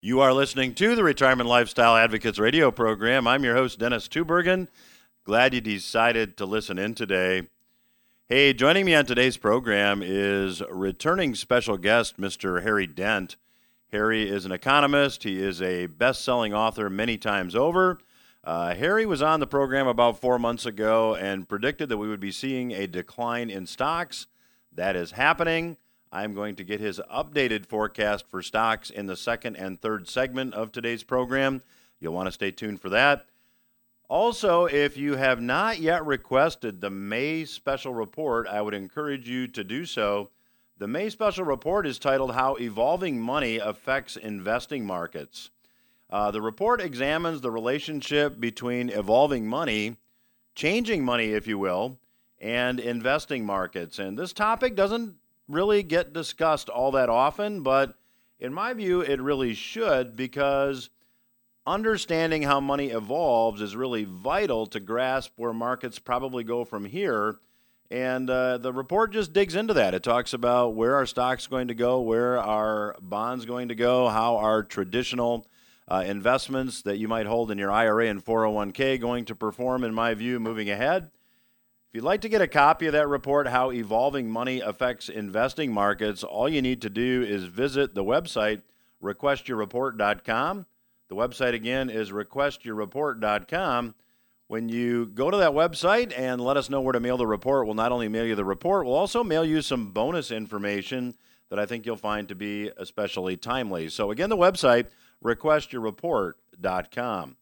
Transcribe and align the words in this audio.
You 0.00 0.20
are 0.20 0.32
listening 0.32 0.74
to 0.74 0.94
the 0.94 1.02
Retirement 1.02 1.48
Lifestyle 1.48 1.96
Advocates 1.96 2.38
radio 2.38 2.70
program. 2.70 3.26
I'm 3.26 3.42
your 3.42 3.56
host, 3.56 3.80
Dennis 3.80 4.06
Tubbergen. 4.06 4.68
Glad 5.24 5.54
you 5.54 5.60
decided 5.60 6.36
to 6.36 6.46
listen 6.46 6.78
in 6.78 6.94
today. 6.94 7.48
Hey, 8.28 8.52
joining 8.52 8.86
me 8.86 8.94
on 8.94 9.06
today's 9.06 9.36
program 9.36 10.00
is 10.04 10.62
returning 10.70 11.34
special 11.34 11.76
guest, 11.76 12.16
Mr. 12.16 12.62
Harry 12.62 12.86
Dent. 12.86 13.34
Harry 13.90 14.30
is 14.30 14.44
an 14.44 14.52
economist, 14.52 15.24
he 15.24 15.42
is 15.42 15.60
a 15.60 15.86
best 15.86 16.24
selling 16.24 16.54
author 16.54 16.88
many 16.88 17.18
times 17.18 17.56
over. 17.56 17.98
Uh, 18.44 18.76
Harry 18.76 19.04
was 19.04 19.20
on 19.20 19.40
the 19.40 19.48
program 19.48 19.88
about 19.88 20.20
four 20.20 20.38
months 20.38 20.64
ago 20.64 21.16
and 21.16 21.48
predicted 21.48 21.88
that 21.88 21.98
we 21.98 22.06
would 22.06 22.20
be 22.20 22.30
seeing 22.30 22.70
a 22.70 22.86
decline 22.86 23.50
in 23.50 23.66
stocks. 23.66 24.28
That 24.70 24.94
is 24.94 25.10
happening. 25.10 25.76
I'm 26.10 26.34
going 26.34 26.56
to 26.56 26.64
get 26.64 26.80
his 26.80 27.00
updated 27.12 27.66
forecast 27.66 28.26
for 28.28 28.42
stocks 28.42 28.90
in 28.90 29.06
the 29.06 29.16
second 29.16 29.56
and 29.56 29.80
third 29.80 30.08
segment 30.08 30.54
of 30.54 30.72
today's 30.72 31.02
program. 31.02 31.62
You'll 32.00 32.14
want 32.14 32.28
to 32.28 32.32
stay 32.32 32.50
tuned 32.50 32.80
for 32.80 32.88
that. 32.90 33.26
Also, 34.08 34.64
if 34.64 34.96
you 34.96 35.16
have 35.16 35.40
not 35.40 35.80
yet 35.80 36.04
requested 36.06 36.80
the 36.80 36.88
May 36.88 37.44
special 37.44 37.92
report, 37.92 38.46
I 38.46 38.62
would 38.62 38.72
encourage 38.72 39.28
you 39.28 39.46
to 39.48 39.62
do 39.62 39.84
so. 39.84 40.30
The 40.78 40.88
May 40.88 41.10
special 41.10 41.44
report 41.44 41.86
is 41.86 41.98
titled 41.98 42.34
How 42.34 42.54
Evolving 42.54 43.20
Money 43.20 43.58
Affects 43.58 44.16
Investing 44.16 44.86
Markets. 44.86 45.50
Uh, 46.08 46.30
the 46.30 46.40
report 46.40 46.80
examines 46.80 47.42
the 47.42 47.50
relationship 47.50 48.40
between 48.40 48.88
evolving 48.88 49.46
money, 49.46 49.96
changing 50.54 51.04
money, 51.04 51.32
if 51.32 51.46
you 51.46 51.58
will, 51.58 51.98
and 52.40 52.80
investing 52.80 53.44
markets. 53.44 53.98
And 53.98 54.18
this 54.18 54.32
topic 54.32 54.74
doesn't 54.74 55.16
really 55.48 55.82
get 55.82 56.12
discussed 56.12 56.68
all 56.68 56.92
that 56.92 57.08
often, 57.08 57.62
but 57.62 57.94
in 58.38 58.52
my 58.52 58.72
view, 58.74 59.00
it 59.00 59.20
really 59.20 59.54
should 59.54 60.14
because 60.14 60.90
understanding 61.66 62.42
how 62.42 62.60
money 62.60 62.88
evolves 62.88 63.60
is 63.60 63.76
really 63.76 64.04
vital 64.04 64.66
to 64.66 64.80
grasp 64.80 65.32
where 65.36 65.52
markets 65.52 65.98
probably 65.98 66.44
go 66.44 66.64
from 66.64 66.84
here. 66.84 67.36
And 67.90 68.28
uh, 68.28 68.58
the 68.58 68.72
report 68.72 69.12
just 69.12 69.32
digs 69.32 69.54
into 69.54 69.74
that. 69.74 69.94
It 69.94 70.02
talks 70.02 70.34
about 70.34 70.74
where 70.74 70.94
our 70.96 71.06
stocks 71.06 71.46
going 71.46 71.68
to 71.68 71.74
go, 71.74 72.00
where 72.00 72.38
our 72.38 72.94
bonds 73.00 73.46
going 73.46 73.68
to 73.68 73.74
go, 73.74 74.08
how 74.08 74.36
our 74.36 74.62
traditional 74.62 75.46
uh, 75.90 76.04
investments 76.06 76.82
that 76.82 76.98
you 76.98 77.08
might 77.08 77.26
hold 77.26 77.50
in 77.50 77.56
your 77.56 77.72
IRA 77.72 78.06
and 78.06 78.22
401k 78.22 79.00
going 79.00 79.24
to 79.24 79.34
perform, 79.34 79.84
in 79.84 79.94
my 79.94 80.12
view, 80.12 80.38
moving 80.38 80.68
ahead. 80.68 81.10
If 81.88 81.94
you'd 81.94 82.04
like 82.04 82.20
to 82.20 82.28
get 82.28 82.42
a 82.42 82.46
copy 82.46 82.84
of 82.84 82.92
that 82.92 83.08
report, 83.08 83.48
How 83.48 83.72
Evolving 83.72 84.28
Money 84.28 84.60
Affects 84.60 85.08
Investing 85.08 85.72
Markets, 85.72 86.22
all 86.22 86.46
you 86.46 86.60
need 86.60 86.82
to 86.82 86.90
do 86.90 87.24
is 87.26 87.44
visit 87.44 87.94
the 87.94 88.04
website, 88.04 88.60
requestyourreport.com. 89.02 90.66
The 91.08 91.14
website 91.14 91.54
again 91.54 91.88
is 91.88 92.10
requestyourreport.com. 92.10 93.94
When 94.48 94.68
you 94.68 95.06
go 95.06 95.30
to 95.30 95.38
that 95.38 95.52
website 95.52 96.12
and 96.14 96.42
let 96.42 96.58
us 96.58 96.68
know 96.68 96.82
where 96.82 96.92
to 96.92 97.00
mail 97.00 97.16
the 97.16 97.26
report, 97.26 97.64
we'll 97.64 97.74
not 97.74 97.90
only 97.90 98.08
mail 98.08 98.26
you 98.26 98.34
the 98.34 98.44
report, 98.44 98.84
we'll 98.84 98.94
also 98.94 99.24
mail 99.24 99.46
you 99.46 99.62
some 99.62 99.92
bonus 99.92 100.30
information 100.30 101.14
that 101.48 101.58
I 101.58 101.64
think 101.64 101.86
you'll 101.86 101.96
find 101.96 102.28
to 102.28 102.34
be 102.34 102.70
especially 102.76 103.38
timely. 103.38 103.88
So, 103.88 104.10
again, 104.10 104.28
the 104.28 104.36
website, 104.36 104.88
requestyourreport.com. 105.24 107.36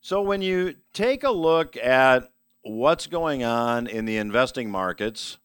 So, 0.00 0.22
when 0.22 0.42
you 0.42 0.74
take 0.92 1.22
a 1.22 1.30
look 1.30 1.76
at 1.76 2.32
what's 2.66 3.06
going 3.06 3.44
on 3.44 3.86
in 3.86 4.06
the 4.06 4.16
investing 4.16 4.68
markets. 4.68 5.38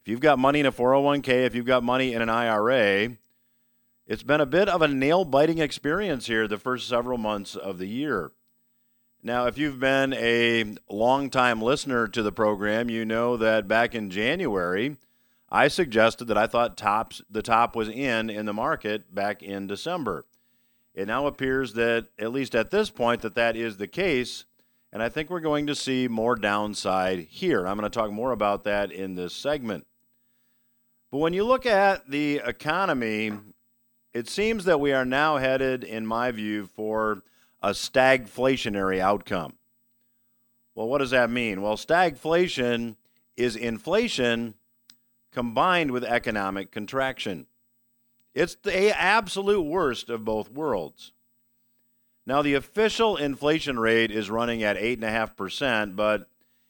If 0.00 0.08
you've 0.08 0.20
got 0.20 0.38
money 0.38 0.60
in 0.60 0.66
a 0.66 0.72
401k, 0.72 1.44
if 1.44 1.54
you've 1.54 1.66
got 1.66 1.82
money 1.82 2.12
in 2.12 2.22
an 2.22 2.28
IRA, 2.28 3.16
it's 4.06 4.22
been 4.22 4.40
a 4.40 4.46
bit 4.46 4.68
of 4.68 4.80
a 4.80 4.88
nail 4.88 5.24
biting 5.24 5.58
experience 5.58 6.26
here 6.26 6.46
the 6.46 6.58
first 6.58 6.88
several 6.88 7.18
months 7.18 7.56
of 7.56 7.78
the 7.78 7.86
year. 7.86 8.30
Now, 9.24 9.46
if 9.46 9.58
you've 9.58 9.80
been 9.80 10.12
a 10.14 10.74
long-time 10.88 11.62
listener 11.62 12.08
to 12.08 12.22
the 12.22 12.32
program, 12.32 12.88
you 12.88 13.04
know 13.04 13.36
that 13.36 13.68
back 13.68 13.94
in 13.94 14.10
January, 14.10 14.96
I 15.48 15.68
suggested 15.68 16.26
that 16.26 16.38
I 16.38 16.46
thought 16.46 16.76
tops 16.76 17.22
the 17.30 17.42
top 17.42 17.76
was 17.76 17.88
in 17.88 18.30
in 18.30 18.46
the 18.46 18.52
market 18.52 19.14
back 19.14 19.42
in 19.42 19.66
December. 19.66 20.24
It 20.94 21.06
now 21.08 21.26
appears 21.26 21.74
that 21.74 22.08
at 22.18 22.32
least 22.32 22.54
at 22.54 22.70
this 22.70 22.90
point 22.90 23.22
that 23.22 23.34
that 23.34 23.56
is 23.56 23.76
the 23.76 23.88
case 23.88 24.44
and 24.92 25.02
I 25.02 25.08
think 25.08 25.30
we're 25.30 25.40
going 25.40 25.66
to 25.68 25.74
see 25.74 26.06
more 26.06 26.36
downside 26.36 27.20
here. 27.30 27.66
I'm 27.66 27.78
going 27.78 27.90
to 27.90 27.98
talk 27.98 28.10
more 28.10 28.32
about 28.32 28.64
that 28.64 28.92
in 28.92 29.14
this 29.14 29.34
segment. 29.34 29.86
But 31.10 31.18
when 31.18 31.32
you 31.32 31.44
look 31.44 31.64
at 31.64 32.10
the 32.10 32.42
economy, 32.44 33.32
it 34.12 34.28
seems 34.28 34.64
that 34.66 34.80
we 34.80 34.92
are 34.92 35.04
now 35.04 35.38
headed, 35.38 35.82
in 35.84 36.06
my 36.06 36.30
view, 36.30 36.66
for 36.66 37.22
a 37.62 37.70
stagflationary 37.70 38.98
outcome. 38.98 39.54
Well, 40.74 40.88
what 40.88 40.98
does 40.98 41.10
that 41.10 41.30
mean? 41.30 41.62
Well, 41.62 41.76
stagflation 41.76 42.96
is 43.36 43.56
inflation 43.56 44.54
combined 45.32 45.90
with 45.90 46.04
economic 46.04 46.70
contraction. 46.70 47.46
It's 48.34 48.54
the 48.54 48.98
absolute 48.98 49.62
worst 49.62 50.10
of 50.10 50.24
both 50.24 50.50
worlds. 50.50 51.12
Now, 52.24 52.40
the 52.40 52.54
official 52.54 53.16
inflation 53.16 53.80
rate 53.80 54.12
is 54.12 54.30
running 54.30 54.62
at 54.62 54.76
8.5%, 54.76 55.96
but 55.96 56.28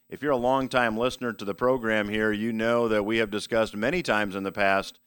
if 0.09 0.23
you're 0.23 0.33
a 0.33 0.37
longtime 0.37 0.97
listener 0.97 1.33
to 1.35 1.45
the 1.45 1.55
program 1.55 2.09
here, 2.09 2.33
you 2.33 2.53
know 2.53 2.89
that 2.89 3.05
we 3.05 3.19
have 3.19 3.31
discussed 3.31 3.77
many 3.77 4.03
times 4.03 4.35
in 4.35 4.45
the 4.45 4.53
past 4.53 4.99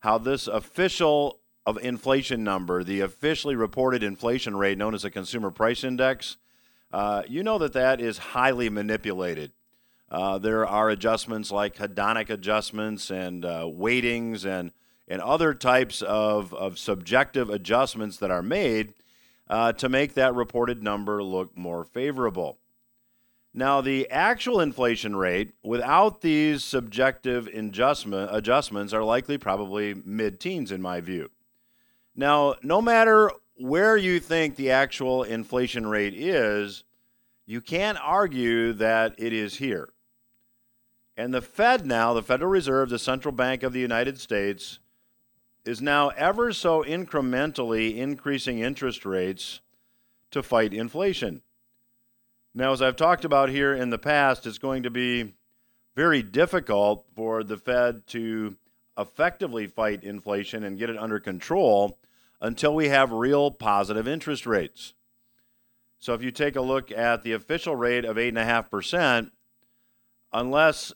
how 0.00 0.18
this 0.18 0.48
official 0.48 1.38
of 1.64 1.78
inflation 1.78 2.42
number, 2.42 2.82
the 2.82 3.00
officially 3.00 3.54
reported 3.54 4.02
inflation 4.02 4.56
rate 4.56 4.76
known 4.76 4.94
as 4.94 5.02
the 5.02 5.10
consumer 5.10 5.52
price 5.52 5.84
index, 5.84 6.36
uh, 6.92 7.22
you 7.28 7.44
know 7.44 7.58
that 7.58 7.72
that 7.72 8.00
is 8.00 8.18
highly 8.18 8.68
manipulated. 8.68 9.52
Uh, 10.10 10.38
there 10.38 10.66
are 10.66 10.90
adjustments 10.90 11.52
like 11.52 11.76
hedonic 11.76 12.28
adjustments 12.28 13.10
and 13.10 13.44
uh, 13.44 13.64
weightings 13.64 14.44
and, 14.44 14.72
and 15.06 15.22
other 15.22 15.54
types 15.54 16.02
of, 16.02 16.52
of 16.54 16.76
subjective 16.76 17.48
adjustments 17.48 18.16
that 18.16 18.32
are 18.32 18.42
made 18.42 18.92
uh, 19.48 19.72
to 19.72 19.88
make 19.88 20.14
that 20.14 20.34
reported 20.34 20.82
number 20.82 21.22
look 21.22 21.56
more 21.56 21.84
favorable. 21.84 22.58
Now, 23.54 23.82
the 23.82 24.08
actual 24.08 24.60
inflation 24.60 25.14
rate 25.14 25.52
without 25.62 26.22
these 26.22 26.64
subjective 26.64 27.48
adjustment, 27.48 28.34
adjustments 28.34 28.94
are 28.94 29.04
likely 29.04 29.36
probably 29.36 29.94
mid 29.94 30.40
teens, 30.40 30.72
in 30.72 30.80
my 30.80 31.00
view. 31.00 31.30
Now, 32.16 32.54
no 32.62 32.80
matter 32.80 33.30
where 33.56 33.96
you 33.96 34.20
think 34.20 34.56
the 34.56 34.70
actual 34.70 35.22
inflation 35.22 35.86
rate 35.86 36.14
is, 36.14 36.84
you 37.44 37.60
can't 37.60 37.98
argue 38.00 38.72
that 38.74 39.14
it 39.18 39.32
is 39.32 39.56
here. 39.56 39.92
And 41.16 41.34
the 41.34 41.42
Fed 41.42 41.84
now, 41.84 42.14
the 42.14 42.22
Federal 42.22 42.50
Reserve, 42.50 42.88
the 42.88 42.98
central 42.98 43.32
bank 43.32 43.62
of 43.62 43.74
the 43.74 43.80
United 43.80 44.18
States, 44.18 44.78
is 45.64 45.80
now 45.80 46.08
ever 46.10 46.52
so 46.52 46.82
incrementally 46.82 47.96
increasing 47.96 48.58
interest 48.58 49.04
rates 49.04 49.60
to 50.30 50.42
fight 50.42 50.74
inflation. 50.74 51.42
Now, 52.54 52.72
as 52.72 52.82
I've 52.82 52.96
talked 52.96 53.24
about 53.24 53.48
here 53.48 53.72
in 53.72 53.90
the 53.90 53.98
past, 53.98 54.46
it's 54.46 54.58
going 54.58 54.82
to 54.82 54.90
be 54.90 55.34
very 55.94 56.22
difficult 56.22 57.06
for 57.14 57.44
the 57.44 57.56
Fed 57.56 58.06
to 58.08 58.56
effectively 58.98 59.66
fight 59.66 60.04
inflation 60.04 60.64
and 60.64 60.78
get 60.78 60.90
it 60.90 60.98
under 60.98 61.18
control 61.18 61.98
until 62.40 62.74
we 62.74 62.88
have 62.88 63.12
real 63.12 63.50
positive 63.50 64.08
interest 64.08 64.46
rates. 64.46 64.94
So, 65.98 66.14
if 66.14 66.22
you 66.22 66.30
take 66.30 66.56
a 66.56 66.60
look 66.60 66.90
at 66.90 67.22
the 67.22 67.32
official 67.32 67.76
rate 67.76 68.04
of 68.04 68.16
8.5%, 68.16 69.30
unless 70.32 70.92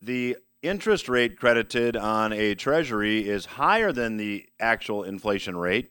the 0.00 0.38
interest 0.62 1.08
rate 1.08 1.38
credited 1.38 1.96
on 1.96 2.32
a 2.32 2.54
treasury 2.54 3.28
is 3.28 3.46
higher 3.46 3.92
than 3.92 4.16
the 4.16 4.48
actual 4.58 5.04
inflation 5.04 5.56
rate, 5.56 5.90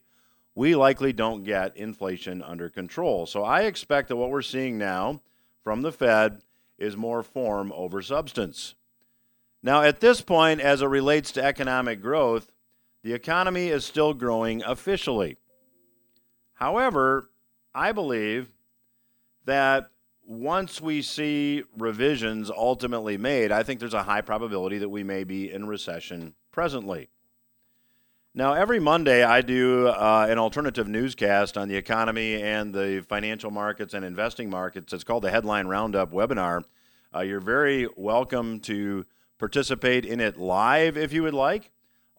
we 0.54 0.74
likely 0.74 1.12
don't 1.12 1.44
get 1.44 1.76
inflation 1.76 2.42
under 2.42 2.68
control. 2.68 3.26
So 3.26 3.44
I 3.44 3.62
expect 3.62 4.08
that 4.08 4.16
what 4.16 4.30
we're 4.30 4.42
seeing 4.42 4.76
now 4.76 5.22
from 5.62 5.82
the 5.82 5.92
Fed 5.92 6.42
is 6.78 6.96
more 6.96 7.22
form 7.22 7.72
over 7.74 8.02
substance. 8.02 8.74
Now, 9.62 9.82
at 9.82 10.00
this 10.00 10.20
point, 10.20 10.60
as 10.60 10.82
it 10.82 10.86
relates 10.86 11.32
to 11.32 11.44
economic 11.44 12.00
growth, 12.00 12.52
the 13.02 13.12
economy 13.12 13.68
is 13.68 13.84
still 13.84 14.14
growing 14.14 14.62
officially. 14.64 15.36
However, 16.54 17.30
I 17.74 17.92
believe 17.92 18.48
that 19.44 19.90
once 20.28 20.78
we 20.78 21.00
see 21.00 21.62
revisions 21.78 22.50
ultimately 22.50 23.16
made, 23.16 23.50
I 23.50 23.62
think 23.62 23.80
there's 23.80 23.94
a 23.94 24.02
high 24.02 24.20
probability 24.20 24.76
that 24.76 24.90
we 24.90 25.02
may 25.02 25.24
be 25.24 25.50
in 25.50 25.66
recession 25.66 26.34
presently. 26.52 27.08
Now, 28.34 28.52
every 28.52 28.78
Monday, 28.78 29.24
I 29.24 29.40
do 29.40 29.88
uh, 29.88 30.26
an 30.28 30.38
alternative 30.38 30.86
newscast 30.86 31.56
on 31.56 31.68
the 31.68 31.76
economy 31.76 32.42
and 32.42 32.74
the 32.74 33.02
financial 33.08 33.50
markets 33.50 33.94
and 33.94 34.04
investing 34.04 34.50
markets. 34.50 34.92
It's 34.92 35.02
called 35.02 35.24
the 35.24 35.30
Headline 35.30 35.66
Roundup 35.66 36.12
webinar. 36.12 36.62
Uh, 37.12 37.20
you're 37.20 37.40
very 37.40 37.88
welcome 37.96 38.60
to 38.60 39.06
participate 39.38 40.04
in 40.04 40.20
it 40.20 40.36
live 40.36 40.98
if 40.98 41.10
you 41.10 41.22
would 41.22 41.32
like. 41.32 41.70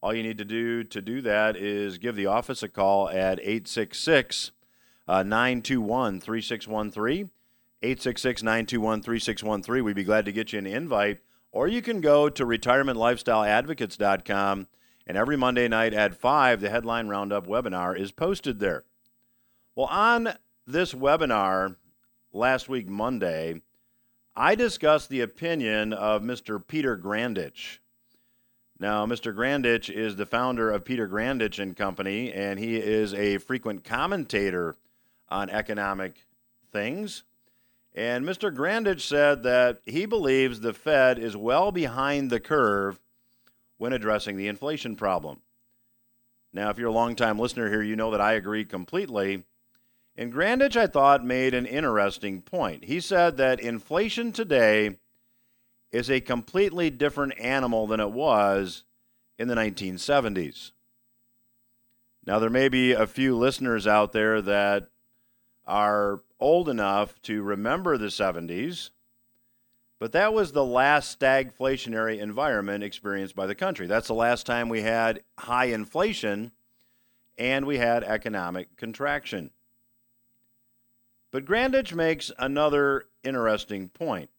All 0.02 0.16
you 0.16 0.24
need 0.24 0.40
to 0.40 0.46
do 0.46 0.84
to 0.84 1.00
do 1.00 1.22
that 1.22 1.56
is 1.56 2.00
give 2.00 2.16
the 2.16 2.26
office 2.26 2.64
a 2.64 2.70
call 2.70 3.08
at 3.08 3.40
866 3.40 4.50
921 5.08 6.20
3613. 6.22 7.30
866 7.81 8.44
921 8.44 9.02
3613. 9.02 9.84
We'd 9.84 9.96
be 9.96 10.04
glad 10.04 10.26
to 10.26 10.31
get 10.31 10.54
you 10.54 10.60
an 10.60 10.68
invite. 10.68 11.22
Or 11.52 11.68
you 11.68 11.81
can 11.81 12.02
go 12.02 12.30
to 12.30 12.46
retirementlifestyleadvocates.com, 12.46 14.68
and 15.08 15.18
every 15.18 15.36
Monday 15.36 15.68
night 15.68 15.96
at 15.96 16.14
5, 16.14 16.62
the 16.62 16.70
Headline 16.70 17.08
Roundup 17.08 17.48
webinar 17.48 18.00
is 18.00 18.12
posted 18.12 18.60
there. 18.60 18.84
Well, 19.76 19.88
on 19.88 20.36
this 20.68 20.94
webinar 20.94 21.78
last 22.31 22.70
week, 22.70 22.88
Monday, 22.88 23.64
I 24.36 24.56
discussed 24.56 25.10
the 25.10 25.22
opinion 25.22 25.94
of 25.94 26.22
Mr. 26.22 26.66
Peter 26.66 26.98
Grandich. 26.98 27.80
Now, 28.80 29.06
Mr. 29.06 29.36
Grandich 29.36 29.90
is 29.90 30.16
the 30.16 30.26
founder 30.26 30.72
of 30.72 30.86
Peter 30.86 31.08
Grandich 31.08 31.60
and 31.60 31.76
Company, 31.76 32.31
and 32.31 32.60
he 32.60 32.78
is 32.78 33.14
a 33.14 33.40
frequent 33.40 33.84
commentator 33.84 34.78
on 35.28 35.50
economic 35.50 36.26
things. 36.72 37.24
And 38.00 38.24
Mr. 38.24 38.50
Grandich 38.50 39.01
said 39.01 39.44
that 39.44 39.81
he 39.84 40.06
believes 40.06 40.62
the 40.62 40.74
Fed 40.74 41.19
is 41.19 41.36
well 41.36 41.69
behind 41.69 42.30
the 42.30 42.40
curve 42.40 42.98
when 43.78 43.92
addressing 43.92 44.38
the 44.38 44.48
inflation 44.48 44.96
problem. 44.96 45.42
Now, 46.54 46.69
if 46.69 46.78
you're 46.78 46.88
a 46.88 46.94
longtime 46.94 47.38
listener 47.38 47.69
here, 47.69 47.84
you 47.84 47.98
know 47.98 48.10
that 48.12 48.22
I 48.22 48.36
agree 48.36 48.63
completely. 48.63 49.44
And 50.16 50.31
Grandich, 50.31 50.78
I 50.78 50.88
thought, 50.88 51.25
made 51.25 51.54
an 51.54 51.66
interesting 51.66 52.42
point. 52.42 52.86
He 52.86 53.01
said 53.01 53.36
that 53.36 53.60
inflation 53.60 54.31
today 54.31 54.95
is 55.92 56.10
a 56.10 56.22
completely 56.22 56.90
different 56.90 57.38
animal 57.38 57.86
than 57.86 58.00
it 58.00 58.12
was 58.12 58.86
in 59.38 59.50
the 59.50 59.56
1970s. 59.56 60.72
Now, 62.25 62.40
there 62.40 62.50
may 62.50 62.69
be 62.69 62.94
a 62.94 63.06
few 63.06 63.36
listeners 63.36 63.86
out 63.86 64.13
there 64.13 64.42
that 64.42 64.88
are 65.68 66.22
old 66.40 66.70
enough 66.70 67.22
to 67.24 67.42
remember 67.42 67.98
the 67.98 68.08
70s, 68.08 68.90
but 70.00 70.14
that 70.14 70.34
was 70.34 70.52
the 70.52 70.66
last 70.66 71.20
stagflationary 71.20 72.20
environment 72.20 72.84
experienced 72.84 73.36
by 73.36 73.46
the 73.46 73.56
country. 73.56 73.86
That's 73.86 74.08
the 74.08 74.14
last 74.14 74.46
time 74.46 74.70
we 74.70 74.82
had 74.82 75.22
high 75.38 75.66
inflation 75.66 76.52
and 77.38 77.66
we 77.66 77.78
had 77.78 78.04
economic 78.04 78.76
contraction. 78.78 79.52
But 81.32 81.46
Grandich 81.46 81.94
makes 81.94 82.32
another 82.40 83.06
interesting 83.24 83.90
point. 83.90 84.30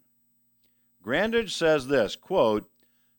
Grandich 1.05 1.51
says 1.51 1.87
this 1.87 2.17
quote, 2.17 2.69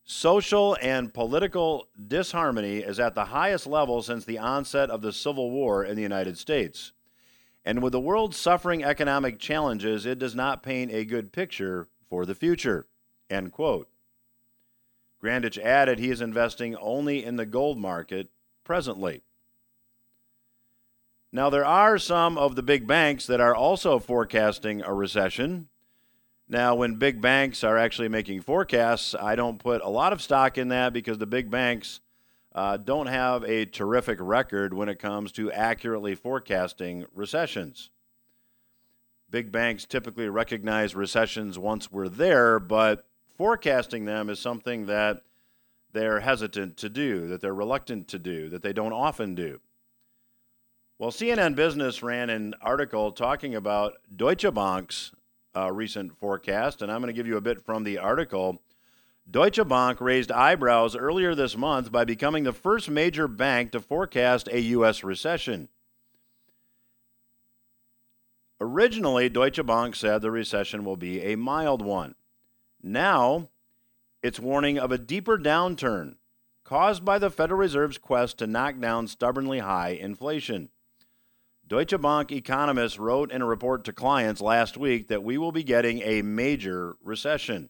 social 0.04 0.78
and 0.81 1.13
political 1.13 1.88
disharmony 2.07 2.78
is 2.80 3.00
at 3.00 3.16
the 3.16 3.25
highest 3.25 3.66
level 3.66 4.01
since 4.01 4.25
the 4.25 4.39
onset 4.39 4.89
of 4.89 5.01
the 5.01 5.13
Civil 5.13 5.51
War 5.51 5.83
in 5.83 5.95
the 5.95 6.01
United 6.01 6.38
States. 6.38 6.92
And 7.63 7.83
with 7.83 7.91
the 7.93 7.99
world 7.99 8.33
suffering 8.33 8.83
economic 8.83 9.39
challenges, 9.39 10.05
it 10.05 10.17
does 10.19 10.35
not 10.35 10.63
paint 10.63 10.91
a 10.91 11.05
good 11.05 11.31
picture 11.31 11.87
for 12.09 12.25
the 12.25 12.35
future. 12.35 12.87
End 13.29 13.51
quote. 13.51 13.87
Grandich 15.23 15.59
added 15.59 15.99
he 15.99 16.09
is 16.09 16.21
investing 16.21 16.75
only 16.77 17.23
in 17.23 17.35
the 17.35 17.45
gold 17.45 17.77
market 17.77 18.29
presently. 18.63 19.21
Now, 21.31 21.49
there 21.49 21.65
are 21.65 21.97
some 21.97 22.37
of 22.37 22.55
the 22.55 22.63
big 22.63 22.87
banks 22.87 23.27
that 23.27 23.39
are 23.39 23.55
also 23.55 23.99
forecasting 23.99 24.81
a 24.81 24.93
recession. 24.93 25.69
Now, 26.49 26.75
when 26.75 26.95
big 26.95 27.21
banks 27.21 27.63
are 27.63 27.77
actually 27.77 28.09
making 28.09 28.41
forecasts, 28.41 29.15
I 29.15 29.35
don't 29.35 29.57
put 29.57 29.81
a 29.81 29.89
lot 29.89 30.11
of 30.11 30.21
stock 30.21 30.57
in 30.57 30.67
that 30.69 30.91
because 30.91 31.19
the 31.19 31.25
big 31.25 31.49
banks 31.49 32.01
uh, 32.53 32.77
don't 32.77 33.07
have 33.07 33.44
a 33.44 33.65
terrific 33.65 34.18
record 34.21 34.74
when 34.74 34.89
it 34.89 35.00
comes 35.00 35.31
to 35.33 35.51
accurately 35.51 36.15
forecasting 36.15 37.06
recessions. 37.13 37.89
Big 39.30 39.51
banks 39.51 39.86
typically 39.86 40.27
recognize 40.27 40.94
recessions 40.94 41.57
once 41.57 41.92
we're 41.92 42.09
there, 42.09 42.59
but 42.59 43.06
forecasting 43.38 44.03
them 44.06 44.30
is 44.30 44.39
something 44.39 44.86
that 44.88 45.21
they're 45.94 46.19
hesitant 46.19 46.77
to 46.77 46.89
do, 46.89 47.27
that 47.27 47.42
they're 47.42 47.53
reluctant 47.53 48.07
to 48.09 48.19
do, 48.19 48.50
that 48.50 48.62
they 48.62 48.74
don't 48.74 48.94
often 48.94 49.36
do. 49.36 49.59
Well, 51.00 51.12
CNN 51.12 51.56
Business 51.56 52.04
ran 52.04 52.30
an 52.30 52.54
article 52.62 53.12
talking 53.12 53.56
about 53.56 53.94
Deutsche 54.15 54.54
Bank's 54.54 55.12
uh, 55.56 55.71
recent 55.71 56.18
forecast, 56.18 56.81
and 56.81 56.92
I'm 56.92 57.01
going 57.01 57.13
to 57.13 57.18
give 57.18 57.27
you 57.27 57.38
a 57.38 57.42
bit 57.42 57.65
from 57.65 57.83
the 57.83 57.97
article. 57.97 58.62
Deutsche 59.31 59.66
Bank 59.66 60.01
raised 60.01 60.30
eyebrows 60.30 60.94
earlier 60.94 61.33
this 61.33 61.56
month 61.56 61.89
by 61.89 62.04
becoming 62.04 62.44
the 62.44 62.51
first 62.51 62.89
major 62.89 63.30
bank 63.30 63.72
to 63.72 63.80
forecast 63.80 64.50
a 64.51 64.60
U.S. 64.60 65.06
recession. 65.06 65.69
Originally, 68.60 69.30
Deutsche 69.30 69.66
Bank 69.66 69.95
said 69.95 70.22
the 70.22 70.31
recession 70.31 70.83
will 70.83 70.98
be 70.98 71.22
a 71.22 71.38
mild 71.38 71.81
one. 71.81 72.16
Now, 72.83 73.48
it's 74.22 74.39
warning 74.39 74.78
of 74.78 74.92
a 74.92 74.98
deeper 74.98 75.38
downturn 75.38 76.16
caused 76.66 77.06
by 77.06 77.18
the 77.18 77.30
Federal 77.30 77.60
Reserve's 77.60 77.98
quest 77.98 78.38
to 78.39 78.48
knock 78.48 78.80
down 78.80 79.07
stubbornly 79.07 79.60
high 79.60 79.89
inflation. 79.89 80.69
Deutsche 81.66 82.00
Bank 82.01 82.33
economists 82.33 83.00
wrote 83.00 83.31
in 83.31 83.42
a 83.42 83.45
report 83.45 83.86
to 83.86 83.94
clients 83.94 84.42
last 84.42 84.75
week 84.75 85.07
that 85.07 85.24
we 85.24 85.38
will 85.38 85.54
be 85.54 85.63
getting 85.63 86.01
a 86.01 86.22
major 86.22 86.98
recession. 87.01 87.69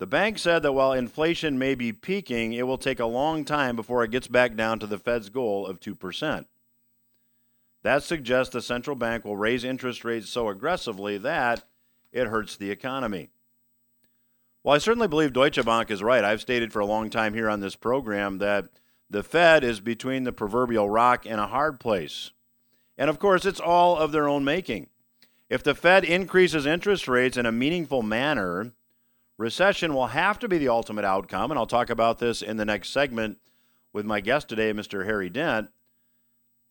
The 0.00 0.06
bank 0.06 0.38
said 0.38 0.62
that 0.62 0.72
while 0.72 0.94
inflation 0.94 1.58
may 1.58 1.74
be 1.74 1.92
peaking, 1.92 2.54
it 2.54 2.66
will 2.66 2.78
take 2.78 3.00
a 3.00 3.04
long 3.04 3.44
time 3.44 3.76
before 3.76 4.02
it 4.02 4.10
gets 4.10 4.28
back 4.28 4.56
down 4.56 4.78
to 4.78 4.86
the 4.86 4.96
Fed's 4.96 5.28
goal 5.28 5.66
of 5.66 5.78
2%. 5.78 6.46
That 7.82 8.02
suggests 8.02 8.50
the 8.50 8.62
central 8.62 8.96
bank 8.96 9.26
will 9.26 9.36
raise 9.36 9.62
interest 9.62 10.02
rates 10.02 10.30
so 10.30 10.48
aggressively 10.48 11.18
that 11.18 11.64
it 12.12 12.28
hurts 12.28 12.56
the 12.56 12.70
economy. 12.70 13.28
Well, 14.64 14.74
I 14.74 14.78
certainly 14.78 15.06
believe 15.06 15.34
Deutsche 15.34 15.62
Bank 15.62 15.90
is 15.90 16.02
right. 16.02 16.24
I've 16.24 16.40
stated 16.40 16.72
for 16.72 16.80
a 16.80 16.86
long 16.86 17.10
time 17.10 17.34
here 17.34 17.50
on 17.50 17.60
this 17.60 17.76
program 17.76 18.38
that 18.38 18.70
the 19.10 19.22
Fed 19.22 19.62
is 19.62 19.80
between 19.80 20.24
the 20.24 20.32
proverbial 20.32 20.88
rock 20.88 21.26
and 21.26 21.38
a 21.38 21.48
hard 21.48 21.78
place. 21.78 22.30
And 22.96 23.10
of 23.10 23.18
course, 23.18 23.44
it's 23.44 23.60
all 23.60 23.98
of 23.98 24.12
their 24.12 24.28
own 24.28 24.44
making. 24.44 24.88
If 25.50 25.62
the 25.62 25.74
Fed 25.74 26.04
increases 26.04 26.64
interest 26.64 27.06
rates 27.06 27.36
in 27.36 27.44
a 27.44 27.52
meaningful 27.52 28.02
manner, 28.02 28.72
Recession 29.40 29.94
will 29.94 30.08
have 30.08 30.38
to 30.40 30.48
be 30.48 30.58
the 30.58 30.68
ultimate 30.68 31.06
outcome, 31.06 31.50
and 31.50 31.56
I'll 31.56 31.64
talk 31.64 31.88
about 31.88 32.18
this 32.18 32.42
in 32.42 32.58
the 32.58 32.66
next 32.66 32.90
segment 32.90 33.38
with 33.90 34.04
my 34.04 34.20
guest 34.20 34.50
today, 34.50 34.70
Mr. 34.74 35.06
Harry 35.06 35.30
Dent. 35.30 35.70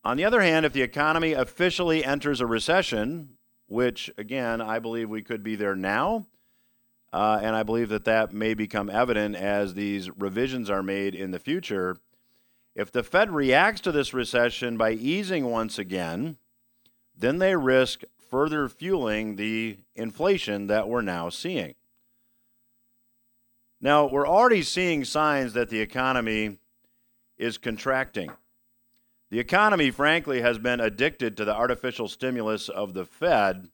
On 0.04 0.18
the 0.18 0.24
other 0.24 0.42
hand, 0.42 0.68
if 0.68 0.74
the 0.74 0.84
economy 0.84 1.34
officially 1.34 2.06
enters 2.06 2.42
a 2.42 2.46
recession, 2.46 3.30
which 3.66 4.12
again, 4.20 4.62
I 4.62 4.78
believe 4.78 5.10
we 5.10 5.24
could 5.24 5.42
be 5.42 5.56
there 5.56 5.76
now, 5.76 6.28
uh, 7.12 7.40
and 7.42 7.56
I 7.56 7.64
believe 7.64 7.90
that 7.90 8.06
that 8.06 8.34
may 8.34 8.54
become 8.54 8.88
evident 8.88 9.36
as 9.36 9.74
these 9.74 10.12
revisions 10.12 10.70
are 10.70 10.84
made 10.84 11.16
in 11.16 11.32
the 11.32 11.40
future. 11.40 11.98
If 12.76 12.92
the 12.92 13.02
Fed 13.02 13.32
reacts 13.32 13.82
to 13.82 13.92
this 13.92 14.14
recession 14.14 14.78
by 14.78 14.92
easing 14.92 15.46
once 15.50 15.80
again, 15.80 16.38
then 17.18 17.40
they 17.40 17.56
risk 17.56 18.04
further 18.30 18.70
fueling 18.70 19.38
the 19.38 19.78
inflation 19.96 20.68
that 20.68 20.88
we're 20.88 21.02
now 21.02 21.30
seeing. 21.30 21.74
Now, 23.82 24.08
we're 24.08 24.28
already 24.28 24.62
seeing 24.62 25.06
signs 25.06 25.54
that 25.54 25.70
the 25.70 25.80
economy 25.80 26.58
is 27.38 27.58
contracting. 27.58 28.30
The 29.30 29.40
economy, 29.40 29.90
frankly, 29.92 30.42
has 30.42 30.58
been 30.58 30.82
addicted 30.82 31.38
to 31.38 31.46
the 31.46 31.56
artificial 31.56 32.10
stimulus 32.10 32.68
of 32.68 32.94
the 32.94 33.06
Fed. 33.06 33.70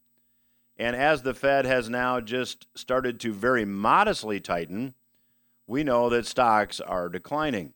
And 0.78 0.96
as 0.96 1.24
the 1.24 1.34
Fed 1.34 1.66
has 1.66 1.90
now 1.90 2.20
just 2.20 2.68
started 2.76 3.20
to 3.22 3.34
very 3.34 3.66
modestly 3.66 4.40
tighten, 4.40 4.94
we 5.66 5.84
know 5.84 6.08
that 6.10 6.28
stocks 6.28 6.80
are 6.80 7.10
declining. 7.10 7.74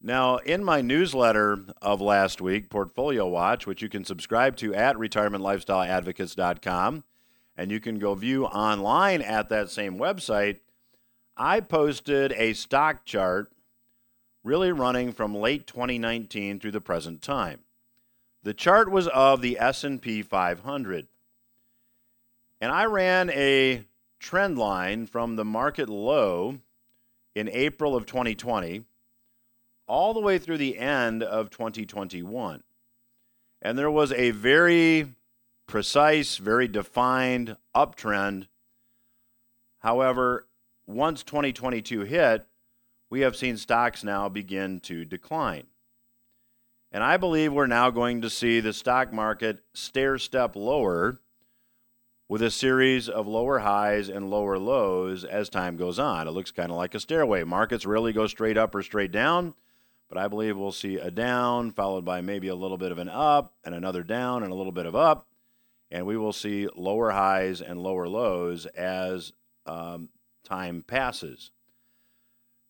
Now, 0.00 0.38
in 0.38 0.64
my 0.64 0.80
newsletter 0.80 1.66
of 1.80 2.00
last 2.00 2.40
week, 2.40 2.68
Portfolio 2.68 3.28
Watch, 3.28 3.68
which 3.68 3.82
you 3.82 3.88
can 3.88 4.04
subscribe 4.04 4.56
to 4.56 4.74
at 4.74 4.96
retirementlifestyleadvocates.com, 4.96 7.04
and 7.56 7.70
you 7.70 7.80
can 7.80 7.98
go 7.98 8.14
view 8.14 8.46
online 8.46 9.22
at 9.22 9.48
that 9.48 9.70
same 9.70 9.98
website. 9.98 10.60
I 11.36 11.60
posted 11.60 12.32
a 12.32 12.52
stock 12.52 13.04
chart 13.04 13.52
really 14.44 14.72
running 14.72 15.12
from 15.12 15.34
late 15.34 15.66
2019 15.66 16.60
through 16.60 16.70
the 16.72 16.80
present 16.80 17.22
time. 17.22 17.60
The 18.42 18.54
chart 18.54 18.90
was 18.90 19.06
of 19.08 19.40
the 19.40 19.58
S&P 19.58 20.22
500. 20.22 21.06
And 22.60 22.72
I 22.72 22.84
ran 22.84 23.30
a 23.30 23.84
trend 24.18 24.58
line 24.58 25.06
from 25.06 25.36
the 25.36 25.44
market 25.44 25.88
low 25.88 26.58
in 27.34 27.48
April 27.48 27.96
of 27.96 28.06
2020 28.06 28.84
all 29.86 30.14
the 30.14 30.20
way 30.20 30.38
through 30.38 30.58
the 30.58 30.78
end 30.78 31.22
of 31.22 31.50
2021. 31.50 32.62
And 33.60 33.78
there 33.78 33.90
was 33.90 34.12
a 34.12 34.30
very 34.30 35.14
precise, 35.66 36.36
very 36.36 36.68
defined 36.68 37.56
uptrend. 37.74 38.48
However, 39.78 40.46
once 40.86 41.22
2022 41.22 42.00
hit, 42.02 42.46
we 43.10 43.20
have 43.20 43.36
seen 43.36 43.56
stocks 43.56 44.02
now 44.02 44.28
begin 44.28 44.80
to 44.80 45.04
decline. 45.04 45.66
And 46.90 47.02
I 47.02 47.16
believe 47.16 47.52
we're 47.52 47.66
now 47.66 47.90
going 47.90 48.20
to 48.22 48.30
see 48.30 48.60
the 48.60 48.72
stock 48.72 49.12
market 49.12 49.60
stair 49.72 50.18
step 50.18 50.56
lower 50.56 51.20
with 52.28 52.42
a 52.42 52.50
series 52.50 53.08
of 53.08 53.26
lower 53.26 53.58
highs 53.58 54.08
and 54.08 54.30
lower 54.30 54.58
lows 54.58 55.24
as 55.24 55.48
time 55.48 55.76
goes 55.76 55.98
on. 55.98 56.28
It 56.28 56.30
looks 56.30 56.50
kind 56.50 56.70
of 56.70 56.76
like 56.76 56.94
a 56.94 57.00
stairway. 57.00 57.44
Markets 57.44 57.84
rarely 57.84 58.12
go 58.12 58.26
straight 58.26 58.56
up 58.56 58.74
or 58.74 58.82
straight 58.82 59.12
down, 59.12 59.54
but 60.08 60.18
I 60.18 60.28
believe 60.28 60.56
we'll 60.56 60.72
see 60.72 60.96
a 60.96 61.10
down 61.10 61.72
followed 61.72 62.04
by 62.04 62.20
maybe 62.20 62.48
a 62.48 62.54
little 62.54 62.78
bit 62.78 62.92
of 62.92 62.98
an 62.98 63.08
up 63.08 63.54
and 63.64 63.74
another 63.74 64.02
down 64.02 64.42
and 64.42 64.52
a 64.52 64.54
little 64.54 64.72
bit 64.72 64.86
of 64.86 64.96
up. 64.96 65.26
And 65.92 66.06
we 66.06 66.16
will 66.16 66.32
see 66.32 66.66
lower 66.74 67.10
highs 67.10 67.60
and 67.60 67.80
lower 67.80 68.08
lows 68.08 68.66
as 68.66 69.32
um, 69.66 70.08
time 70.42 70.82
passes. 70.84 71.52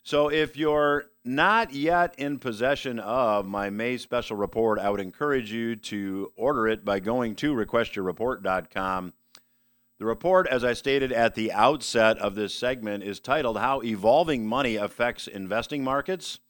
So 0.03 0.29
if 0.29 0.57
you're 0.57 1.05
not 1.25 1.73
yet 1.73 2.19
in 2.19 2.41
possession 2.41 2.99
of 2.99 3.47
my 3.47 3.71
May 3.71 3.97
special 3.97 4.37
report, 4.37 4.81
I 4.81 4.91
would 4.91 5.01
encourage 5.01 5.53
you 5.53 5.77
to 5.77 6.33
order 6.37 6.67
it 6.67 6.85
by 6.85 6.99
going 6.99 7.37
to 7.37 7.55
requestyourreport.com. 7.55 9.13
The 9.99 10.05
report, 10.05 10.49
as 10.49 10.65
I 10.65 10.73
stated 10.73 11.13
at 11.13 11.37
the 11.37 11.53
outset 11.53 12.19
of 12.19 12.35
this 12.35 12.53
segment, 12.53 13.05
is 13.05 13.21
titled 13.21 13.59
How 13.59 13.81
Evolving 13.83 14.45
Money 14.45 14.75
Affects 14.75 15.29
Investing 15.29 15.85
Markets. 15.85 16.41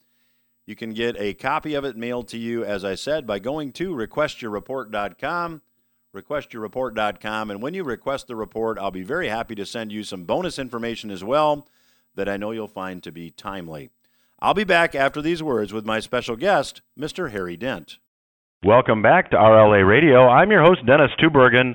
You 0.64 0.75
can 0.75 0.95
get 0.95 1.17
a 1.19 1.35
copy 1.35 1.75
of 1.75 1.85
it 1.85 1.95
mailed 1.95 2.29
to 2.29 2.38
you, 2.38 2.64
as 2.64 2.83
I 2.83 2.95
said, 2.95 3.26
by 3.26 3.41
going 3.41 3.73
to 3.73 3.95
requestyourreport.com. 3.95 5.61
Requestyourreport.com. 6.14 7.50
And 7.50 7.62
when 7.62 7.75
you 7.75 7.85
request 7.85 8.26
the 8.26 8.37
report, 8.37 8.78
I'll 8.78 8.90
be 8.90 9.02
very 9.02 9.28
happy 9.28 9.54
to 9.54 9.64
send 9.64 9.92
you 9.92 10.04
some 10.04 10.25
bonus 10.25 10.59
information 10.59 11.11
as 11.11 11.25
well 11.25 11.66
that 12.14 12.28
I 12.28 12.37
know 12.37 12.50
you'll 12.50 12.69
find 12.69 13.02
to 13.02 13.12
be 13.12 13.31
timely. 13.31 13.90
I'll 14.40 14.54
be 14.54 14.64
back 14.64 14.95
after 14.95 15.23
these 15.23 15.42
words 15.42 15.73
with 15.73 15.87
my 15.87 16.00
special 16.00 16.37
guest, 16.37 16.83
Mr. 16.99 17.31
Harry 17.31 17.57
Dent. 17.57 17.99
Welcome 18.64 19.00
back 19.02 19.31
to 19.31 19.37
RLA 19.37 19.87
Radio. 19.88 20.28
I'm 20.28 20.50
your 20.50 20.62
host, 20.62 20.85
Dennis 20.87 21.11
Tubbergen. 21.19 21.75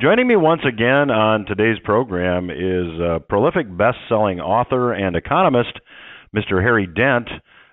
Joining 0.00 0.26
me 0.26 0.36
once 0.36 0.62
again 0.66 1.10
on 1.10 1.46
today's 1.46 1.78
program 1.84 2.50
is 2.50 3.00
a 3.00 3.20
prolific 3.28 3.66
best 3.76 3.98
selling 4.08 4.40
author 4.40 4.92
and 4.92 5.16
economist, 5.16 5.78
Mr. 6.34 6.62
Harry 6.62 6.86
Dent. 6.86 7.28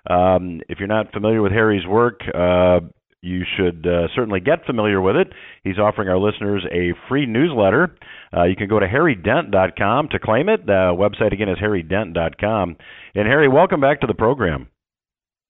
Um, 0.08 0.60
if 0.68 0.78
you're 0.78 0.88
not 0.88 1.12
familiar 1.12 1.42
with 1.42 1.52
Harry's 1.52 1.86
work, 1.86 2.20
uh, 2.34 2.80
you 3.24 3.44
should 3.56 3.86
uh, 3.86 4.08
certainly 4.14 4.40
get 4.40 4.66
familiar 4.66 5.00
with 5.00 5.16
it. 5.16 5.32
He's 5.62 5.78
offering 5.78 6.08
our 6.08 6.18
listeners 6.18 6.64
a 6.70 6.92
free 7.08 7.26
newsletter. 7.26 7.96
Uh, 8.36 8.44
you 8.44 8.56
can 8.56 8.68
go 8.68 8.78
to 8.78 8.86
harrydent.com 8.86 10.08
to 10.10 10.18
claim 10.18 10.48
it. 10.48 10.66
The 10.66 10.94
website 10.94 11.32
again 11.32 11.48
is 11.48 11.58
harrydent.com. 11.58 12.76
And 13.14 13.26
Harry, 13.26 13.48
welcome 13.48 13.80
back 13.80 14.00
to 14.02 14.06
the 14.06 14.14
program. 14.14 14.68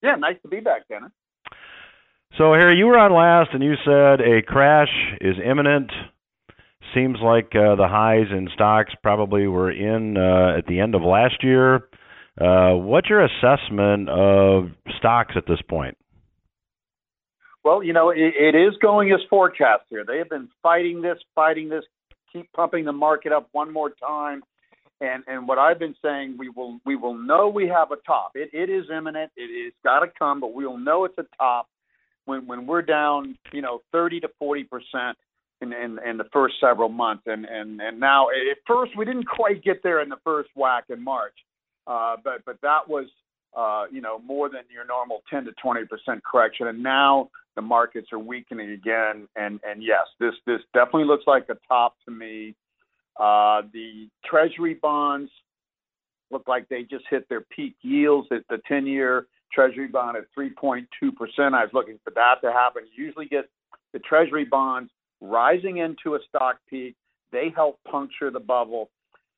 Yeah, 0.03 0.17
nice 0.17 0.37
to 0.43 0.49
be 0.49 0.61
back, 0.61 0.87
Dennis. 0.89 1.11
So, 2.37 2.53
Harry, 2.53 2.77
you 2.77 2.87
were 2.87 2.99
on 2.99 3.13
last 3.13 3.51
and 3.55 3.63
you 3.63 3.75
said 3.85 4.21
a 4.21 4.43
crash 4.43 4.89
is 5.21 5.37
imminent. 5.45 5.91
Seems 6.95 7.19
like 7.23 7.53
uh, 7.55 7.77
the 7.77 7.89
highs 7.89 8.27
in 8.31 8.49
stocks 8.55 8.93
probably 9.03 9.47
were 9.47 9.71
in 9.71 10.17
uh, 10.17 10.59
at 10.59 10.67
the 10.67 10.81
end 10.81 10.95
of 10.95 11.03
last 11.03 11.43
year. 11.43 11.89
Uh, 12.41 12.75
what's 12.75 13.09
your 13.09 13.25
assessment 13.25 14.09
of 14.09 14.71
stocks 14.99 15.35
at 15.37 15.47
this 15.47 15.61
point? 15.69 15.97
Well, 17.65 17.83
you 17.83 17.95
know, 17.95 18.11
it, 18.11 18.19
it 18.19 18.55
is 18.55 18.75
going 18.81 19.11
as 19.13 19.21
forecast 19.31 19.85
here. 19.89 20.05
They 20.07 20.19
have 20.19 20.29
been 20.29 20.49
fighting 20.63 21.01
this, 21.01 21.19
fighting 21.35 21.71
this, 21.71 21.85
keep 22.31 22.53
pumping 22.53 22.85
the 22.85 22.93
market 22.93 23.33
up 23.33 23.49
one 23.53 23.73
more 23.73 23.91
time. 23.91 24.43
And 25.01 25.25
and 25.27 25.49
what 25.49 25.59
I've 25.59 25.79
been 25.79 25.97
saying, 26.03 26.37
we 26.39 26.51
will 26.51 26.79
we 26.87 26.95
will 26.95 27.15
know 27.15 27.49
we 27.49 27.67
have 27.69 27.91
a 27.91 27.97
top. 28.07 28.33
It 28.35 28.51
it 28.53 28.71
is 28.71 28.85
imminent. 28.97 29.33
It 29.37 29.51
is 29.51 29.73
got 29.83 30.01
to 30.01 30.07
come, 30.19 30.41
but 30.41 30.55
we 30.55 30.67
will 30.67 30.79
know 30.79 31.05
it's 31.05 31.19
a 31.19 31.27
top 31.37 31.69
when 32.27 32.47
when 32.47 32.67
we're 32.67 32.83
down, 32.83 33.37
you 33.53 33.61
know, 33.61 33.81
30 33.93 34.21
to 34.21 34.29
40 34.39 34.65
percent 34.65 35.19
in, 35.61 35.73
in 35.73 35.99
in 36.07 36.17
the 36.17 36.29
first 36.33 36.55
several 36.61 36.91
months. 36.91 37.25
And 37.27 37.45
and 37.45 37.81
and 37.81 37.99
now 37.99 38.29
at 38.29 38.59
first 38.67 38.93
we 38.97 39.05
didn't 39.05 39.27
quite 39.27 39.65
get 39.65 39.83
there 39.83 40.01
in 40.01 40.09
the 40.09 40.19
first 40.23 40.51
whack 40.55 40.85
in 40.91 41.03
March, 41.03 41.35
uh, 41.87 42.17
but 42.23 42.45
but 42.47 42.61
that 42.63 42.89
was 42.89 43.07
uh, 43.57 43.85
you 43.91 44.01
know 44.01 44.19
more 44.19 44.49
than 44.49 44.63
your 44.73 44.85
normal 44.87 45.23
10 45.31 45.45
to 45.45 45.53
20 45.63 45.85
percent 45.87 46.23
correction. 46.25 46.67
And 46.67 46.83
now 46.83 47.31
the 47.57 47.63
markets 47.63 48.09
are 48.13 48.19
weakening 48.19 48.71
again. 48.71 49.29
And 49.37 49.61
and 49.65 49.83
yes, 49.83 50.07
this 50.21 50.35
this 50.47 50.61
definitely 50.73 51.05
looks 51.05 51.25
like 51.27 51.47
a 51.49 51.57
top 51.69 51.97
to 52.07 52.11
me. 52.11 52.55
Uh, 53.19 53.63
the 53.73 54.09
Treasury 54.25 54.75
bonds 54.75 55.31
look 56.31 56.49
like 56.49 56.69
they 56.69 56.83
just 56.83 57.05
hit 57.09 57.29
their 57.29 57.43
peak 57.43 57.77
yields 57.83 58.27
at 58.33 58.43
the 58.49 58.61
10-year 58.69 59.27
Treasury 59.53 59.87
bond 59.87 60.17
at 60.17 60.25
3.2 60.37 60.87
percent. 61.15 61.55
I 61.55 61.63
was 61.63 61.71
looking 61.73 61.99
for 62.03 62.11
that 62.15 62.37
to 62.43 62.53
happen. 62.53 62.83
You 62.95 63.05
usually 63.05 63.27
get 63.27 63.49
the 63.93 64.01
Treasury 64.01 64.45
bonds 64.45 64.91
rising 65.21 65.79
into 65.79 66.17
a 66.17 66.19
stock 66.29 66.57
peak. 66.69 66.97
They 67.31 67.53
help 67.55 67.79
puncture 67.89 68.31
the 68.31 68.41
bubble, 68.41 68.91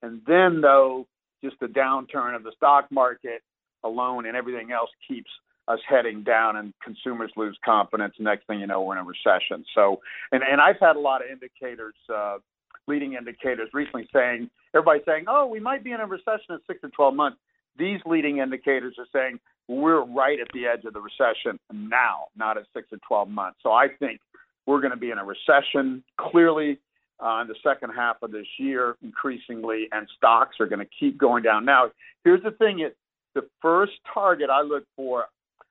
and 0.03 0.23
then 0.27 0.61
though, 0.63 1.07
just 1.45 1.57
the 1.61 1.67
downturn 1.67 2.35
of 2.35 2.45
the 2.45 2.53
stock 2.57 2.87
market 2.91 3.43
alone 3.87 4.27
and 4.27 4.37
everything 4.37 4.73
else 4.73 4.91
keeps 5.07 5.31
us 5.69 5.81
heading 5.89 6.23
down 6.23 6.57
and 6.57 6.73
consumers 6.83 7.31
lose 7.37 7.59
confidence. 7.65 8.15
Next 8.19 8.47
thing 8.47 8.61
you 8.61 8.67
know, 8.67 8.83
we're 8.83 8.99
in 8.99 9.05
a 9.05 9.05
recession. 9.05 9.65
So, 9.75 10.01
and, 10.31 10.43
and 10.43 10.61
I've 10.61 10.79
had 10.81 10.97
a 10.97 11.01
lot 11.01 11.25
of 11.25 11.31
indicators, 11.31 11.95
uh, 12.13 12.39
leading 12.87 13.15
indicators 13.15 13.69
recently 13.73 14.09
saying, 14.13 14.49
everybody 14.75 15.01
saying, 15.07 15.25
oh, 15.29 15.47
we 15.47 15.59
might 15.59 15.83
be 15.83 15.93
in 15.93 16.01
a 16.01 16.07
recession 16.07 16.51
in 16.51 16.59
six 16.67 16.81
to 16.83 16.89
12 16.89 17.15
months. 17.15 17.39
These 17.79 18.01
leading 18.07 18.39
indicators 18.39 18.95
are 18.99 19.07
saying 19.13 19.41
we're 19.69 20.05
right 20.05 20.39
at 20.41 20.49
the 20.55 20.67
edge 20.67 20.85
of 20.85 20.95
the 20.95 21.01
recession 21.01 21.59
now, 21.73 22.27
not 22.37 22.57
at 22.57 22.65
six 22.73 22.89
to 22.91 22.99
12 23.07 23.29
months. 23.29 23.59
So 23.63 23.73
I 23.73 23.89
think 23.99 24.21
we're 24.67 24.81
going 24.81 24.93
to 24.93 24.97
be 24.97 25.11
in 25.11 25.19
a 25.19 25.25
recession 25.25 26.05
clearly 26.17 26.79
uh, 27.25 27.41
in 27.41 27.49
the 27.49 27.57
second 27.63 27.91
half 27.91 28.17
of 28.23 28.31
this 28.31 28.47
year, 28.59 28.97
increasingly, 29.03 29.89
and 29.93 30.07
stocks 30.17 30.57
are 30.61 30.67
going 30.67 30.81
to 30.81 30.89
keep 30.99 31.19
going 31.19 31.43
down. 31.43 31.65
Now, 31.65 31.91
here's 32.25 32.43
the 32.43 32.51
thing: 32.51 32.81
it, 32.81 32.97
the 33.37 33.47
first 33.61 33.93
target 34.13 34.51
I 34.51 34.63
look 34.63 34.85
for 34.97 35.27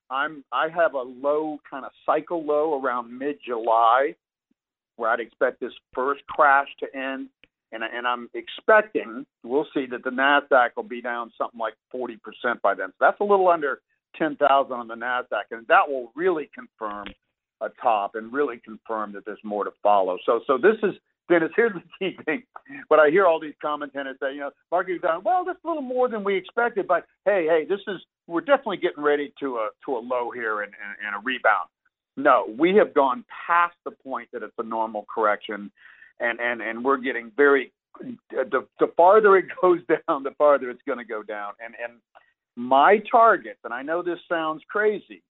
I'm 0.10 0.44
I 0.52 0.70
have 0.70 0.94
a 0.94 1.02
low 1.02 1.58
kind 1.70 1.84
of 1.84 1.92
cycle 2.06 2.46
low 2.46 2.80
around 2.80 3.18
mid 3.18 3.38
July, 3.46 4.16
where 4.98 5.10
I'd 5.10 5.20
expect 5.20 5.60
this 5.60 5.74
first 5.94 6.26
crash 6.28 6.68
to 6.80 6.96
end, 6.96 7.30
and 7.72 7.84
and 7.84 8.08
I'm 8.08 8.30
expecting 8.34 9.26
we'll 9.44 9.68
see 9.74 9.88
that 9.88 10.04
the 10.04 10.12
Nasdaq 10.12 10.70
will 10.76 10.84
be 10.84 11.02
down 11.02 11.32
something 11.38 11.60
like 11.60 11.74
40% 11.94 12.62
by 12.62 12.76
then. 12.76 12.90
So 12.90 12.96
that's 13.00 13.20
a 13.20 13.24
little 13.24 13.48
under 13.50 13.80
10,000 14.18 14.72
on 14.72 14.88
the 14.88 14.96
Nasdaq, 14.96 15.52
and 15.52 15.66
that 15.68 15.90
will 15.90 16.12
really 16.16 16.50
confirm 16.54 17.08
a 17.62 17.70
top 17.82 18.16
and 18.16 18.32
really 18.32 18.58
confirm 18.64 19.14
that 19.14 19.26
there's 19.26 19.44
more 19.44 19.64
to 19.64 19.72
follow. 19.82 20.18
So 20.26 20.42
so 20.46 20.58
this 20.60 20.78
is 20.84 20.94
Dennis, 21.30 21.52
here's 21.56 21.74
the 21.74 21.82
key 22.00 22.18
thing. 22.26 22.44
But 22.90 23.00
I 23.00 23.10
hear 23.10 23.26
all 23.26 23.40
these 23.40 23.56
commentators 23.62 24.18
say, 24.22 24.34
you 24.34 24.42
know, 24.42 24.52
market's 24.72 25.02
down. 25.02 25.24
Well, 25.24 25.44
that's 25.46 25.60
a 25.64 25.68
little 25.68 25.82
more 25.82 26.08
than 26.08 26.24
we 26.24 26.36
expected, 26.36 26.88
but 26.88 27.06
hey, 27.26 27.46
hey, 27.48 27.66
this 27.68 27.80
is 27.88 28.02
we're 28.28 28.42
definitely 28.42 28.78
getting 28.78 29.04
ready 29.04 29.34
to 29.40 29.58
a 29.58 29.70
to 29.86 29.98
a 29.98 30.00
low 30.00 30.32
here 30.32 30.62
and, 30.62 30.72
and, 30.74 31.08
and 31.08 31.16
a 31.16 31.20
rebound. 31.24 31.70
No, 32.18 32.46
we 32.58 32.76
have 32.76 32.94
gone 32.94 33.26
past 33.48 33.76
the 33.84 33.92
point 33.92 34.30
that 34.34 34.42
it's 34.42 34.54
a 34.58 34.64
normal 34.64 35.06
correction, 35.14 35.72
and 36.20 36.40
and 36.40 36.62
and 36.62 36.84
we're 36.84 36.98
getting 36.98 37.32
very 37.36 37.72
the 38.30 38.68
the 38.80 38.88
farther 38.96 39.38
it 39.38 39.46
goes 39.62 39.80
down, 39.88 40.24
the 40.24 40.32
farther 40.38 40.70
it's 40.70 40.82
going 40.88 41.00
to 41.00 41.06
go 41.06 41.24
down. 41.24 41.54
And 41.64 41.76
and 41.84 42.00
my 42.56 43.02
target, 43.12 43.58
and 43.64 43.74
I 43.74 43.82
know 43.82 44.02
this 44.02 44.20
sounds 44.30 44.64
crazy, 44.70 45.24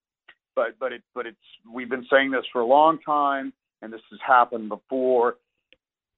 but 0.56 0.78
but 0.80 0.94
it 0.94 1.04
but 1.14 1.26
it's 1.26 1.38
we've 1.72 1.90
been 1.90 2.06
saying 2.12 2.32
this 2.32 2.46
for 2.52 2.62
a 2.62 2.66
long 2.66 3.00
time, 3.00 3.52
and 3.82 3.92
this 3.92 4.02
has 4.12 4.20
happened 4.26 4.70
before 4.70 5.38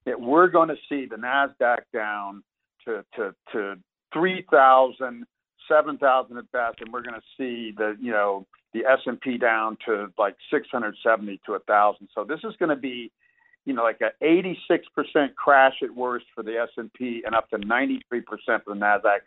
that 0.08 0.20
we're 0.20 0.48
going 0.48 0.70
to 0.70 0.78
see 0.88 1.06
the 1.06 1.18
Nasdaq 1.18 1.80
down 1.94 2.42
to 2.86 3.04
to 3.18 3.36
to 3.52 3.76
three 4.14 4.46
thousand, 4.50 5.26
seven 5.68 5.98
thousand 5.98 6.38
at 6.38 6.52
best, 6.52 6.78
and 6.80 6.92
we're 6.92 7.04
going 7.04 7.20
to 7.20 7.28
see 7.38 7.74
the 7.78 7.96
you 8.02 8.12
know 8.12 8.48
the 8.74 8.86
S 8.86 9.00
and 9.06 9.20
P 9.20 9.38
down 9.38 9.78
to 9.86 10.08
like 10.18 10.36
670 10.50 11.42
to 11.46 11.54
a 11.54 11.60
thousand. 11.60 12.08
So 12.16 12.24
this 12.24 12.40
is 12.46 12.56
going 12.58 12.70
to 12.70 12.78
be 12.78 13.12
you 13.66 13.74
know 13.74 13.84
like 13.84 14.00
a 14.02 14.12
86% 14.24 15.36
crash 15.36 15.76
at 15.84 15.94
worst 15.94 16.26
for 16.34 16.42
the 16.42 16.58
S&P 16.58 17.24
and 17.26 17.36
up 17.36 17.50
to 17.50 17.58
93% 17.58 18.00
for 18.00 18.64
the 18.68 18.74
Nasdaq. 18.76 19.20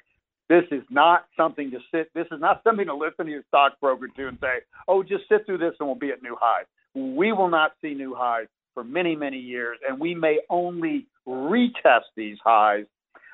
This 0.48 0.64
is 0.70 0.82
not 0.90 1.26
something 1.36 1.70
to 1.72 1.78
sit. 1.92 2.10
This 2.14 2.26
is 2.32 2.40
not 2.40 2.62
something 2.64 2.86
to 2.86 2.94
listen 2.94 3.26
to 3.26 3.30
your 3.30 3.44
stockbroker 3.48 4.08
to 4.08 4.28
and 4.28 4.38
say, 4.40 4.60
"Oh, 4.88 5.02
just 5.02 5.28
sit 5.28 5.44
through 5.44 5.58
this 5.58 5.74
and 5.78 5.86
we'll 5.86 5.94
be 5.94 6.10
at 6.10 6.22
new 6.22 6.36
highs." 6.40 6.64
We 6.94 7.32
will 7.32 7.50
not 7.50 7.72
see 7.82 7.92
new 7.94 8.14
highs 8.14 8.48
for 8.80 8.84
many, 8.84 9.14
many 9.14 9.36
years, 9.36 9.76
and 9.86 10.00
we 10.00 10.14
may 10.14 10.38
only 10.48 11.06
retest 11.28 12.08
these 12.16 12.38
highs 12.42 12.86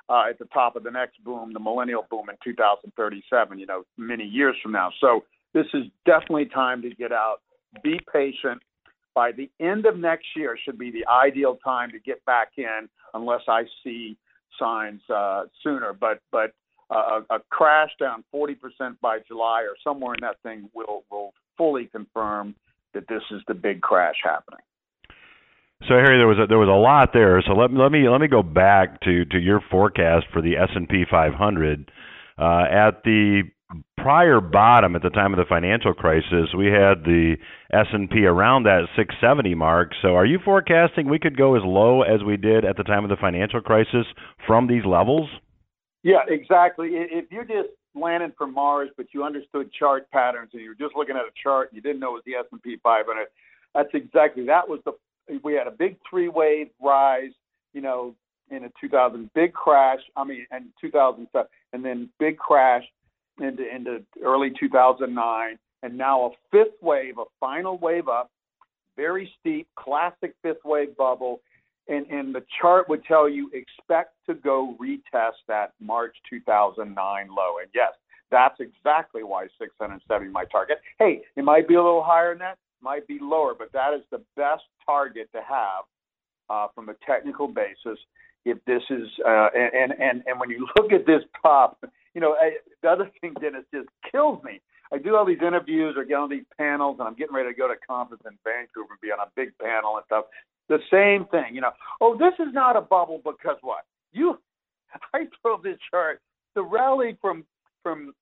uh, 0.09 0.25
at 0.29 0.41
the 0.41 0.45
top 0.47 0.75
of 0.75 0.83
the 0.83 0.91
next 0.91 1.23
boom, 1.23 1.53
the 1.53 1.61
millennial 1.61 2.05
boom 2.11 2.29
in 2.29 2.37
2037, 2.43 3.57
you 3.57 3.65
know, 3.65 3.85
many 3.97 4.25
years 4.25 4.57
from 4.61 4.73
now. 4.73 4.91
So 5.01 5.23
this 5.55 5.67
is 5.73 5.85
definitely 6.05 6.47
time 6.47 6.83
to 6.83 6.91
get 6.91 7.13
out. 7.13 7.37
Be 7.85 8.01
patient. 8.13 8.61
By 9.15 9.31
the 9.31 9.49
end 9.61 9.87
of 9.87 9.97
next 9.97 10.27
year 10.35 10.59
should 10.65 10.79
be 10.79 10.91
the 10.91 11.07
ideal 11.07 11.59
time 11.63 11.93
to 11.93 12.01
get 12.01 12.25
back 12.25 12.53
in, 12.57 12.89
unless 13.15 13.43
I 13.47 13.63
see 13.85 14.17
signs 14.59 15.01
uh, 15.09 15.45
sooner. 15.63 15.93
But 15.93 16.23
but 16.33 16.55
a, 16.91 17.23
a 17.31 17.39
crash 17.51 17.91
down 18.01 18.25
40% 18.35 18.57
by 19.01 19.19
July 19.29 19.63
or 19.63 19.77
somewhere 19.85 20.15
in 20.15 20.21
that 20.23 20.43
thing 20.43 20.69
will 20.75 21.05
will 21.09 21.35
fully 21.57 21.85
confirm 21.85 22.57
that 22.95 23.07
this 23.09 23.23
is 23.31 23.43
the 23.47 23.55
big 23.55 23.81
crash 23.81 24.17
happening. 24.25 24.61
So 25.83 25.95
Harry, 25.95 26.19
there 26.19 26.27
was 26.27 26.39
a, 26.39 26.47
there 26.47 26.59
was 26.59 26.69
a 26.69 26.73
lot 26.73 27.11
there. 27.13 27.43
So 27.47 27.53
let 27.53 27.73
let 27.73 27.93
me 27.93 28.09
let 28.09 28.21
me 28.21 28.29
go 28.29 28.43
back 28.43 29.01
to 29.03 29.25
to 29.27 29.39
your 29.39 29.61
forecast 29.71 30.27
for 30.33 30.41
the 30.41 30.57
S 30.57 30.71
and 30.75 30.89
P 30.89 31.05
500. 31.09 31.91
Uh, 32.39 32.65
at 32.71 33.03
the 33.05 33.43
prior 33.97 34.41
bottom 34.41 34.95
at 34.95 35.03
the 35.03 35.11
time 35.11 35.33
of 35.33 35.39
the 35.39 35.45
financial 35.49 35.93
crisis, 35.93 36.55
we 36.57 36.67
had 36.67 37.03
the 37.05 37.37
S&P 37.73 38.25
around 38.25 38.65
that 38.65 38.87
670 38.97 39.55
mark. 39.55 39.91
So 40.03 40.15
are 40.15 40.27
you 40.27 40.39
forecasting 40.45 41.09
we 41.09 41.19
could 41.19 41.37
go 41.37 41.57
as 41.57 41.63
low 41.65 42.03
as 42.03 42.23
we 42.23 42.37
did 42.37 42.65
at 42.65 42.77
the 42.77 42.85
time 42.85 43.05
of 43.05 43.11
the 43.11 43.17
financial 43.17 43.61
crisis 43.61 44.07
from 44.47 44.69
these 44.69 44.85
levels? 44.85 45.29
Yeah, 46.03 46.23
exactly. 46.29 46.91
If 46.93 47.33
you 47.33 47.43
just 47.43 47.71
landed 47.95 48.35
from 48.39 48.55
Mars, 48.55 48.91
but 48.97 49.07
you 49.13 49.25
understood 49.25 49.73
chart 49.73 50.09
patterns 50.11 50.51
and 50.53 50.63
you 50.63 50.69
were 50.69 50.75
just 50.75 50.95
looking 50.95 51.17
at 51.17 51.23
a 51.23 51.35
chart 51.43 51.73
and 51.73 51.77
you 51.77 51.83
didn't 51.83 51.99
know 51.99 52.11
it 52.11 52.23
was 52.23 52.27
the 52.27 52.35
S&P 52.35 52.77
500, 52.83 53.27
that's 53.75 53.89
exactly 53.93 54.47
that 54.47 54.69
was 54.69 54.81
the 54.85 54.93
we 55.43 55.55
had 55.55 55.67
a 55.67 55.71
big 55.71 55.97
three 56.09 56.29
wave 56.29 56.69
rise, 56.81 57.33
you 57.73 57.81
know, 57.81 58.15
in 58.51 58.65
a 58.65 58.69
2000 58.81 59.31
big 59.35 59.53
crash. 59.53 60.01
I 60.17 60.25
mean, 60.25 60.47
and 60.51 60.67
2007, 60.81 61.49
and 61.73 61.85
then 61.85 62.09
big 62.19 62.39
crash 62.39 62.85
into 63.41 63.63
into 63.75 64.03
early 64.25 64.53
2009, 64.59 65.59
and 65.83 65.99
now 65.99 66.27
a 66.27 66.31
fifth 66.51 66.81
wave, 66.81 67.19
a 67.19 67.25
final 67.41 67.79
wave 67.79 68.09
up, 68.09 68.31
very 68.97 69.31
steep, 69.41 69.69
classic 69.77 70.35
fifth 70.43 70.65
wave 70.65 70.97
bubble. 70.97 71.41
And, 71.89 72.05
and 72.11 72.35
the 72.35 72.43
chart 72.61 72.89
would 72.89 73.05
tell 73.05 73.29
you 73.29 73.49
expect 73.55 74.15
to 74.29 74.35
go 74.35 74.77
retest 74.81 75.39
that 75.47 75.73
March 75.81 76.17
2009 76.29 77.29
low. 77.29 77.59
And 77.63 77.71
yes, 77.73 77.93
that's 78.31 78.59
exactly 78.59 79.23
why 79.23 79.47
670 79.59 80.33
my 80.33 80.45
target. 80.47 80.79
Hey, 80.99 81.23
it 81.37 81.45
might 81.45 81.69
be 81.69 81.75
a 81.75 81.83
little 81.83 82.03
higher 82.03 82.31
than 82.31 82.41
that, 82.41 82.59
might 82.83 83.07
be 83.07 83.19
lower, 83.21 83.55
but 83.59 83.73
that 83.73 83.95
is 83.95 84.03
the 84.11 84.23
best 84.37 84.63
target 84.85 85.29
to 85.33 85.41
have 85.41 85.85
uh, 86.49 86.69
from 86.75 86.89
a 86.89 86.95
technical 87.07 87.49
basis. 87.49 87.99
If 88.45 88.65
this 88.65 88.83
is 88.91 89.09
uh, 89.27 89.49
and 89.55 89.93
and 89.93 90.23
and 90.27 90.39
when 90.39 90.51
you 90.51 90.67
look 90.77 90.93
at 90.93 91.07
this 91.07 91.23
pop, 91.43 91.79
you 92.15 92.21
know 92.21 92.35
I, 92.35 92.57
the 92.83 92.89
other 92.89 93.11
thing, 93.21 93.35
Dennis, 93.41 93.65
just 93.73 93.89
kills 94.11 94.43
me. 94.45 94.61
I 94.93 94.99
do 94.99 95.17
all 95.17 95.27
these 95.27 95.43
interviews 95.45 95.95
or 95.97 96.05
get 96.05 96.15
on 96.15 96.31
these 96.31 96.47
panels, 96.57 96.97
and 97.01 97.09
I'm 97.09 97.15
getting 97.15 97.35
ready 97.35 97.51
to 97.51 97.55
go 97.55 97.67
to 97.67 97.75
a 97.75 97.87
conference 97.87 98.23
in 98.25 98.39
Vancouver 98.45 98.93
and 98.93 99.01
be 99.03 99.11
on 99.11 99.19
a 99.19 99.31
big 99.35 99.57
panel 99.59 99.97
and 99.97 100.05
stuff. 100.07 100.27
The 100.69 100.79
same 100.91 101.27
thing, 101.31 101.55
you 101.55 101.61
know. 101.61 101.73
Oh, 102.01 102.17
this 102.17 102.35
is 102.39 102.53
not 102.53 102.77
a 102.77 102.81
bubble 102.81 103.21
because 103.25 103.57
what? 103.63 103.85
You, 104.13 104.39
I 105.15 105.27
throw 105.43 105.61
this 105.61 105.79
chart. 105.91 106.21
The 106.55 106.63
rally 106.63 107.19
from 107.21 107.45
from 107.83 108.15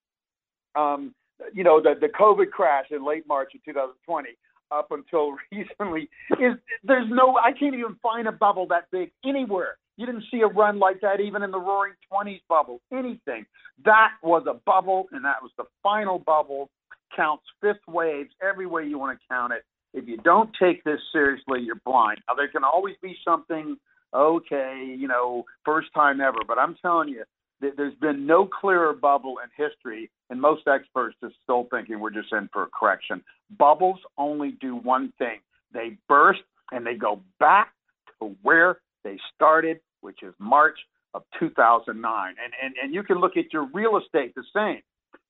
um, 0.75 1.15
you 1.53 1.65
know 1.65 1.81
the 1.81 1.95
the 2.01 2.09
COVID 2.09 2.51
crash 2.51 2.87
in 2.91 3.07
late 3.07 3.27
March 3.27 3.53
of 3.55 3.65
2020 3.65 4.31
up 4.71 4.91
until 4.91 5.37
recently 5.53 6.09
is 6.41 6.55
there's 6.83 7.09
no 7.09 7.37
I 7.37 7.53
can't 7.53 7.75
even 7.75 7.97
find 8.03 8.27
a 8.29 8.33
bubble 8.33 8.67
that 8.69 8.91
big 8.91 9.11
anywhere. 9.25 9.77
You 9.97 10.07
didn't 10.07 10.25
see 10.31 10.41
a 10.41 10.49
run 10.49 10.81
like 10.81 11.01
that 11.03 11.21
even 11.21 11.43
in 11.43 11.53
the 11.53 11.61
Roaring 11.61 11.95
Twenties 12.09 12.41
bubble. 12.49 12.81
Anything 12.93 13.47
that 13.85 14.13
was 14.23 14.45
a 14.49 14.55
bubble, 14.55 15.07
and 15.13 15.25
that 15.25 15.43
was 15.43 15.51
the 15.57 15.65
final 15.83 16.19
bubble. 16.19 16.71
Counts 17.15 17.45
fifth 17.61 17.87
waves 17.87 18.31
every 18.43 18.67
way 18.67 18.85
you 18.85 18.99
want 18.99 19.19
to 19.19 19.25
count 19.29 19.53
it. 19.53 19.63
If 19.93 20.09
you 20.09 20.17
don't 20.19 20.51
take 20.61 20.83
this 20.83 20.99
seriously, 21.13 21.61
you're 21.61 21.81
blind. 21.85 22.21
Now 22.29 22.35
there 22.35 22.49
can 22.49 22.65
always 22.65 22.97
be 23.03 23.17
something 23.25 23.77
okay, 24.13 24.95
you 24.97 25.09
know, 25.09 25.45
first 25.65 25.89
time 25.95 26.21
ever. 26.21 26.39
But 26.47 26.59
I'm 26.59 26.77
telling 26.83 27.09
you, 27.09 27.25
there's 27.61 27.95
been 28.01 28.27
no 28.27 28.47
clearer 28.47 28.93
bubble 28.93 29.37
in 29.43 29.65
history, 29.65 30.11
and 30.31 30.41
most 30.41 30.67
experts 30.67 31.17
are 31.23 31.33
still 31.43 31.67
thinking 31.71 32.01
we're 32.01 32.11
just 32.11 32.33
in 32.33 32.49
for 32.53 32.65
a 32.65 32.69
correction. 32.69 33.23
Bubbles 33.59 34.01
only 34.19 34.53
do 34.61 34.77
one 34.77 35.13
thing 35.19 35.41
they 35.73 35.97
burst 36.09 36.41
and 36.73 36.87
they 36.87 36.95
go 36.95 37.21
back 37.39 37.73
to 38.21 38.35
where 38.43 38.79
they 39.03 39.19
started, 39.35 39.81
which 40.01 40.23
is 40.23 40.35
March 40.39 40.79
of 41.13 41.23
2009. 41.39 42.35
And, 42.43 42.53
and, 42.63 42.75
and 42.83 42.95
you 42.95 43.03
can 43.03 43.19
look 43.19 43.37
at 43.37 43.53
your 43.53 43.69
real 43.73 43.99
estate 43.99 44.35
the 44.35 44.45
same. 44.55 44.81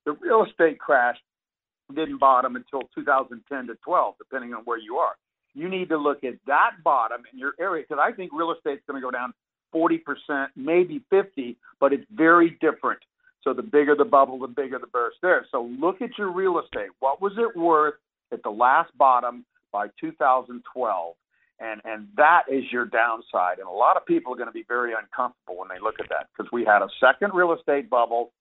The 0.04 0.12
real 0.12 0.44
estate 0.44 0.78
crash 0.78 1.16
didn't 1.94 2.18
bottom 2.18 2.56
until 2.56 2.82
2010 2.94 3.66
to 3.66 3.74
12, 3.84 4.14
depending 4.18 4.54
on 4.54 4.62
where 4.64 4.78
you 4.78 4.96
are. 4.96 5.14
You 5.54 5.68
need 5.68 5.88
to 5.90 5.98
look 5.98 6.24
at 6.24 6.34
that 6.46 6.82
bottom 6.82 7.22
in 7.32 7.38
your 7.38 7.52
area 7.60 7.84
because 7.88 8.02
I 8.02 8.14
think 8.14 8.32
real 8.32 8.52
estate's 8.52 8.82
going 8.88 9.00
to 9.00 9.04
go 9.04 9.10
down 9.10 9.32
40%, 9.74 10.48
maybe 10.56 11.02
50, 11.10 11.56
but 11.80 11.92
it's 11.92 12.04
very 12.14 12.56
different. 12.60 13.00
So 13.42 13.52
the 13.52 13.62
bigger 13.62 13.94
the 13.94 14.04
bubble, 14.04 14.38
the 14.38 14.48
bigger 14.48 14.78
the 14.78 14.86
burst 14.86 15.18
there. 15.22 15.46
So 15.52 15.70
look 15.78 16.00
at 16.00 16.16
your 16.16 16.32
real 16.32 16.58
estate. 16.58 16.88
What 17.00 17.20
was 17.20 17.32
it 17.36 17.56
worth 17.58 17.94
at 18.32 18.42
the 18.42 18.50
last 18.50 18.96
bottom 18.96 19.44
by 19.70 19.88
2012? 20.00 21.14
And 21.60 21.80
and 21.84 22.08
that 22.16 22.44
is 22.50 22.64
your 22.72 22.86
downside. 22.86 23.58
And 23.58 23.68
a 23.68 23.70
lot 23.70 23.96
of 23.96 24.06
people 24.06 24.32
are 24.32 24.36
going 24.36 24.48
to 24.48 24.52
be 24.52 24.64
very 24.66 24.92
uncomfortable 24.92 25.58
when 25.58 25.68
they 25.68 25.80
look 25.80 26.00
at 26.00 26.08
that 26.08 26.26
because 26.36 26.50
we 26.52 26.64
had 26.64 26.82
a 26.82 26.88
second 26.98 27.32
real 27.32 27.52
estate 27.52 27.88
bubble, 27.88 28.32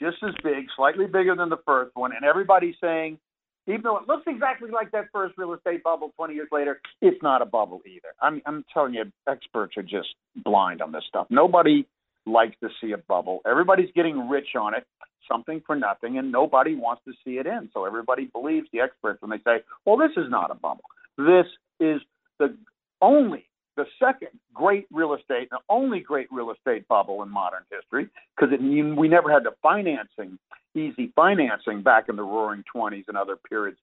just 0.00 0.16
as 0.22 0.34
big, 0.42 0.66
slightly 0.76 1.06
bigger 1.06 1.34
than 1.34 1.50
the 1.50 1.60
first 1.66 1.94
one, 1.94 2.12
and 2.14 2.24
everybody's 2.24 2.76
saying 2.80 3.18
even 3.66 3.82
though 3.82 3.96
it 3.96 4.08
looks 4.08 4.24
exactly 4.26 4.70
like 4.70 4.90
that 4.92 5.06
first 5.12 5.34
real 5.36 5.54
estate 5.54 5.82
bubble 5.82 6.12
20 6.16 6.34
years 6.34 6.48
later, 6.52 6.80
it's 7.00 7.22
not 7.22 7.42
a 7.42 7.46
bubble 7.46 7.80
either. 7.86 8.08
I'm, 8.20 8.42
I'm 8.46 8.64
telling 8.72 8.94
you, 8.94 9.04
experts 9.28 9.76
are 9.76 9.82
just 9.82 10.08
blind 10.36 10.82
on 10.82 10.92
this 10.92 11.04
stuff. 11.08 11.26
Nobody 11.30 11.86
likes 12.26 12.56
to 12.62 12.68
see 12.80 12.92
a 12.92 12.98
bubble. 12.98 13.40
Everybody's 13.46 13.90
getting 13.94 14.28
rich 14.28 14.48
on 14.58 14.74
it, 14.74 14.84
something 15.30 15.62
for 15.66 15.76
nothing, 15.76 16.18
and 16.18 16.30
nobody 16.30 16.74
wants 16.74 17.02
to 17.06 17.12
see 17.24 17.38
it 17.38 17.46
in. 17.46 17.70
So 17.72 17.84
everybody 17.84 18.26
believes 18.26 18.66
the 18.72 18.80
experts 18.80 19.20
when 19.22 19.30
they 19.30 19.42
say, 19.44 19.62
well, 19.84 19.96
this 19.96 20.12
is 20.16 20.30
not 20.30 20.50
a 20.50 20.54
bubble. 20.54 20.84
This 21.16 21.46
is 21.80 22.00
the 22.38 22.56
only 23.00 23.46
the 23.76 23.86
second 23.98 24.28
great 24.52 24.86
real 24.92 25.14
estate, 25.14 25.48
the 25.50 25.58
only 25.68 26.00
great 26.00 26.28
real 26.30 26.50
estate 26.50 26.86
bubble 26.88 27.22
in 27.22 27.30
modern 27.30 27.62
history, 27.70 28.08
because 28.36 28.56
we 28.60 29.08
never 29.08 29.32
had 29.32 29.44
the 29.44 29.52
financing, 29.62 30.38
easy 30.74 31.12
financing 31.16 31.82
back 31.82 32.08
in 32.08 32.16
the 32.16 32.22
roaring 32.22 32.64
20s 32.74 33.04
and 33.08 33.16
other 33.16 33.36
periods 33.36 33.78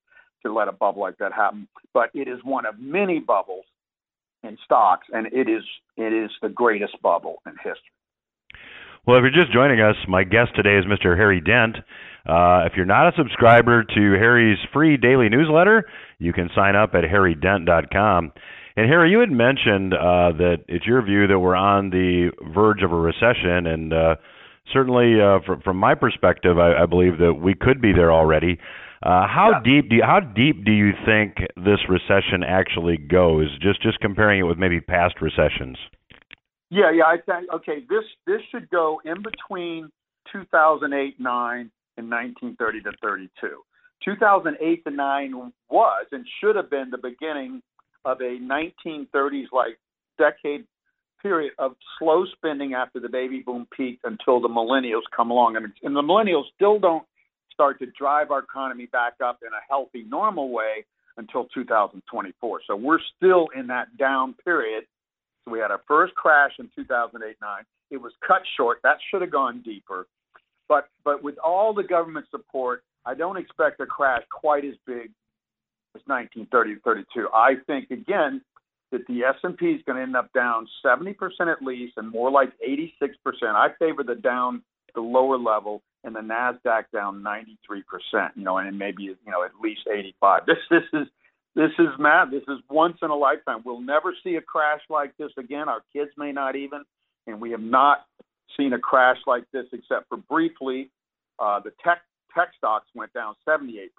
to 0.45 0.53
let 0.53 0.67
a 0.67 0.71
bubble 0.71 1.01
like 1.01 1.17
that 1.17 1.33
happen. 1.33 1.67
But 1.93 2.09
it 2.13 2.27
is 2.27 2.39
one 2.43 2.65
of 2.65 2.79
many 2.79 3.19
bubbles 3.19 3.65
in 4.43 4.57
stocks, 4.65 5.07
and 5.11 5.27
it 5.27 5.47
is 5.49 5.63
it 5.97 6.13
is 6.13 6.31
the 6.41 6.49
greatest 6.49 6.99
bubble 7.01 7.41
in 7.45 7.53
history. 7.57 7.91
Well, 9.05 9.17
if 9.17 9.23
you're 9.23 9.43
just 9.43 9.53
joining 9.53 9.81
us, 9.81 9.95
my 10.07 10.23
guest 10.23 10.51
today 10.55 10.77
is 10.77 10.85
Mr. 10.85 11.17
Harry 11.17 11.41
Dent. 11.41 11.77
Uh, 12.23 12.65
if 12.65 12.73
you're 12.75 12.85
not 12.85 13.07
a 13.07 13.17
subscriber 13.17 13.83
to 13.83 14.11
Harry's 14.13 14.59
free 14.71 14.95
daily 14.95 15.27
newsletter, 15.27 15.85
you 16.19 16.33
can 16.33 16.49
sign 16.55 16.75
up 16.75 16.91
at 16.93 17.03
harrydent.com. 17.03 18.31
And 18.75 18.89
Harry, 18.89 19.11
you 19.11 19.19
had 19.19 19.31
mentioned 19.31 19.93
uh, 19.93 20.31
that 20.37 20.57
it's 20.67 20.85
your 20.85 21.01
view 21.01 21.27
that 21.27 21.39
we're 21.39 21.55
on 21.55 21.89
the 21.89 22.31
verge 22.53 22.83
of 22.83 22.91
a 22.91 22.95
recession, 22.95 23.67
and 23.67 23.93
uh, 23.93 24.15
certainly 24.71 25.19
uh, 25.21 25.39
from, 25.45 25.61
from 25.61 25.77
my 25.77 25.95
perspective, 25.95 26.57
I, 26.57 26.83
I 26.83 26.85
believe 26.85 27.17
that 27.17 27.33
we 27.33 27.53
could 27.53 27.81
be 27.81 27.91
there 27.93 28.11
already. 28.11 28.59
Uh, 29.03 29.27
how 29.27 29.51
yeah. 29.51 29.59
deep 29.63 29.89
do 29.89 29.95
you, 29.95 30.03
how 30.03 30.19
deep 30.19 30.63
do 30.63 30.71
you 30.71 30.91
think 31.05 31.37
this 31.55 31.79
recession 31.89 32.43
actually 32.47 32.97
goes? 32.97 33.47
Just 33.59 33.81
just 33.81 33.99
comparing 33.99 34.39
it 34.39 34.43
with 34.43 34.59
maybe 34.59 34.79
past 34.79 35.15
recessions. 35.21 35.77
Yeah, 36.69 36.91
yeah. 36.91 37.05
I 37.05 37.17
think 37.17 37.51
okay. 37.51 37.79
This 37.89 38.05
this 38.27 38.41
should 38.51 38.69
go 38.69 39.01
in 39.03 39.23
between 39.23 39.89
2008 40.31 41.19
nine 41.19 41.71
and 41.97 42.09
1930 42.11 42.81
to 42.81 42.91
32. 43.01 43.29
2008 44.05 44.83
to 44.83 44.91
nine 44.91 45.51
was 45.69 46.05
and 46.11 46.25
should 46.39 46.55
have 46.55 46.69
been 46.69 46.89
the 46.91 46.97
beginning 46.97 47.61
of 48.05 48.19
a 48.21 48.37
1930s 48.39 49.45
like 49.51 49.77
decade 50.17 50.65
period 51.21 51.53
of 51.59 51.75
slow 51.99 52.25
spending 52.35 52.73
after 52.73 52.99
the 52.99 53.09
baby 53.09 53.43
boom 53.45 53.67
peaked 53.75 54.03
until 54.05 54.41
the 54.41 54.47
millennials 54.47 55.03
come 55.15 55.31
along. 55.31 55.55
And, 55.55 55.71
and 55.83 55.95
the 55.95 56.01
millennials 56.01 56.45
still 56.55 56.79
don't 56.79 57.05
start 57.53 57.79
to 57.79 57.85
drive 57.97 58.31
our 58.31 58.39
economy 58.39 58.87
back 58.87 59.13
up 59.23 59.39
in 59.41 59.49
a 59.49 59.61
healthy, 59.69 60.03
normal 60.03 60.49
way 60.49 60.85
until 61.17 61.45
2024. 61.53 62.61
So 62.65 62.75
we're 62.75 62.99
still 63.17 63.49
in 63.55 63.67
that 63.67 63.95
down 63.97 64.33
period. 64.43 64.85
So 65.45 65.51
we 65.51 65.59
had 65.59 65.71
our 65.71 65.81
first 65.87 66.15
crash 66.15 66.51
in 66.59 66.69
2008 66.75 67.35
9. 67.41 67.63
It 67.91 67.97
was 67.97 68.13
cut 68.25 68.41
short. 68.57 68.79
That 68.83 68.97
should 69.09 69.21
have 69.21 69.31
gone 69.31 69.61
deeper. 69.63 70.07
But 70.67 70.87
but 71.03 71.21
with 71.23 71.37
all 71.39 71.73
the 71.73 71.83
government 71.83 72.27
support, 72.31 72.83
I 73.05 73.13
don't 73.13 73.37
expect 73.37 73.81
a 73.81 73.85
crash 73.85 74.23
quite 74.31 74.63
as 74.63 74.75
big 74.87 75.11
was 75.93 76.03
1930 76.05 76.75
to 76.75 76.81
32. 76.81 77.27
I 77.33 77.55
think 77.67 77.91
again 77.91 78.41
that 78.91 79.07
the 79.07 79.23
S&P 79.23 79.67
is 79.67 79.81
going 79.85 79.95
to 79.95 80.01
end 80.03 80.15
up 80.15 80.31
down 80.33 80.67
70% 80.85 81.15
at 81.49 81.61
least, 81.61 81.93
and 81.97 82.09
more 82.09 82.29
like 82.29 82.51
86%. 82.59 82.99
I 83.43 83.69
favor 83.79 84.03
the 84.03 84.15
down 84.15 84.63
the 84.93 85.01
lower 85.01 85.37
level, 85.37 85.81
and 86.03 86.13
the 86.13 86.19
Nasdaq 86.19 86.83
down 86.93 87.23
93%. 87.23 88.31
You 88.35 88.43
know, 88.43 88.57
and 88.57 88.77
maybe 88.77 89.03
you 89.03 89.15
know 89.27 89.43
at 89.43 89.51
least 89.61 89.81
85. 89.89 90.45
This 90.45 90.57
this 90.69 90.83
is 90.93 91.07
this 91.55 91.71
is 91.79 91.87
mad. 91.99 92.31
This 92.31 92.43
is 92.47 92.59
once 92.69 92.97
in 93.01 93.09
a 93.09 93.15
lifetime. 93.15 93.61
We'll 93.65 93.81
never 93.81 94.13
see 94.23 94.35
a 94.35 94.41
crash 94.41 94.81
like 94.89 95.15
this 95.17 95.31
again. 95.37 95.69
Our 95.69 95.83
kids 95.93 96.11
may 96.17 96.31
not 96.31 96.55
even, 96.55 96.83
and 97.27 97.39
we 97.39 97.51
have 97.51 97.61
not 97.61 98.05
seen 98.57 98.73
a 98.73 98.79
crash 98.79 99.17
like 99.27 99.43
this 99.53 99.65
except 99.71 100.09
for 100.09 100.17
briefly. 100.17 100.89
Uh, 101.39 101.59
the 101.59 101.71
tech 101.83 102.01
tech 102.35 102.49
stocks 102.57 102.87
went 102.95 103.13
down 103.13 103.35
78% 103.47 103.89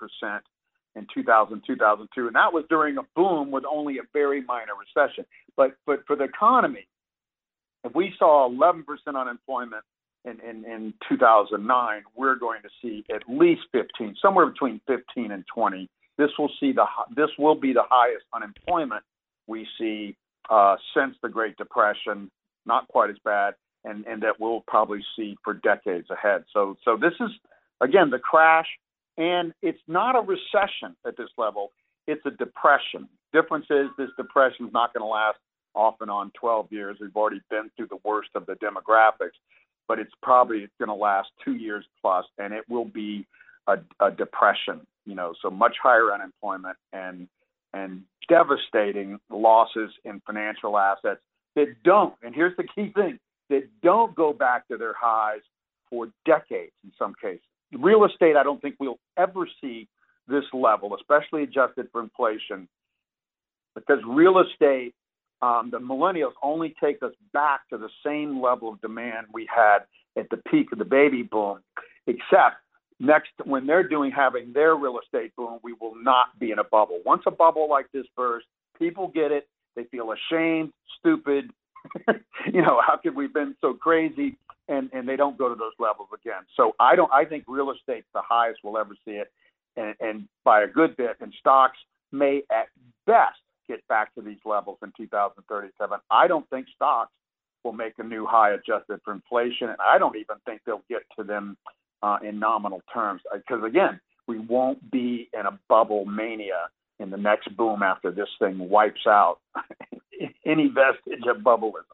in 0.94 1.06
2000, 1.14 1.62
2002, 1.66 2.26
and 2.26 2.36
that 2.36 2.52
was 2.52 2.64
during 2.68 2.98
a 2.98 3.02
boom 3.16 3.50
with 3.50 3.64
only 3.70 3.98
a 3.98 4.02
very 4.12 4.42
minor 4.42 4.72
recession. 4.78 5.24
But 5.56 5.72
but 5.86 6.06
for 6.06 6.16
the 6.16 6.24
economy, 6.24 6.86
if 7.84 7.94
we 7.94 8.12
saw 8.18 8.48
11% 8.48 8.84
unemployment 9.08 9.84
in, 10.24 10.38
in, 10.40 10.64
in 10.64 10.94
2009, 11.08 12.02
we're 12.16 12.36
going 12.36 12.62
to 12.62 12.68
see 12.80 13.04
at 13.12 13.22
least 13.28 13.62
15, 13.72 14.16
somewhere 14.22 14.46
between 14.46 14.80
15 14.86 15.32
and 15.32 15.44
20. 15.52 15.88
This 16.18 16.30
will 16.38 16.50
see 16.60 16.72
the 16.72 16.84
this 17.16 17.30
will 17.38 17.54
be 17.54 17.72
the 17.72 17.84
highest 17.88 18.24
unemployment 18.34 19.02
we 19.46 19.66
see 19.78 20.14
uh, 20.50 20.76
since 20.94 21.16
the 21.22 21.28
Great 21.28 21.56
Depression. 21.56 22.30
Not 22.66 22.86
quite 22.88 23.10
as 23.10 23.16
bad, 23.24 23.54
and 23.84 24.06
and 24.06 24.22
that 24.22 24.38
we'll 24.38 24.62
probably 24.68 25.02
see 25.16 25.36
for 25.42 25.54
decades 25.54 26.08
ahead. 26.10 26.44
So 26.52 26.76
so 26.84 26.96
this 26.96 27.14
is 27.18 27.30
again 27.80 28.10
the 28.10 28.18
crash, 28.18 28.66
and 29.18 29.52
it's 29.62 29.80
not 29.86 30.16
a 30.16 30.20
recession 30.20 30.96
at 31.06 31.16
this 31.16 31.28
level. 31.36 31.72
It's 32.06 32.24
a 32.26 32.30
depression. 32.30 33.08
Difference 33.32 33.66
is 33.70 33.86
this 33.98 34.10
depression 34.16 34.66
is 34.66 34.72
not 34.72 34.92
going 34.92 35.02
to 35.02 35.06
last 35.06 35.38
off 35.74 35.94
and 36.00 36.10
on 36.10 36.30
12 36.38 36.68
years. 36.70 36.98
We've 37.00 37.14
already 37.16 37.40
been 37.50 37.70
through 37.76 37.88
the 37.88 37.98
worst 38.04 38.30
of 38.34 38.46
the 38.46 38.54
demographics, 38.54 39.38
but 39.88 39.98
it's 39.98 40.12
probably 40.22 40.68
going 40.78 40.88
to 40.88 40.94
last 40.94 41.28
two 41.44 41.54
years 41.54 41.84
plus, 42.00 42.24
and 42.38 42.52
it 42.52 42.64
will 42.68 42.84
be 42.84 43.26
a, 43.66 43.76
a 44.00 44.10
depression. 44.10 44.86
You 45.04 45.14
know, 45.14 45.34
so 45.42 45.50
much 45.50 45.76
higher 45.82 46.12
unemployment 46.12 46.76
and 46.92 47.28
and 47.74 48.02
devastating 48.28 49.18
losses 49.30 49.90
in 50.04 50.20
financial 50.26 50.78
assets 50.78 51.20
that 51.56 51.74
don't. 51.82 52.14
And 52.22 52.34
here's 52.34 52.56
the 52.56 52.64
key 52.64 52.92
thing: 52.94 53.18
that 53.50 53.68
don't 53.82 54.14
go 54.14 54.32
back 54.32 54.68
to 54.68 54.76
their 54.76 54.94
highs 54.98 55.40
for 55.90 56.08
decades 56.24 56.72
in 56.84 56.92
some 56.98 57.14
cases. 57.20 57.40
Real 57.72 58.04
estate, 58.04 58.36
I 58.36 58.42
don't 58.42 58.60
think 58.60 58.76
we'll 58.78 58.98
ever 59.16 59.48
see 59.60 59.88
this 60.28 60.44
level, 60.52 60.94
especially 60.94 61.42
adjusted 61.42 61.88
for 61.90 62.02
inflation, 62.02 62.68
because 63.74 63.98
real 64.06 64.38
estate 64.40 64.94
um, 65.42 65.70
the 65.72 65.78
millennials 65.78 66.32
only 66.42 66.74
take 66.82 67.02
us 67.02 67.12
back 67.32 67.68
to 67.70 67.76
the 67.76 67.88
same 68.06 68.40
level 68.40 68.68
of 68.68 68.80
demand 68.80 69.26
we 69.32 69.48
had 69.52 69.80
at 70.16 70.30
the 70.30 70.36
peak 70.36 70.70
of 70.72 70.78
the 70.78 70.84
baby 70.84 71.22
boom, 71.22 71.58
except 72.06 72.56
next 73.00 73.30
when 73.44 73.66
they're 73.66 73.86
doing 73.86 74.12
having 74.12 74.52
their 74.52 74.76
real 74.76 74.98
estate 75.00 75.34
boom, 75.36 75.58
we 75.64 75.74
will 75.80 75.94
not 76.00 76.38
be 76.38 76.52
in 76.52 76.60
a 76.60 76.64
bubble. 76.64 77.00
Once 77.04 77.22
a 77.26 77.30
bubble 77.32 77.68
like 77.68 77.86
this 77.92 78.06
bursts, 78.16 78.48
people 78.78 79.08
get 79.08 79.32
it. 79.32 79.48
They 79.74 79.84
feel 79.84 80.12
ashamed, 80.12 80.72
stupid. 81.00 81.50
you 82.52 82.62
know, 82.62 82.80
how 82.86 82.96
could 82.96 83.16
we 83.16 83.24
have 83.24 83.34
been 83.34 83.56
so 83.60 83.74
crazy? 83.74 84.36
And 84.72 84.90
and 84.92 85.08
they 85.08 85.16
don't 85.16 85.36
go 85.36 85.48
to 85.48 85.54
those 85.54 85.74
levels 85.78 86.08
again. 86.14 86.42
So 86.56 86.72
I 86.80 86.96
don't. 86.96 87.12
I 87.12 87.24
think 87.24 87.44
real 87.46 87.70
estate's 87.70 88.06
the 88.14 88.22
highest 88.22 88.60
we'll 88.64 88.78
ever 88.78 88.96
see 89.04 89.12
it, 89.12 89.30
and, 89.76 89.94
and 90.00 90.28
by 90.44 90.62
a 90.62 90.66
good 90.66 90.96
bit. 90.96 91.16
And 91.20 91.32
stocks 91.38 91.78
may 92.10 92.42
at 92.50 92.68
best 93.06 93.38
get 93.68 93.86
back 93.88 94.14
to 94.14 94.22
these 94.22 94.38
levels 94.44 94.78
in 94.82 94.92
2037. 94.96 95.98
I 96.10 96.26
don't 96.26 96.48
think 96.50 96.66
stocks 96.74 97.12
will 97.64 97.72
make 97.72 97.94
a 97.98 98.02
new 98.02 98.26
high 98.26 98.52
adjusted 98.52 99.00
for 99.04 99.12
inflation, 99.12 99.68
and 99.68 99.78
I 99.80 99.98
don't 99.98 100.16
even 100.16 100.36
think 100.46 100.62
they'll 100.64 100.84
get 100.88 101.02
to 101.18 101.24
them 101.24 101.56
uh, 102.02 102.18
in 102.22 102.38
nominal 102.38 102.82
terms. 102.92 103.22
Because 103.32 103.62
again, 103.64 104.00
we 104.26 104.38
won't 104.38 104.90
be 104.90 105.28
in 105.38 105.46
a 105.46 105.58
bubble 105.68 106.04
mania 106.06 106.68
in 106.98 107.10
the 107.10 107.16
next 107.16 107.54
boom 107.56 107.82
after 107.82 108.10
this 108.10 108.28
thing 108.38 108.58
wipes 108.70 109.06
out 109.06 109.38
any 110.46 110.68
vestige 110.68 111.26
of 111.28 111.42
bubbleism. 111.42 111.84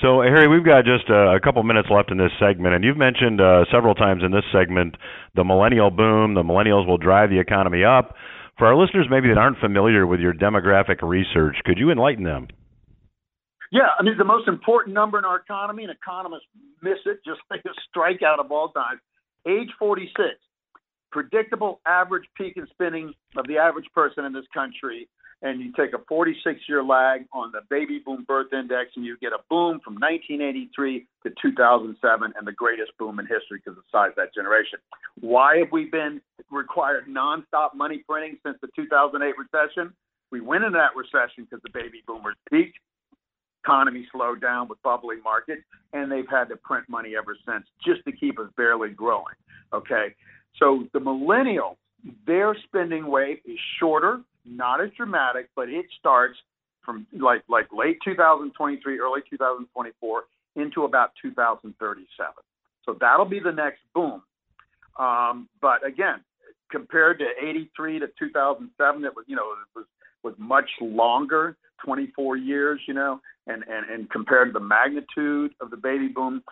So, 0.00 0.22
Harry, 0.22 0.46
we've 0.46 0.64
got 0.64 0.84
just 0.84 1.10
uh, 1.10 1.34
a 1.34 1.40
couple 1.40 1.62
minutes 1.64 1.88
left 1.90 2.12
in 2.12 2.18
this 2.18 2.30
segment, 2.38 2.74
and 2.74 2.84
you've 2.84 2.96
mentioned 2.96 3.40
uh, 3.40 3.64
several 3.72 3.96
times 3.96 4.22
in 4.24 4.30
this 4.30 4.44
segment 4.52 4.94
the 5.34 5.42
millennial 5.42 5.90
boom. 5.90 6.34
The 6.34 6.44
millennials 6.44 6.86
will 6.86 6.98
drive 6.98 7.30
the 7.30 7.40
economy 7.40 7.82
up. 7.82 8.14
For 8.58 8.66
our 8.66 8.76
listeners 8.76 9.06
maybe 9.10 9.28
that 9.28 9.38
aren't 9.38 9.58
familiar 9.58 10.06
with 10.06 10.20
your 10.20 10.32
demographic 10.32 11.02
research, 11.02 11.56
could 11.64 11.78
you 11.78 11.90
enlighten 11.90 12.22
them? 12.22 12.46
Yeah, 13.72 13.90
I 13.98 14.02
mean 14.02 14.16
the 14.16 14.24
most 14.24 14.46
important 14.46 14.94
number 14.94 15.18
in 15.18 15.24
our 15.24 15.38
economy, 15.38 15.82
and 15.82 15.92
economists 15.92 16.46
miss 16.80 16.98
it 17.04 17.18
just 17.26 17.40
like 17.50 17.62
a 17.66 17.74
strikeout 17.90 18.38
of 18.38 18.52
all 18.52 18.70
time. 18.70 19.00
Age 19.48 19.70
46, 19.78 20.14
predictable 21.10 21.80
average 21.86 22.24
peak 22.36 22.54
in 22.56 22.66
spending 22.70 23.12
of 23.36 23.46
the 23.48 23.58
average 23.58 23.86
person 23.94 24.24
in 24.24 24.32
this 24.32 24.46
country 24.54 25.08
and 25.42 25.60
you 25.60 25.72
take 25.72 25.94
a 25.94 25.98
46 26.08 26.60
year 26.68 26.82
lag 26.82 27.24
on 27.32 27.52
the 27.52 27.60
baby 27.70 28.00
boom 28.04 28.24
birth 28.26 28.52
index, 28.52 28.90
and 28.96 29.04
you 29.04 29.16
get 29.18 29.32
a 29.32 29.38
boom 29.48 29.80
from 29.84 29.94
1983 29.94 31.06
to 31.24 31.30
2007, 31.40 32.32
and 32.36 32.46
the 32.46 32.52
greatest 32.52 32.90
boom 32.98 33.18
in 33.20 33.26
history 33.26 33.62
because 33.64 33.78
of 33.78 33.84
the 33.84 33.90
size 33.92 34.10
of 34.10 34.16
that 34.16 34.34
generation. 34.34 34.78
Why 35.20 35.58
have 35.58 35.70
we 35.70 35.84
been 35.84 36.20
required 36.50 37.06
nonstop 37.08 37.74
money 37.74 38.02
printing 38.08 38.38
since 38.44 38.58
the 38.60 38.68
2008 38.74 39.34
recession? 39.38 39.92
We 40.30 40.40
went 40.40 40.64
into 40.64 40.78
that 40.78 40.96
recession 40.96 41.44
because 41.44 41.62
the 41.62 41.70
baby 41.72 42.02
boomers 42.06 42.36
peaked, 42.50 42.78
economy 43.64 44.06
slowed 44.12 44.40
down 44.40 44.68
with 44.68 44.82
bubbling 44.82 45.22
markets, 45.22 45.62
and 45.92 46.10
they've 46.10 46.28
had 46.28 46.48
to 46.48 46.56
print 46.56 46.84
money 46.88 47.14
ever 47.16 47.36
since 47.46 47.64
just 47.84 48.04
to 48.06 48.12
keep 48.12 48.38
us 48.38 48.48
barely 48.56 48.90
growing. 48.90 49.34
Okay, 49.72 50.14
so 50.58 50.84
the 50.92 50.98
millennials, 50.98 51.76
their 52.26 52.56
spending 52.66 53.06
wave 53.06 53.38
is 53.44 53.58
shorter 53.78 54.20
not 54.50 54.80
as 54.80 54.90
dramatic, 54.96 55.48
but 55.56 55.68
it 55.68 55.86
starts 55.98 56.38
from 56.84 57.06
like 57.12 57.42
like 57.48 57.66
late 57.72 57.98
2023, 58.04 58.98
early 58.98 59.20
2024 59.28 60.22
into 60.56 60.84
about 60.84 61.12
2037. 61.22 62.32
So 62.84 62.96
that'll 63.00 63.26
be 63.26 63.40
the 63.40 63.52
next 63.52 63.80
boom. 63.94 64.22
Um, 64.98 65.48
but 65.60 65.86
again, 65.86 66.24
compared 66.70 67.18
to 67.18 67.26
83 67.40 68.00
to 68.00 68.06
2007, 68.18 69.04
it 69.04 69.14
was 69.14 69.24
you 69.28 69.36
know 69.36 69.52
it 69.52 69.78
was 69.78 69.86
was 70.24 70.34
much 70.38 70.68
longer, 70.80 71.56
24 71.84 72.36
years, 72.36 72.80
you 72.88 72.94
know, 72.94 73.20
and 73.46 73.62
and 73.68 73.88
and 73.90 74.10
compared 74.10 74.48
to 74.48 74.52
the 74.52 74.64
magnitude 74.64 75.52
of 75.60 75.70
the 75.70 75.76
baby 75.76 76.08
boom, 76.08 76.42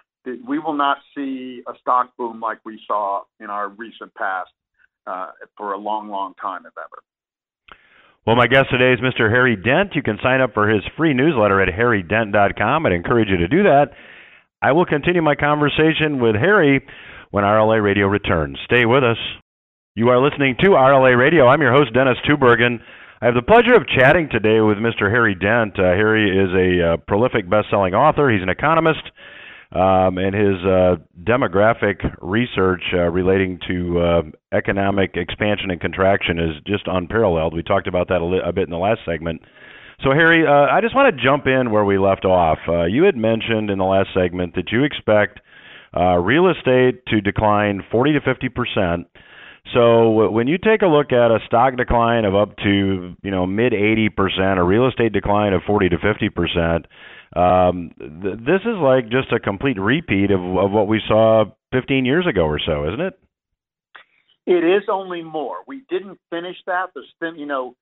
we 0.47 0.59
will 0.59 0.75
not 0.75 0.99
see 1.15 1.63
a 1.67 1.73
stock 1.81 2.17
boom 2.17 2.41
like 2.41 2.59
we 2.65 2.81
saw 2.87 3.23
in 3.41 3.51
our 3.51 3.69
recent 3.69 4.15
past 4.15 4.51
uh, 5.07 5.31
for 5.57 5.73
a 5.73 5.79
long, 5.79 6.09
long 6.09 6.35
time, 6.41 6.67
if 6.67 6.73
ever. 6.77 7.03
Well, 8.27 8.35
my 8.35 8.49
guest 8.49 8.71
today 8.73 8.93
is 8.93 8.99
Mr. 8.99 9.31
Harry 9.31 9.55
Dent. 9.55 9.95
You 9.95 10.03
can 10.03 10.19
sign 10.21 10.41
up 10.41 10.53
for 10.53 10.69
his 10.69 10.83
free 10.97 11.15
newsletter 11.15 11.61
at 11.61 11.69
harrydent.com. 11.69 12.85
I'd 12.85 12.93
encourage 12.93 13.29
you 13.29 13.37
to 13.37 13.47
do 13.47 13.63
that. 13.63 13.93
I 14.61 14.73
will 14.73 14.85
continue 14.85 15.23
my 15.23 15.37
conversation 15.37 16.19
with 16.21 16.35
Harry 16.35 16.85
when 17.31 17.45
RLA 17.45 17.81
Radio 17.81 18.09
returns. 18.09 18.59
Stay 18.65 18.85
with 18.85 19.05
us. 19.05 19.17
You 19.95 20.09
are 20.09 20.21
listening 20.21 20.57
to 20.59 20.71
RLA 20.71 21.17
Radio. 21.17 21.47
I'm 21.47 21.61
your 21.61 21.73
host, 21.73 21.95
Dennis 21.95 22.19
Tubbergen. 22.29 22.81
I 23.23 23.27
have 23.27 23.37
the 23.37 23.43
pleasure 23.43 23.77
of 23.77 23.87
chatting 23.87 24.29
today 24.29 24.59
with 24.59 24.79
Mr. 24.79 25.09
Harry 25.09 25.37
Dent. 25.37 25.79
Uh, 25.79 25.95
Harry 25.95 26.27
is 26.27 26.51
a 26.51 26.95
uh, 26.95 26.97
prolific 27.07 27.49
best-selling 27.49 27.95
author. 27.95 28.29
He's 28.29 28.43
an 28.43 28.49
economist 28.49 29.07
um, 29.73 30.19
and 30.19 30.35
his 30.35 30.65
uh, 30.65 30.97
demographic 31.25 32.17
research 32.23 32.83
uh, 32.93 33.11
relating 33.11 33.59
to 33.69 33.99
uh, 33.99 34.23
economic 34.57 35.17
expansion 35.17 35.71
and 35.71 35.81
contraction 35.81 36.39
is 36.39 36.63
just 36.67 36.85
unparalleled. 36.87 37.53
We 37.55 37.63
talked 37.63 37.89
about 37.89 38.09
that 38.09 38.21
a, 38.21 38.25
li- 38.25 38.43
a 38.45 38.53
bit 38.53 38.65
in 38.65 38.71
the 38.71 38.79
last 38.79 39.01
segment. 39.05 39.43
So, 40.05 40.11
Harry, 40.11 40.47
uh, 40.47 40.73
I 40.73 40.81
just 40.83 40.95
want 40.95 41.15
to 41.15 41.23
jump 41.23 41.47
in 41.47 41.71
where 41.71 41.85
we 41.85 41.99
left 41.99 42.25
off. 42.25 42.59
Uh, 42.69 42.85
you 42.85 43.05
had 43.05 43.17
mentioned 43.17 43.71
in 43.71 43.79
the 43.79 43.85
last 43.85 44.11
segment 44.15 44.55
that 44.55 44.71
you 44.71 44.85
expect 44.85 45.41
uh, 45.97 46.17
real 46.19 46.49
estate 46.51 47.05
to 47.07 47.21
decline 47.21 47.83
40 47.91 48.13
to 48.13 48.21
50 48.21 48.49
percent. 48.51 49.07
So 49.75 50.31
when 50.31 50.47
you 50.47 50.59
take 50.59 50.83
a 50.83 50.87
look 50.87 51.13
at 51.13 51.31
a 51.33 51.39
stock 51.47 51.77
decline 51.77 52.25
of 52.25 52.37
up 52.37 52.57
to 52.59 53.17
you 53.23 53.31
know 53.31 53.47
mid 53.47 53.75
80 53.75 54.11
percent, 54.11 54.59
a 54.59 54.63
real 54.63 54.87
estate 54.87 55.13
decline 55.13 55.55
of 55.55 55.63
40 55.67 55.89
to 55.89 55.99
50 55.99 56.29
percent, 56.29 56.87
um, 57.35 57.91
th- 57.99 58.39
this 58.39 58.63
is 58.63 58.79
like 58.81 59.09
just 59.09 59.33
a 59.33 59.41
complete 59.41 59.79
repeat 59.79 60.31
of, 60.31 60.41
of 60.41 60.71
what 60.71 60.89
we 60.89 61.01
saw 61.07 61.45
15 61.73 62.05
years 62.05 62.27
ago 62.27 62.43
or 62.43 62.61
so, 62.65 62.87
isn't 62.89 63.01
it? 63.01 63.19
It 64.47 64.65
is 64.65 64.85
only 64.89 65.23
more. 65.23 65.57
We 65.67 65.83
didn't 65.91 66.21
finish 66.31 66.57
that. 66.67 66.91
The 66.95 67.03
you 67.37 67.47
know, 67.47 67.75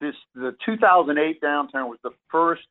this 0.00 0.14
the 0.34 0.54
2008 0.66 1.40
downturn 1.40 1.88
was 1.88 1.98
the 2.04 2.10
first 2.30 2.62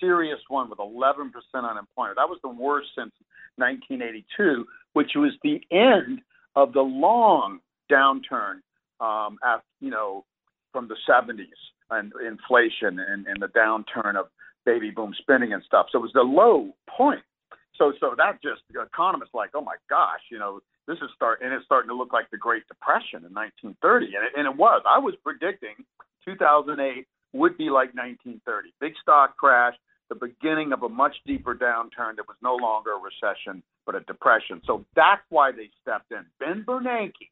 serious 0.00 0.40
one 0.48 0.70
with 0.70 0.78
11% 0.78 1.30
unemployment. 1.54 2.16
That 2.16 2.28
was 2.28 2.38
the 2.42 2.48
worst 2.48 2.88
since 2.96 3.12
1982, 3.56 4.64
which 4.94 5.12
was 5.14 5.32
the 5.42 5.60
end 5.70 6.20
of 6.56 6.72
the 6.72 6.80
long 6.80 7.60
downturn 7.92 8.60
um, 9.00 9.38
after 9.44 9.66
you 9.80 9.90
know 9.90 10.24
from 10.72 10.88
the 10.88 10.96
70s 11.08 11.44
and 11.90 12.12
inflation 12.26 12.98
and, 12.98 13.26
and 13.26 13.40
the 13.40 13.48
downturn 13.48 14.16
of 14.16 14.26
baby 14.64 14.90
boom 14.90 15.14
spending 15.18 15.52
and 15.52 15.62
stuff. 15.64 15.86
So 15.92 15.98
it 15.98 16.02
was 16.02 16.12
the 16.14 16.22
low 16.22 16.74
point. 16.88 17.22
So 17.76 17.92
so 18.00 18.14
that 18.16 18.42
just 18.42 18.62
economists 18.70 19.34
like, 19.34 19.50
oh 19.54 19.60
my 19.60 19.76
gosh, 19.88 20.20
you 20.30 20.38
know, 20.38 20.60
this 20.86 20.96
is 20.98 21.10
start 21.14 21.40
and 21.42 21.52
it's 21.52 21.64
starting 21.64 21.88
to 21.88 21.94
look 21.94 22.12
like 22.12 22.30
the 22.30 22.38
Great 22.38 22.66
Depression 22.68 23.24
in 23.24 23.32
1930, 23.34 24.06
and 24.14 24.24
it, 24.26 24.32
and 24.36 24.46
it 24.46 24.56
was. 24.56 24.82
I 24.88 24.98
was 24.98 25.14
predicting 25.24 25.74
2008 26.24 27.06
would 27.32 27.58
be 27.58 27.64
like 27.64 27.94
1930, 27.94 28.72
big 28.80 28.92
stock 29.02 29.36
crash, 29.36 29.74
the 30.08 30.14
beginning 30.14 30.72
of 30.72 30.82
a 30.82 30.88
much 30.88 31.16
deeper 31.26 31.54
downturn 31.54 32.16
that 32.16 32.28
was 32.28 32.36
no 32.42 32.54
longer 32.54 32.92
a 32.92 33.00
recession 33.00 33.62
but 33.86 33.94
a 33.94 34.00
depression. 34.00 34.62
So 34.66 34.84
that's 34.94 35.22
why 35.30 35.52
they 35.52 35.70
stepped 35.82 36.12
in. 36.12 36.24
Ben 36.38 36.64
Bernanke 36.66 37.28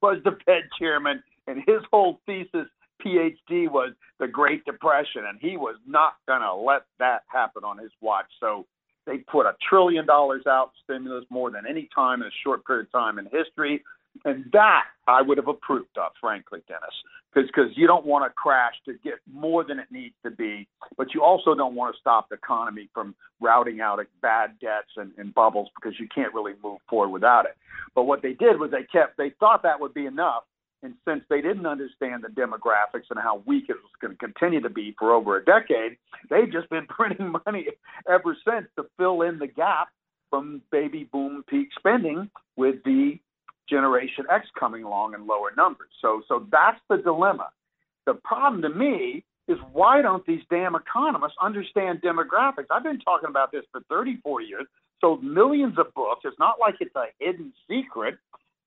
was 0.00 0.18
the 0.24 0.32
Fed 0.46 0.68
chairman, 0.78 1.22
and 1.46 1.58
his 1.58 1.82
whole 1.90 2.20
thesis 2.26 2.68
PhD 3.04 3.70
was 3.70 3.92
the 4.18 4.28
Great 4.28 4.64
Depression, 4.64 5.24
and 5.28 5.38
he 5.40 5.56
was 5.56 5.76
not 5.86 6.14
going 6.26 6.42
to 6.42 6.54
let 6.54 6.82
that 6.98 7.22
happen 7.26 7.64
on 7.64 7.78
his 7.78 7.90
watch. 8.00 8.26
So 8.40 8.66
they 9.06 9.18
put 9.18 9.46
a 9.46 9.54
trillion 9.68 10.06
dollars 10.06 10.42
out 10.46 10.72
stimulus 10.84 11.24
more 11.30 11.50
than 11.50 11.64
any 11.68 11.88
time 11.94 12.22
in 12.22 12.28
a 12.28 12.38
short 12.44 12.64
period 12.66 12.86
of 12.86 12.92
time 12.92 13.18
in 13.18 13.26
history. 13.26 13.82
And 14.24 14.44
that 14.52 14.84
I 15.08 15.22
would 15.22 15.38
have 15.38 15.48
approved 15.48 15.96
of, 15.96 16.12
frankly, 16.20 16.60
Dennis, 16.68 16.94
because 17.34 17.70
you 17.74 17.86
don't 17.86 18.04
want 18.04 18.24
to 18.24 18.30
crash 18.30 18.74
to 18.84 18.92
get 19.02 19.14
more 19.32 19.64
than 19.64 19.78
it 19.78 19.86
needs 19.90 20.14
to 20.24 20.30
be, 20.30 20.68
but 20.98 21.14
you 21.14 21.22
also 21.22 21.54
don't 21.54 21.74
want 21.74 21.94
to 21.94 22.00
stop 22.00 22.28
the 22.28 22.34
economy 22.34 22.90
from 22.92 23.14
routing 23.40 23.80
out 23.80 24.00
bad 24.20 24.50
debts 24.60 24.92
and, 24.96 25.12
and 25.16 25.34
bubbles 25.34 25.68
because 25.74 25.98
you 25.98 26.06
can't 26.14 26.34
really 26.34 26.52
move 26.62 26.78
forward 26.88 27.08
without 27.08 27.46
it. 27.46 27.56
But 27.94 28.04
what 28.04 28.22
they 28.22 28.34
did 28.34 28.60
was 28.60 28.70
they 28.70 28.84
kept, 28.84 29.16
they 29.16 29.32
thought 29.40 29.62
that 29.62 29.80
would 29.80 29.94
be 29.94 30.06
enough. 30.06 30.42
And 30.82 30.94
since 31.06 31.22
they 31.30 31.40
didn't 31.40 31.66
understand 31.66 32.24
the 32.24 32.28
demographics 32.28 33.10
and 33.10 33.18
how 33.18 33.42
weak 33.46 33.66
it 33.68 33.76
was 33.76 33.92
going 34.00 34.12
to 34.12 34.18
continue 34.18 34.60
to 34.60 34.70
be 34.70 34.94
for 34.98 35.12
over 35.12 35.36
a 35.36 35.44
decade, 35.44 35.96
they've 36.28 36.50
just 36.50 36.68
been 36.70 36.86
printing 36.88 37.32
money 37.46 37.66
ever 38.08 38.36
since 38.46 38.66
to 38.76 38.86
fill 38.98 39.22
in 39.22 39.38
the 39.38 39.46
gap 39.46 39.88
from 40.30 40.62
baby 40.72 41.08
boom 41.12 41.44
peak 41.48 41.68
spending 41.78 42.30
with 42.56 42.76
the 42.84 43.18
Generation 43.68 44.24
X 44.30 44.46
coming 44.58 44.82
along 44.82 45.14
in 45.14 45.26
lower 45.26 45.52
numbers. 45.56 45.90
So, 46.00 46.22
so 46.26 46.46
that's 46.50 46.80
the 46.88 46.96
dilemma. 46.96 47.50
The 48.06 48.14
problem 48.14 48.62
to 48.62 48.68
me 48.68 49.24
is 49.48 49.58
why 49.72 50.02
don't 50.02 50.24
these 50.26 50.42
damn 50.50 50.74
economists 50.74 51.36
understand 51.40 52.02
demographics? 52.02 52.66
I've 52.70 52.82
been 52.82 52.98
talking 53.00 53.28
about 53.28 53.52
this 53.52 53.62
for 53.70 53.80
34 53.88 54.42
years, 54.42 54.66
sold 55.00 55.22
millions 55.22 55.78
of 55.78 55.92
books. 55.94 56.22
It's 56.24 56.38
not 56.38 56.58
like 56.60 56.76
it's 56.80 56.94
a 56.96 57.06
hidden 57.18 57.52
secret. 57.68 58.18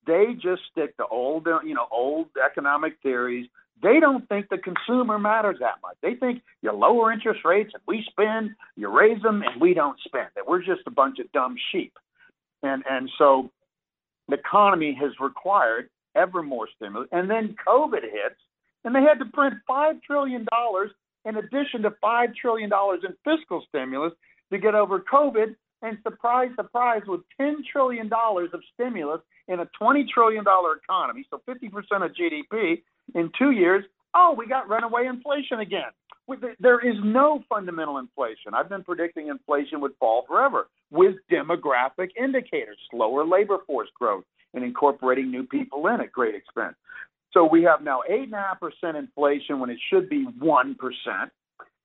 They 0.05 0.33
just 0.33 0.61
stick 0.71 0.95
to 0.97 1.05
old, 1.07 1.47
you 1.65 1.73
know, 1.73 1.87
old 1.91 2.27
economic 2.43 2.97
theories. 3.01 3.47
They 3.81 3.99
don't 3.99 4.27
think 4.29 4.49
the 4.49 4.57
consumer 4.57 5.19
matters 5.19 5.57
that 5.59 5.75
much. 5.81 5.97
They 6.01 6.15
think 6.15 6.41
you 6.61 6.71
lower 6.71 7.11
interest 7.11 7.41
rates 7.43 7.71
and 7.73 7.83
we 7.87 8.05
spend, 8.09 8.51
you 8.75 8.89
raise 8.89 9.21
them 9.21 9.41
and 9.41 9.59
we 9.59 9.73
don't 9.73 9.99
spend. 10.05 10.29
That 10.35 10.47
we're 10.47 10.63
just 10.63 10.81
a 10.87 10.91
bunch 10.91 11.19
of 11.19 11.31
dumb 11.31 11.55
sheep. 11.71 11.93
And 12.63 12.83
and 12.89 13.09
so 13.17 13.51
the 14.27 14.35
economy 14.35 14.97
has 14.99 15.11
required 15.19 15.89
ever 16.15 16.41
more 16.41 16.67
stimulus. 16.75 17.09
And 17.11 17.29
then 17.29 17.55
COVID 17.67 18.01
hits, 18.03 18.39
and 18.83 18.95
they 18.95 19.01
had 19.01 19.19
to 19.19 19.25
print 19.25 19.55
$5 19.69 20.01
trillion 20.03 20.45
in 21.25 21.37
addition 21.37 21.81
to 21.83 21.91
$5 21.91 22.35
trillion 22.35 22.71
in 23.03 23.13
fiscal 23.37 23.63
stimulus 23.67 24.13
to 24.51 24.57
get 24.57 24.75
over 24.75 24.99
COVID. 24.99 25.55
And 25.81 25.97
surprise, 26.03 26.49
surprise, 26.55 27.01
with 27.07 27.21
$10 27.39 27.55
trillion 27.71 28.09
of 28.11 28.61
stimulus 28.73 29.21
in 29.47 29.59
a 29.59 29.67
$20 29.81 30.07
trillion 30.07 30.43
economy, 30.83 31.25
so 31.29 31.41
50% 31.47 32.05
of 32.05 32.11
GDP 32.11 32.81
in 33.13 33.31
two 33.37 33.51
years, 33.51 33.83
oh, 34.15 34.33
we 34.37 34.47
got 34.47 34.67
runaway 34.67 35.05
inflation 35.05 35.59
again. 35.59 35.91
There 36.59 36.79
is 36.79 36.95
no 37.03 37.43
fundamental 37.47 37.99
inflation. 37.99 38.53
I've 38.55 38.69
been 38.69 38.83
predicting 38.83 39.27
inflation 39.27 39.79
would 39.81 39.93
fall 39.99 40.25
forever 40.27 40.69
with 40.89 41.15
demographic 41.31 42.09
indicators, 42.19 42.77
slower 42.89 43.23
labor 43.25 43.59
force 43.67 43.89
growth, 43.99 44.23
and 44.55 44.63
incorporating 44.63 45.29
new 45.29 45.43
people 45.43 45.85
in 45.87 46.01
at 46.01 46.11
great 46.11 46.33
expense. 46.33 46.75
So 47.31 47.45
we 47.45 47.63
have 47.63 47.83
now 47.83 48.01
8.5% 48.09 48.97
inflation 48.97 49.59
when 49.59 49.69
it 49.69 49.77
should 49.89 50.09
be 50.09 50.25
1%. 50.41 50.75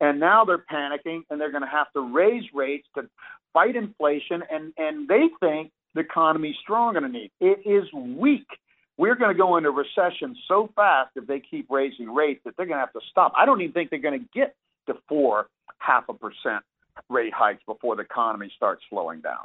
And 0.00 0.18
now 0.18 0.44
they're 0.44 0.64
panicking 0.70 1.22
and 1.28 1.40
they're 1.40 1.50
going 1.50 1.62
to 1.62 1.68
have 1.68 1.92
to 1.92 2.00
raise 2.00 2.44
rates 2.54 2.86
to 2.94 3.08
fight 3.52 3.76
inflation. 3.76 4.42
And, 4.50 4.72
and 4.76 5.08
they 5.08 5.26
think 5.40 5.72
the 5.94 6.00
economy's 6.00 6.56
strong 6.62 6.96
underneath. 6.96 7.30
It 7.40 7.60
is 7.66 7.84
weak. 7.92 8.46
We're 8.96 9.14
going 9.14 9.34
to 9.34 9.38
go 9.38 9.56
into 9.56 9.70
recession 9.70 10.36
so 10.46 10.70
fast 10.76 11.10
if 11.16 11.26
they 11.26 11.40
keep 11.40 11.70
raising 11.70 12.12
rates 12.12 12.40
that 12.44 12.56
they're 12.56 12.66
going 12.66 12.76
to 12.76 12.80
have 12.80 12.92
to 12.92 13.00
stop. 13.10 13.32
I 13.36 13.46
don't 13.46 13.60
even 13.60 13.72
think 13.72 13.90
they're 13.90 13.98
going 13.98 14.20
to 14.20 14.26
get 14.34 14.54
to 14.86 14.94
four 15.08 15.46
half 15.78 16.04
a 16.08 16.14
percent 16.14 16.64
rate 17.08 17.32
hikes 17.34 17.62
before 17.66 17.96
the 17.96 18.02
economy 18.02 18.52
starts 18.56 18.82
slowing 18.90 19.20
down. 19.20 19.44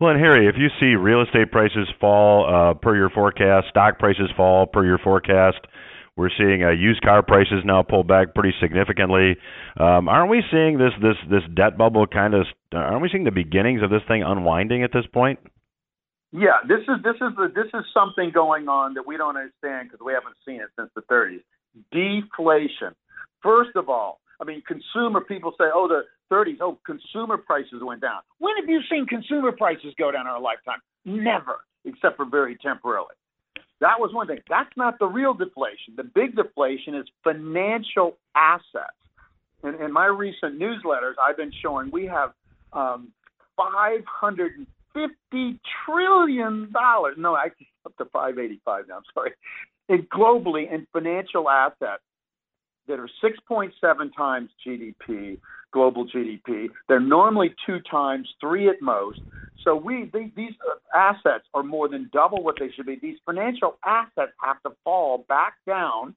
Well, 0.00 0.10
and 0.10 0.20
Harry, 0.20 0.48
if 0.48 0.56
you 0.58 0.68
see 0.80 0.96
real 0.96 1.22
estate 1.22 1.52
prices 1.52 1.86
fall 2.00 2.52
uh, 2.52 2.74
per 2.74 2.96
your 2.96 3.10
forecast, 3.10 3.68
stock 3.68 3.98
prices 4.00 4.30
fall 4.36 4.66
per 4.66 4.84
your 4.84 4.98
forecast, 4.98 5.60
we're 6.16 6.30
seeing 6.36 6.62
uh, 6.62 6.70
used 6.70 7.02
car 7.02 7.22
prices 7.22 7.62
now 7.64 7.82
pull 7.82 8.04
back 8.04 8.34
pretty 8.34 8.54
significantly. 8.60 9.36
Um, 9.78 10.08
aren't 10.08 10.30
we 10.30 10.42
seeing 10.50 10.78
this 10.78 10.92
this 11.00 11.16
this 11.30 11.42
debt 11.54 11.78
bubble 11.78 12.06
kind 12.06 12.34
of? 12.34 12.46
Aren't 12.72 13.02
we 13.02 13.08
seeing 13.10 13.24
the 13.24 13.30
beginnings 13.30 13.82
of 13.82 13.90
this 13.90 14.02
thing 14.08 14.22
unwinding 14.22 14.82
at 14.82 14.92
this 14.92 15.06
point? 15.12 15.38
Yeah, 16.32 16.60
this 16.68 16.80
is 16.80 17.02
this 17.04 17.16
is 17.16 17.36
the, 17.36 17.52
this 17.54 17.68
is 17.72 17.84
something 17.92 18.30
going 18.32 18.68
on 18.68 18.94
that 18.94 19.06
we 19.06 19.16
don't 19.16 19.36
understand 19.36 19.88
because 19.90 20.04
we 20.04 20.12
haven't 20.12 20.36
seen 20.46 20.60
it 20.60 20.68
since 20.78 20.90
the 20.94 21.02
30s. 21.02 21.42
Deflation. 21.92 22.94
First 23.42 23.76
of 23.76 23.88
all, 23.88 24.20
I 24.40 24.44
mean, 24.44 24.62
consumer 24.66 25.20
people 25.20 25.52
say, 25.52 25.64
oh, 25.72 25.88
the 25.88 26.02
30s, 26.34 26.58
oh, 26.60 26.78
consumer 26.86 27.36
prices 27.36 27.80
went 27.82 28.00
down. 28.00 28.20
When 28.38 28.56
have 28.56 28.68
you 28.68 28.80
seen 28.90 29.06
consumer 29.06 29.52
prices 29.52 29.94
go 29.98 30.10
down 30.10 30.22
in 30.22 30.26
our 30.26 30.40
lifetime? 30.40 30.80
Never, 31.04 31.64
except 31.84 32.16
for 32.16 32.24
very 32.24 32.56
temporarily. 32.56 33.14
That 33.82 33.98
was 33.98 34.14
one 34.14 34.28
thing. 34.28 34.38
That's 34.48 34.70
not 34.76 35.00
the 35.00 35.06
real 35.06 35.34
deflation. 35.34 35.96
The 35.96 36.04
big 36.04 36.36
deflation 36.36 36.94
is 36.94 37.04
financial 37.24 38.16
assets. 38.36 38.94
In, 39.64 39.74
in 39.82 39.92
my 39.92 40.06
recent 40.06 40.56
newsletters, 40.56 41.14
I've 41.20 41.36
been 41.36 41.50
showing 41.60 41.90
we 41.90 42.06
have 42.06 42.30
um, 42.72 43.08
550 43.56 45.60
trillion 45.84 46.70
dollars. 46.72 47.16
No, 47.18 47.36
actually 47.36 47.70
up 47.84 47.96
to 47.96 48.04
585 48.04 48.86
now. 48.86 48.98
I'm 48.98 49.02
sorry. 49.12 49.32
Globally 50.14 50.72
in 50.72 50.86
financial 50.92 51.50
assets 51.50 52.04
that 52.88 52.98
are 52.98 53.08
6.7 53.22 53.70
times 54.16 54.50
GDP, 54.66 55.38
global 55.72 56.06
GDP. 56.06 56.68
They're 56.88 57.00
normally 57.00 57.54
two 57.66 57.80
times, 57.90 58.28
three 58.40 58.68
at 58.68 58.80
most. 58.80 59.20
So 59.64 59.76
we 59.76 60.10
these 60.12 60.52
uh, 60.68 60.96
assets 60.96 61.44
are 61.54 61.62
more 61.62 61.88
than 61.88 62.10
double 62.12 62.42
what 62.42 62.56
they 62.58 62.70
should 62.74 62.86
be. 62.86 62.98
These 63.00 63.18
financial 63.24 63.78
assets 63.84 64.32
have 64.42 64.60
to 64.64 64.72
fall 64.82 65.24
back 65.28 65.54
down, 65.66 66.14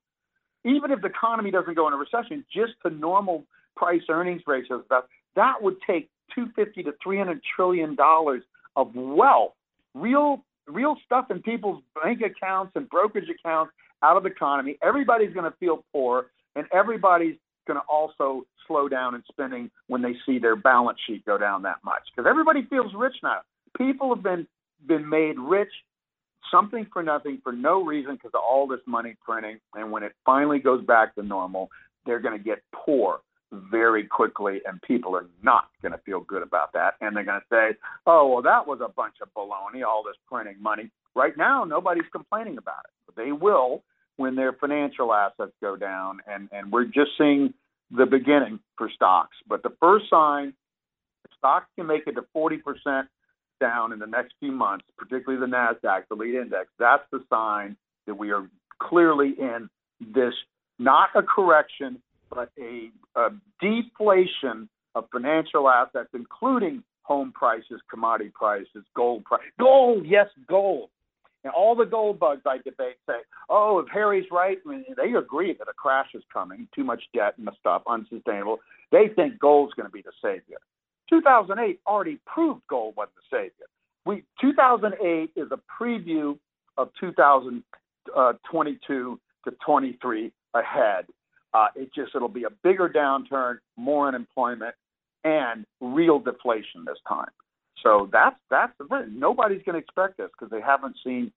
even 0.63 0.91
if 0.91 1.01
the 1.01 1.07
economy 1.07 1.51
doesn't 1.51 1.75
go 1.75 1.87
into 1.87 1.97
recession, 1.97 2.43
just 2.51 2.73
to 2.83 2.89
normal 2.89 3.43
price 3.75 4.01
earnings 4.09 4.41
ratios. 4.47 4.83
That 4.89 5.05
that 5.35 5.61
would 5.61 5.77
take 5.85 6.09
250 6.33 6.83
to 6.83 6.93
300 7.03 7.41
trillion 7.55 7.95
dollars 7.95 8.41
of 8.75 8.95
wealth, 8.95 9.53
real 9.93 10.43
real 10.67 10.95
stuff 11.05 11.29
in 11.29 11.41
people's 11.41 11.81
bank 12.01 12.21
accounts 12.21 12.71
and 12.75 12.89
brokerage 12.89 13.29
accounts 13.29 13.71
out 14.01 14.17
of 14.17 14.23
the 14.23 14.29
economy. 14.29 14.77
Everybody's 14.81 15.33
going 15.33 15.49
to 15.49 15.55
feel 15.57 15.83
poor, 15.91 16.27
and 16.55 16.65
everybody's 16.73 17.35
going 17.67 17.79
to 17.79 17.85
also 17.89 18.45
slow 18.67 18.87
down 18.87 19.15
in 19.15 19.23
spending 19.29 19.69
when 19.87 20.01
they 20.01 20.13
see 20.25 20.39
their 20.39 20.55
balance 20.55 20.99
sheet 21.05 21.25
go 21.25 21.37
down 21.37 21.61
that 21.63 21.77
much 21.83 22.01
because 22.15 22.29
everybody 22.29 22.65
feels 22.69 22.91
rich 22.95 23.15
now. 23.23 23.39
People 23.77 24.13
have 24.13 24.23
been 24.23 24.47
been 24.87 25.07
made 25.07 25.39
rich 25.39 25.71
something 26.51 26.85
for 26.91 27.01
nothing 27.01 27.39
for 27.43 27.51
no 27.51 27.83
reason 27.83 28.15
because 28.15 28.31
of 28.33 28.41
all 28.47 28.67
this 28.67 28.81
money 28.85 29.15
printing. 29.23 29.59
And 29.73 29.91
when 29.91 30.03
it 30.03 30.13
finally 30.25 30.59
goes 30.59 30.83
back 30.85 31.15
to 31.15 31.23
normal 31.23 31.69
they're 32.05 32.19
going 32.19 32.37
to 32.37 32.43
get 32.43 32.61
poor 32.71 33.19
very 33.51 34.05
quickly 34.05 34.61
and 34.65 34.79
people 34.83 35.15
are 35.15 35.25
not 35.41 35.69
going 35.81 35.91
to 35.91 35.97
feel 35.99 36.19
good 36.19 36.43
about 36.43 36.71
that. 36.73 36.95
And 37.01 37.15
they're 37.15 37.23
going 37.23 37.39
to 37.39 37.47
say 37.49 37.77
oh 38.05 38.27
well 38.27 38.41
that 38.41 38.67
was 38.67 38.79
a 38.83 38.89
bunch 38.89 39.15
of 39.21 39.29
baloney 39.35 39.85
all 39.85 40.03
this 40.03 40.17
printing 40.29 40.61
money. 40.61 40.91
Right 41.15 41.37
now 41.37 41.63
nobody's 41.63 42.09
complaining 42.11 42.57
about 42.57 42.85
it 42.85 42.91
but 43.05 43.15
they 43.15 43.31
will 43.31 43.83
when 44.17 44.35
their 44.35 44.53
financial 44.53 45.13
assets 45.13 45.51
go 45.61 45.75
down 45.75 46.19
and 46.27 46.49
and 46.51 46.71
we're 46.71 46.85
just 46.85 47.11
seeing 47.17 47.53
the 47.91 48.05
beginning 48.05 48.59
for 48.77 48.89
stocks. 48.89 49.35
But 49.47 49.63
the 49.63 49.71
first 49.79 50.09
sign, 50.09 50.53
stocks 51.37 51.67
can 51.77 51.87
make 51.87 52.03
it 52.07 52.13
to 52.13 52.25
40% 52.35 53.07
down 53.59 53.93
in 53.93 53.99
the 53.99 54.07
next 54.07 54.33
few 54.39 54.51
months, 54.51 54.85
particularly 54.97 55.39
the 55.39 55.51
NASDAQ, 55.51 56.03
the 56.09 56.15
lead 56.15 56.35
index, 56.35 56.69
that's 56.79 57.03
the 57.11 57.23
sign 57.29 57.77
that 58.05 58.15
we 58.15 58.31
are 58.31 58.49
clearly 58.81 59.33
in 59.39 59.69
this, 59.99 60.33
not 60.79 61.09
a 61.15 61.23
correction, 61.23 62.01
but 62.29 62.49
a, 62.59 62.89
a 63.15 63.29
deflation 63.61 64.67
of 64.93 65.05
financial 65.11 65.69
assets, 65.69 66.09
including 66.13 66.83
home 67.03 67.31
prices, 67.31 67.81
commodity 67.89 68.31
prices, 68.33 68.83
gold 68.95 69.23
price. 69.23 69.43
Gold, 69.59 70.05
yes, 70.05 70.27
gold. 70.47 70.89
And 71.45 71.53
all 71.53 71.75
the 71.75 71.85
gold 71.85 72.19
bugs 72.19 72.41
I 72.47 72.57
debate 72.57 72.97
say, 73.07 73.19
oh, 73.51 73.77
if 73.77 73.85
Harry's 73.93 74.25
right, 74.31 74.57
I 74.65 74.69
mean, 74.69 74.83
they 74.97 75.13
agree 75.13 75.53
that 75.53 75.67
a 75.69 75.73
crash 75.73 76.09
is 76.15 76.23
coming, 76.33 76.67
too 76.73 76.83
much 76.83 77.03
debt 77.13 77.35
and 77.37 77.45
the 77.45 77.51
stuff, 77.59 77.83
unsustainable. 77.87 78.59
They 78.91 79.09
think 79.15 79.37
gold's 79.37 79.75
going 79.75 79.85
to 79.85 79.91
be 79.91 80.01
the 80.01 80.11
savior. 80.23 80.57
2008 81.07 81.79
already 81.85 82.17
proved 82.25 82.61
gold 82.67 82.95
wasn't 82.97 83.13
the 83.15 83.37
savior. 83.37 83.67
We 84.07 84.23
2008 84.41 85.31
is 85.35 85.51
a 85.51 85.59
preview 85.81 86.39
of 86.77 86.89
2022 86.99 87.59
uh, 88.15 89.49
to 89.49 89.57
23 89.63 90.31
ahead. 90.55 91.05
uh, 91.53 91.67
it 91.75 91.93
just 91.93 92.15
it'll 92.15 92.27
be 92.27 92.45
a 92.45 92.49
bigger 92.63 92.89
downturn, 92.89 93.57
more 93.77 94.07
unemployment, 94.07 94.73
and 95.23 95.65
real 95.79 96.17
deflation 96.17 96.85
this 96.85 96.97
time. 97.07 97.29
So 97.83 98.09
that's 98.11 98.37
that's 98.49 98.73
the 98.77 99.07
nobody's 99.11 99.61
going 99.63 99.73
to 99.73 99.79
expect 99.79 100.17
this 100.17 100.29
because 100.31 100.51
they 100.51 100.61
haven't 100.61 100.95
seen 101.03 101.31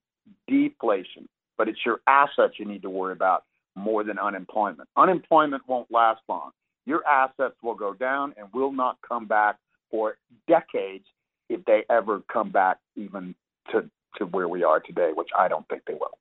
deflation. 0.46 1.28
But 1.56 1.68
it's 1.68 1.84
your 1.84 2.00
assets 2.06 2.54
you 2.58 2.64
need 2.64 2.82
to 2.82 2.90
worry 2.90 3.12
about 3.12 3.44
more 3.74 4.04
than 4.04 4.18
unemployment. 4.18 4.88
Unemployment 4.96 5.62
won't 5.68 5.90
last 5.90 6.20
long. 6.28 6.50
Your 6.86 7.06
assets 7.06 7.54
will 7.62 7.74
go 7.74 7.92
down 7.92 8.34
and 8.36 8.48
will 8.52 8.72
not 8.72 8.98
come 9.06 9.26
back 9.26 9.56
for 9.90 10.16
decades 10.46 11.04
if 11.48 11.64
they 11.64 11.84
ever 11.90 12.22
come 12.32 12.50
back 12.50 12.78
even 12.96 13.34
to 13.72 13.90
to 14.16 14.26
where 14.26 14.48
we 14.48 14.64
are 14.64 14.80
today, 14.80 15.10
which 15.14 15.28
I 15.38 15.48
don't 15.48 15.68
think 15.68 15.82
they 15.86 15.94
will. 15.94 16.18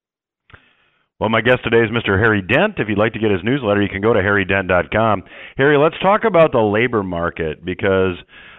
Well, 1.19 1.29
my 1.29 1.41
guest 1.41 1.63
today 1.63 1.83
is 1.83 1.89
Mr. 1.89 2.19
Harry 2.19 2.43
Dent. 2.43 2.75
If 2.77 2.89
you'd 2.89 2.99
like 2.99 3.13
to 3.13 3.19
get 3.19 3.31
his 3.31 3.41
newsletter, 3.43 3.81
you 3.81 3.89
can 3.89 4.01
go 4.01 4.13
to 4.13 4.19
harrydent.com. 4.19 5.23
Harry, 5.57 5.75
let's 5.75 5.97
talk 5.99 6.21
about 6.25 6.51
the 6.51 6.59
labor 6.59 7.01
market 7.01 7.65
because 7.65 8.13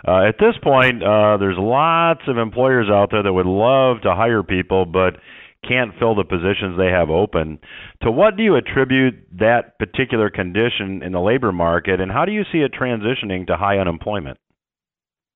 uh, 0.06 0.26
at 0.26 0.40
this 0.40 0.54
point, 0.60 1.00
uh, 1.00 1.36
there's 1.38 1.56
lots 1.56 2.22
of 2.26 2.36
employers 2.36 2.88
out 2.90 3.10
there 3.12 3.22
that 3.22 3.32
would 3.32 3.46
love 3.46 4.02
to 4.02 4.12
hire 4.12 4.42
people, 4.42 4.86
but 4.86 5.22
can't 5.68 5.92
fill 6.00 6.16
the 6.16 6.24
positions 6.24 6.76
they 6.76 6.90
have 6.90 7.10
open. 7.10 7.60
To 8.02 8.10
what 8.10 8.36
do 8.36 8.42
you 8.42 8.56
attribute 8.56 9.14
that 9.38 9.78
particular 9.78 10.28
condition 10.28 11.04
in 11.04 11.12
the 11.12 11.20
labor 11.20 11.52
market, 11.52 12.00
and 12.00 12.10
how 12.10 12.24
do 12.24 12.32
you 12.32 12.42
see 12.50 12.58
it 12.58 12.72
transitioning 12.74 13.46
to 13.46 13.56
high 13.56 13.78
unemployment? 13.78 14.36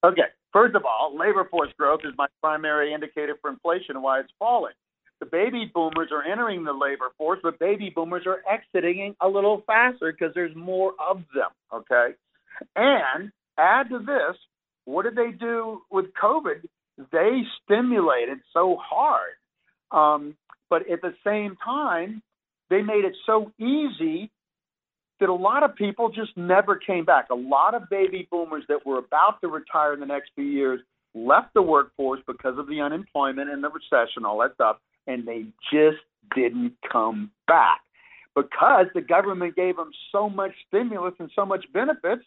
Okay, 0.04 0.26
first 0.52 0.74
of 0.74 0.82
all, 0.84 1.16
labor 1.16 1.46
force 1.48 1.70
growth 1.78 2.00
is 2.02 2.14
my 2.18 2.26
primary 2.42 2.92
indicator 2.92 3.36
for 3.40 3.48
inflation 3.48 3.94
and 3.94 4.02
why 4.02 4.18
it's 4.18 4.32
falling 4.40 4.74
the 5.22 5.26
baby 5.26 5.70
boomers 5.72 6.08
are 6.10 6.24
entering 6.24 6.64
the 6.64 6.72
labor 6.72 7.12
force, 7.16 7.38
but 7.44 7.56
baby 7.60 7.92
boomers 7.94 8.24
are 8.26 8.42
exiting 8.52 9.14
a 9.20 9.28
little 9.28 9.62
faster 9.68 10.10
because 10.10 10.34
there's 10.34 10.54
more 10.56 10.94
of 10.98 11.18
them. 11.32 11.50
Okay. 11.72 12.16
And 12.74 13.30
add 13.56 13.88
to 13.90 14.00
this, 14.00 14.36
what 14.84 15.04
did 15.04 15.14
they 15.14 15.30
do 15.30 15.82
with 15.92 16.06
COVID? 16.20 16.66
They 17.12 17.42
stimulated 17.62 18.38
so 18.52 18.76
hard. 18.82 19.34
Um, 19.92 20.34
but 20.68 20.90
at 20.90 21.02
the 21.02 21.14
same 21.24 21.56
time, 21.64 22.20
they 22.68 22.82
made 22.82 23.04
it 23.04 23.14
so 23.24 23.52
easy 23.60 24.28
that 25.20 25.28
a 25.28 25.32
lot 25.32 25.62
of 25.62 25.76
people 25.76 26.08
just 26.08 26.36
never 26.36 26.74
came 26.74 27.04
back. 27.04 27.26
A 27.30 27.36
lot 27.36 27.76
of 27.76 27.82
baby 27.88 28.26
boomers 28.28 28.64
that 28.68 28.84
were 28.84 28.98
about 28.98 29.40
to 29.42 29.46
retire 29.46 29.94
in 29.94 30.00
the 30.00 30.06
next 30.06 30.32
few 30.34 30.46
years 30.46 30.80
left 31.14 31.54
the 31.54 31.62
workforce 31.62 32.20
because 32.26 32.58
of 32.58 32.66
the 32.66 32.80
unemployment 32.80 33.50
and 33.50 33.62
the 33.62 33.70
recession, 33.70 34.24
all 34.24 34.40
that 34.40 34.54
stuff 34.54 34.78
and 35.06 35.26
they 35.26 35.46
just 35.72 36.02
didn't 36.34 36.74
come 36.90 37.30
back 37.46 37.80
because 38.34 38.86
the 38.94 39.00
government 39.00 39.56
gave 39.56 39.76
them 39.76 39.90
so 40.10 40.28
much 40.28 40.52
stimulus 40.68 41.14
and 41.18 41.30
so 41.34 41.44
much 41.44 41.64
benefits. 41.72 42.22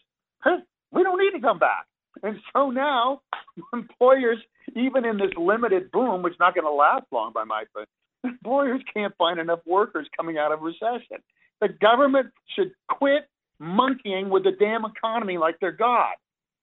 We 0.92 1.02
don't 1.02 1.18
need 1.18 1.32
to 1.32 1.40
come 1.40 1.58
back. 1.58 1.86
And 2.22 2.38
so 2.52 2.70
now 2.70 3.22
employers, 3.72 4.38
even 4.74 5.04
in 5.04 5.18
this 5.18 5.32
limited 5.36 5.90
boom, 5.90 6.22
which 6.22 6.34
is 6.34 6.40
not 6.40 6.54
going 6.54 6.64
to 6.64 6.70
last 6.70 7.04
long 7.10 7.32
by 7.32 7.44
my 7.44 7.62
opinion, 7.62 7.88
employers 8.24 8.80
can't 8.92 9.14
find 9.16 9.38
enough 9.38 9.60
workers 9.66 10.06
coming 10.16 10.38
out 10.38 10.52
of 10.52 10.62
recession. 10.62 11.18
The 11.60 11.68
government 11.68 12.28
should 12.54 12.72
quit 12.88 13.28
monkeying 13.58 14.28
with 14.28 14.44
the 14.44 14.52
damn 14.52 14.84
economy 14.84 15.38
like 15.38 15.56
they're 15.60 15.72
God. 15.72 16.14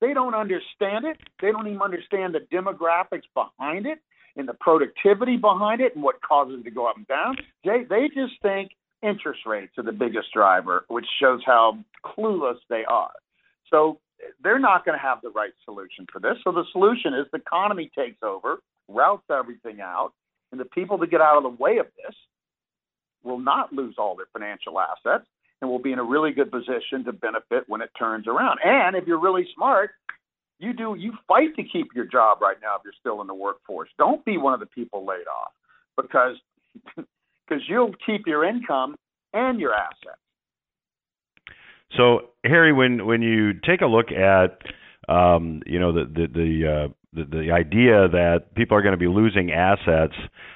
They 0.02 0.14
don't 0.14 0.36
understand 0.36 1.06
it. 1.06 1.18
They 1.42 1.52
don't 1.52 1.68
even 1.68 1.82
understand 1.82 2.36
the 2.36 2.42
demographics 2.54 3.24
behind 3.34 3.86
it 3.86 4.00
and 4.36 4.48
the 4.48 4.54
productivity 4.54 5.38
behind 5.38 5.82
it 5.82 5.96
and 5.96 6.04
what 6.04 6.22
causes 6.22 6.60
it 6.60 6.64
to 6.64 6.72
go 6.72 6.88
up 6.88 6.98
and 6.98 7.08
down. 7.08 7.38
They 7.64 7.84
they 7.90 8.10
just 8.14 8.42
think 8.42 8.72
interest 9.02 9.42
rates 9.46 9.74
are 9.78 9.84
the 9.84 9.92
biggest 9.92 10.34
driver, 10.34 10.86
which 10.88 11.06
shows 11.22 11.42
how 11.46 11.78
clueless 12.06 12.58
they 12.70 12.86
are. 12.86 13.12
So 13.70 14.00
they're 14.42 14.60
not 14.60 14.86
going 14.86 14.98
to 14.98 15.02
have 15.02 15.20
the 15.22 15.30
right 15.32 15.52
solution 15.66 16.08
for 16.12 16.20
this. 16.20 16.38
So 16.44 16.52
the 16.52 16.64
solution 16.72 17.14
is 17.14 17.26
the 17.32 17.40
economy 17.40 17.92
takes 17.98 18.24
over, 18.24 18.60
routes 18.88 19.26
everything 19.30 19.82
out, 19.82 20.14
and 20.52 20.60
the 20.60 20.66
people 20.66 20.98
that 21.00 21.12
get 21.12 21.22
out 21.22 21.38
of 21.38 21.44
the 21.44 21.64
way 21.64 21.78
of 21.78 21.88
this 21.98 22.16
will 23.24 23.40
not 23.40 23.74
lose 23.74 23.96
all 23.98 24.16
their 24.16 24.28
financial 24.32 24.80
assets 24.80 25.26
and 25.62 25.70
will 25.70 25.80
be 25.80 25.92
in 25.92 26.00
a 26.00 26.04
really 26.04 26.32
good 26.32 26.52
position 26.52 27.04
to 27.06 27.14
benefit 27.14 27.64
when 27.68 27.82
it 27.82 27.90
turns 27.98 28.28
around. 28.28 28.60
And 28.64 28.96
if 28.96 29.08
you're 29.08 29.20
really 29.20 29.48
smart, 29.56 29.92
you 30.60 30.74
do 30.74 30.96
you 30.98 31.14
fight 31.28 31.56
to 31.56 31.64
keep 31.64 31.88
your 31.96 32.06
job 32.06 32.42
right 32.42 32.58
now 32.62 32.76
if 32.76 32.82
you're 32.84 32.94
still 33.00 33.22
in 33.22 33.28
the 33.28 33.34
workforce. 33.34 33.90
Don't 33.98 34.24
be 34.26 34.38
one 34.38 34.54
of 34.54 34.60
the 34.60 34.66
people 34.66 35.06
laid 35.06 35.28
off 35.28 35.52
because 35.98 36.36
because 36.96 37.64
you'll 37.68 37.94
keep 38.06 38.26
your 38.26 38.46
income 38.46 38.96
and 39.34 39.60
your 39.60 39.74
assets. 39.74 40.20
So 41.98 42.30
Harry, 42.44 42.74
when 42.74 43.06
when 43.06 43.22
you 43.22 43.54
take 43.54 43.82
a 43.82 43.86
look 43.86 44.12
at 44.12 44.60
um, 45.08 45.62
you 45.66 45.80
know 45.80 45.92
the 45.92 46.06
the 46.06 46.28
the, 46.28 46.72
uh, 46.72 46.94
the 47.14 47.26
the 47.26 47.52
idea 47.52 48.08
that 48.10 48.56
people 48.56 48.78
are 48.78 48.82
going 48.82 48.94
to 48.94 48.98
be 48.98 49.08
losing 49.08 49.52
assets, 49.52 50.14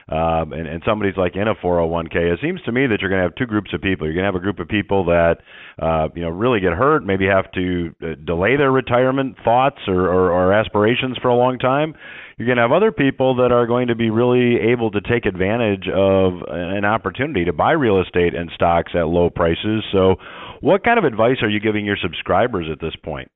um, 0.09 0.53
and, 0.53 0.67
and 0.67 0.81
somebody's 0.85 1.17
like 1.17 1.35
in 1.35 1.47
a 1.47 1.55
401k, 1.55 2.33
it 2.33 2.39
seems 2.41 2.61
to 2.63 2.71
me 2.71 2.87
that 2.87 2.99
you're 3.01 3.09
going 3.09 3.19
to 3.19 3.27
have 3.27 3.35
two 3.35 3.45
groups 3.45 3.71
of 3.73 3.81
people. 3.81 4.07
You're 4.07 4.15
going 4.15 4.23
to 4.23 4.31
have 4.31 4.35
a 4.35 4.43
group 4.43 4.59
of 4.59 4.67
people 4.67 5.05
that 5.05 5.37
uh, 5.81 6.09
you 6.15 6.21
know 6.21 6.29
really 6.29 6.59
get 6.59 6.73
hurt, 6.73 7.05
maybe 7.05 7.25
have 7.25 7.51
to 7.53 7.93
uh, 8.01 8.15
delay 8.25 8.57
their 8.57 8.71
retirement 8.71 9.37
thoughts 9.43 9.79
or, 9.87 10.07
or, 10.07 10.31
or 10.31 10.53
aspirations 10.53 11.17
for 11.21 11.29
a 11.29 11.35
long 11.35 11.59
time. 11.59 11.93
You're 12.37 12.45
going 12.45 12.57
to 12.57 12.63
have 12.63 12.71
other 12.71 12.91
people 12.91 13.37
that 13.37 13.51
are 13.51 13.65
going 13.65 13.87
to 13.87 13.95
be 13.95 14.09
really 14.09 14.71
able 14.71 14.91
to 14.91 15.01
take 15.01 15.25
advantage 15.25 15.87
of 15.87 16.33
an 16.47 16.85
opportunity 16.85 17.45
to 17.45 17.53
buy 17.53 17.71
real 17.71 17.99
estate 17.99 18.35
and 18.35 18.51
stocks 18.53 18.91
at 18.93 19.07
low 19.07 19.29
prices. 19.29 19.83
So, 19.91 20.17
what 20.61 20.83
kind 20.83 20.99
of 20.99 21.05
advice 21.05 21.37
are 21.41 21.49
you 21.49 21.59
giving 21.59 21.85
your 21.85 21.97
subscribers 22.01 22.67
at 22.71 22.79
this 22.79 22.95
point? 23.03 23.31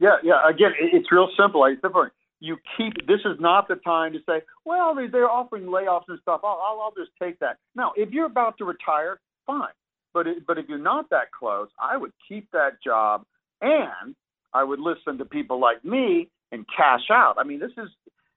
Yeah, 0.00 0.16
yeah. 0.24 0.48
Again, 0.48 0.72
it's 0.80 1.12
real 1.12 1.28
simple. 1.38 1.64
It's 1.66 1.80
different. 1.82 2.12
You 2.40 2.56
keep. 2.76 3.06
This 3.06 3.20
is 3.24 3.38
not 3.38 3.68
the 3.68 3.76
time 3.76 4.14
to 4.14 4.18
say, 4.26 4.40
"Well, 4.64 4.96
they're 5.12 5.30
offering 5.30 5.64
layoffs 5.64 6.04
and 6.08 6.18
stuff. 6.22 6.40
I'll, 6.42 6.60
I'll, 6.66 6.80
I'll 6.80 6.94
just 6.96 7.10
take 7.22 7.38
that." 7.40 7.58
Now, 7.76 7.92
if 7.96 8.10
you're 8.10 8.26
about 8.26 8.56
to 8.58 8.64
retire, 8.64 9.20
fine. 9.46 9.68
But 10.14 10.26
it, 10.26 10.46
but 10.46 10.58
if 10.58 10.66
you're 10.68 10.78
not 10.78 11.10
that 11.10 11.30
close, 11.38 11.68
I 11.78 11.96
would 11.98 12.12
keep 12.26 12.50
that 12.52 12.82
job, 12.82 13.24
and 13.60 14.16
I 14.54 14.64
would 14.64 14.80
listen 14.80 15.18
to 15.18 15.24
people 15.26 15.60
like 15.60 15.84
me 15.84 16.28
and 16.50 16.64
cash 16.74 17.10
out. 17.12 17.34
I 17.38 17.44
mean, 17.44 17.60
this 17.60 17.72
is 17.76 17.90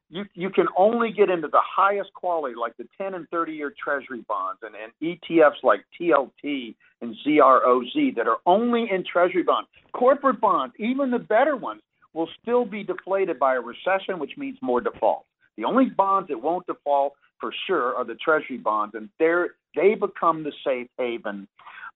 you 0.09 0.25
you 0.33 0.49
can 0.49 0.67
only 0.77 1.11
get 1.11 1.29
into 1.29 1.47
the 1.47 1.61
highest 1.63 2.13
quality, 2.13 2.55
like 2.59 2.77
the 2.77 2.87
10 2.97 3.13
and 3.13 3.27
30 3.29 3.53
year 3.53 3.73
Treasury 3.81 4.23
bonds 4.27 4.61
and, 4.61 4.75
and 4.75 4.91
ETFs 5.01 5.63
like 5.63 5.85
TLT 5.99 6.75
and 7.01 7.15
ZROZ 7.25 8.15
that 8.15 8.27
are 8.27 8.37
only 8.45 8.87
in 8.89 9.03
Treasury 9.03 9.43
bonds. 9.43 9.67
Corporate 9.93 10.39
bonds, 10.39 10.73
even 10.79 11.11
the 11.11 11.19
better 11.19 11.55
ones, 11.55 11.81
will 12.13 12.29
still 12.41 12.65
be 12.65 12.83
deflated 12.83 13.39
by 13.39 13.55
a 13.55 13.59
recession, 13.59 14.19
which 14.19 14.37
means 14.37 14.57
more 14.61 14.81
defaults. 14.81 15.27
The 15.57 15.65
only 15.65 15.85
bonds 15.85 16.29
that 16.29 16.41
won't 16.41 16.65
default 16.67 17.13
for 17.39 17.53
sure 17.67 17.95
are 17.95 18.05
the 18.05 18.15
Treasury 18.15 18.57
bonds, 18.57 18.95
and 18.95 19.09
they're 19.19 19.49
they 19.75 19.95
become 19.95 20.43
the 20.43 20.53
safe 20.63 20.87
haven. 20.97 21.47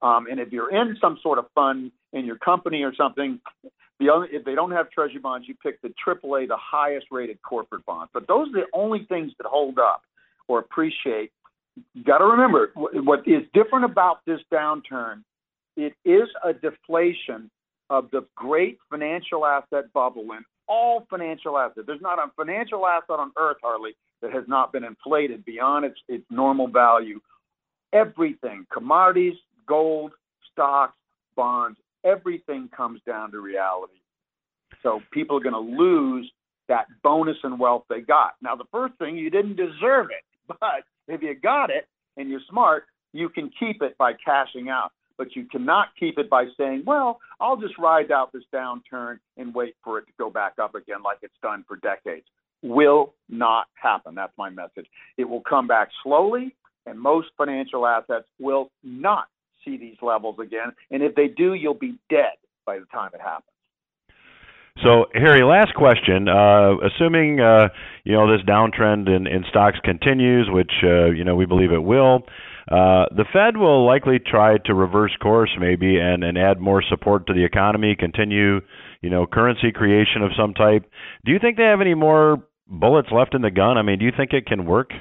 Um, 0.02 0.28
and 0.30 0.39
if 0.39 0.52
you're 0.52 0.76
in 0.76 0.98
some 1.02 1.17
sort 1.22 1.39
of 1.39 1.46
fund 1.56 1.91
in 2.13 2.26
your 2.26 2.38
company 2.38 2.84
or 2.84 2.93
something, 2.96 3.39
the 4.00 4.28
if 4.32 4.43
they 4.46 4.56
don't 4.56 4.72
have 4.72 4.89
treasury 4.89 5.20
bonds, 5.20 5.48
you 5.48 5.56
pick 5.62 5.82
the 5.82 5.93
AAA, 6.06 6.48
the 6.48 6.58
highest 6.58 7.08
rated 7.12 7.41
corporate 7.41 7.86
bonds. 7.86 8.12
But 8.13 8.28
those 8.28 8.50
are 8.50 8.62
the 8.62 8.65
only 8.74 9.06
things 9.10 9.32
that 9.38 9.48
hold 9.48 9.80
up 9.80 10.04
or 10.48 10.60
appreciate. 10.60 11.32
You 11.93 12.04
got 12.04 12.20
to 12.20 12.26
remember 12.26 12.72
what 12.76 13.28
is 13.28 13.43
different 13.54 13.86
about 13.86 14.20
this 14.26 14.39
downturn. 14.52 15.24
It 15.76 15.93
is 16.06 16.28
a 16.43 16.54
deflation 16.54 17.52
of 17.89 18.10
the 18.12 18.26
great 18.36 18.80
financial 18.89 19.46
asset 19.46 19.91
bubble 19.93 20.32
and 20.32 20.43
all 20.67 21.06
financial 21.10 21.58
assets. 21.58 21.86
There's 21.88 22.02
not 22.02 22.20
a 22.20 22.32
financial 22.36 22.86
asset 22.86 23.20
on 23.20 23.32
earth 23.38 23.58
hardly 23.62 23.96
that 24.22 24.34
has 24.34 24.43
not 24.48 24.74
been 24.74 24.84
inflated 24.84 25.46
beyond 25.46 25.86
its 25.86 26.00
its 26.08 26.26
normal 26.30 26.67
value. 26.67 27.20
Everything, 27.93 28.65
commodities, 28.72 29.36
gold, 29.67 30.12
stocks, 30.52 30.98
bonds, 31.36 31.78
everything 32.03 32.69
comes 32.75 33.01
down 33.05 33.31
to 33.31 33.39
reality. 33.39 33.99
So 34.83 35.01
people 35.12 35.38
are 35.38 35.41
going 35.41 35.53
to 35.53 35.77
lose 35.77 36.31
that 36.67 36.87
bonus 37.04 37.37
and 37.43 37.60
wealth 37.60 37.83
they 37.89 38.02
got. 38.02 38.33
Now, 38.41 38.56
the 38.56 38.65
first 38.71 38.95
thing, 39.00 39.17
you 39.17 39.29
didn't 39.29 39.56
deserve 39.56 40.08
it, 40.12 40.23
but 40.48 40.83
if 41.08 41.21
you 41.21 41.35
got 41.35 41.69
it 41.69 41.87
and 42.17 42.29
you're 42.29 42.41
smart, 42.50 42.85
you 43.13 43.29
can 43.29 43.50
keep 43.60 43.81
it 43.81 43.98
by 43.98 44.13
cashing 44.13 44.69
out. 44.69 44.91
But 45.17 45.35
you 45.35 45.45
cannot 45.45 45.87
keep 46.00 46.19
it 46.19 46.29
by 46.29 46.45
saying, 46.58 46.83
well, 46.85 47.19
I'll 47.39 47.58
just 47.58 47.75
ride 47.79 48.12
out 48.12 48.31
this 48.31 48.43
downturn 48.54 49.17
and 49.35 49.54
wait 49.54 49.75
for 49.83 49.98
it 49.98 50.06
to 50.06 50.12
go 50.19 50.29
back 50.29 50.54
up 50.62 50.75
again 50.75 51.02
like 51.04 51.17
it's 51.23 51.33
done 51.41 51.65
for 51.67 51.77
decades. 51.77 52.27
Will 52.62 53.15
not 53.27 53.65
happen. 53.73 54.13
That's 54.13 54.33
my 54.37 54.52
message. 54.52 54.85
It 55.17 55.23
will 55.23 55.41
come 55.41 55.65
back 55.65 55.89
slowly, 56.04 56.56
and 56.85 57.00
most 57.00 57.29
financial 57.35 57.87
assets 57.87 58.27
will 58.39 58.69
not 58.83 59.25
see 59.68 59.78
these 59.78 59.98
levels 60.02 60.38
again. 60.42 60.70
And 60.92 61.04
if 61.04 61.13
they 61.15 61.28
do, 61.28 61.54
you'll 61.54 61.74
be 61.90 61.96
dead 62.10 62.38
by 62.65 62.80
the 62.80 62.86
time 62.86 63.12
it 63.13 63.22
happens. 63.22 63.52
So, 64.84 65.06
Harry, 65.13 65.44
last 65.44 65.74
question. 65.76 66.30
Uh, 66.30 66.78
assuming 66.88 67.40
uh, 67.40 67.68
you 68.04 68.13
know 68.13 68.32
this 68.32 68.46
downtrend 68.46 69.08
in, 69.15 69.28
in 69.28 69.44
stocks 69.50 69.80
continues, 69.84 70.48
which 70.52 70.72
uh, 70.84 71.08
you 71.18 71.24
know 71.24 71.36
we 71.36 71.46
believe 71.46 71.72
it 71.72 71.84
will, 71.84 72.24
Uh, 72.70 73.06
the 73.15 73.26
Fed 73.32 73.56
will 73.56 73.86
likely 73.86 74.20
try 74.20 74.58
to 74.65 74.74
reverse 74.74 75.15
course, 75.22 75.50
maybe, 75.58 76.00
and, 76.00 76.24
and 76.24 76.38
add 76.38 76.60
more 76.60 76.84
support 76.90 77.26
to 77.28 77.34
the 77.34 77.46
economy, 77.46 77.96
continue, 77.96 78.60
you 79.02 79.10
know, 79.10 79.26
currency 79.26 79.72
creation 79.72 80.22
of 80.22 80.32
some 80.38 80.54
type. 80.54 80.84
Do 81.26 81.32
you 81.32 81.40
think 81.40 81.56
they 81.56 81.63
have 81.63 81.80
any 81.80 81.96
more 81.96 82.44
bullets 82.68 83.08
left 83.10 83.34
in 83.34 83.42
the 83.42 83.52
gun? 83.52 83.78
I 83.78 83.84
mean, 83.84 84.00
do 84.00 84.06
you 84.06 84.12
think 84.15 84.34
it 84.34 84.46
can 84.46 84.65
work? 84.65 84.92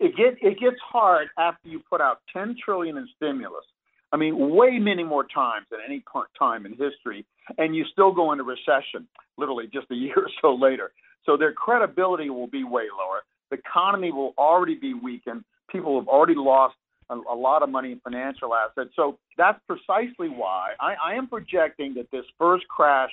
It 0.00 0.16
get 0.16 0.38
it 0.40 0.58
gets 0.58 0.80
hard 0.82 1.28
after 1.38 1.68
you 1.68 1.80
put 1.88 2.00
out 2.00 2.20
10 2.32 2.56
trillion 2.64 2.96
in 2.96 3.06
stimulus. 3.16 3.64
I 4.12 4.16
mean, 4.16 4.56
way 4.56 4.78
many 4.78 5.04
more 5.04 5.24
times 5.24 5.66
than 5.70 5.80
any 5.86 6.02
time 6.38 6.66
in 6.66 6.72
history, 6.72 7.24
and 7.58 7.76
you 7.76 7.84
still 7.92 8.10
go 8.10 8.32
into 8.32 8.42
recession, 8.42 9.06
literally 9.36 9.68
just 9.72 9.86
a 9.90 9.94
year 10.06 10.16
or 10.16 10.30
so 10.40 10.54
later. 10.54 10.90
So 11.26 11.36
their 11.36 11.52
credibility 11.52 12.30
will 12.30 12.46
be 12.46 12.64
way 12.64 12.84
lower. 12.96 13.22
The 13.50 13.58
economy 13.58 14.10
will 14.10 14.34
already 14.38 14.74
be 14.74 14.94
weakened. 14.94 15.44
People 15.70 16.00
have 16.00 16.08
already 16.08 16.34
lost 16.34 16.74
a, 17.10 17.14
a 17.14 17.34
lot 17.34 17.62
of 17.62 17.68
money 17.68 17.92
in 17.92 18.00
financial 18.00 18.54
assets. 18.54 18.90
So 18.96 19.18
that's 19.36 19.60
precisely 19.66 20.28
why 20.28 20.70
I, 20.80 20.94
I 20.94 21.14
am 21.14 21.26
projecting 21.26 21.94
that 21.94 22.10
this 22.10 22.24
first 22.38 22.66
crash 22.68 23.10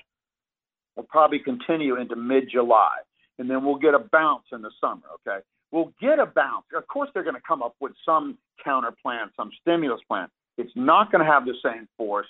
will 0.95 1.03
probably 1.03 1.39
continue 1.39 1.99
into 1.99 2.15
mid 2.15 2.49
July, 2.49 2.97
and 3.39 3.49
then 3.49 3.65
we'll 3.65 3.75
get 3.75 3.93
a 3.93 3.99
bounce 3.99 4.45
in 4.51 4.61
the 4.61 4.71
summer. 4.79 5.03
Okay, 5.27 5.43
we'll 5.71 5.93
get 6.01 6.19
a 6.19 6.25
bounce. 6.25 6.65
Of 6.75 6.87
course, 6.87 7.09
they're 7.13 7.23
going 7.23 7.35
to 7.35 7.41
come 7.47 7.61
up 7.61 7.75
with 7.79 7.93
some 8.05 8.37
counter 8.63 8.93
plan, 9.01 9.29
some 9.35 9.51
stimulus 9.61 10.01
plan. 10.07 10.27
It's 10.57 10.71
not 10.75 11.11
going 11.11 11.23
to 11.23 11.31
have 11.31 11.45
the 11.45 11.55
same 11.63 11.87
force. 11.97 12.27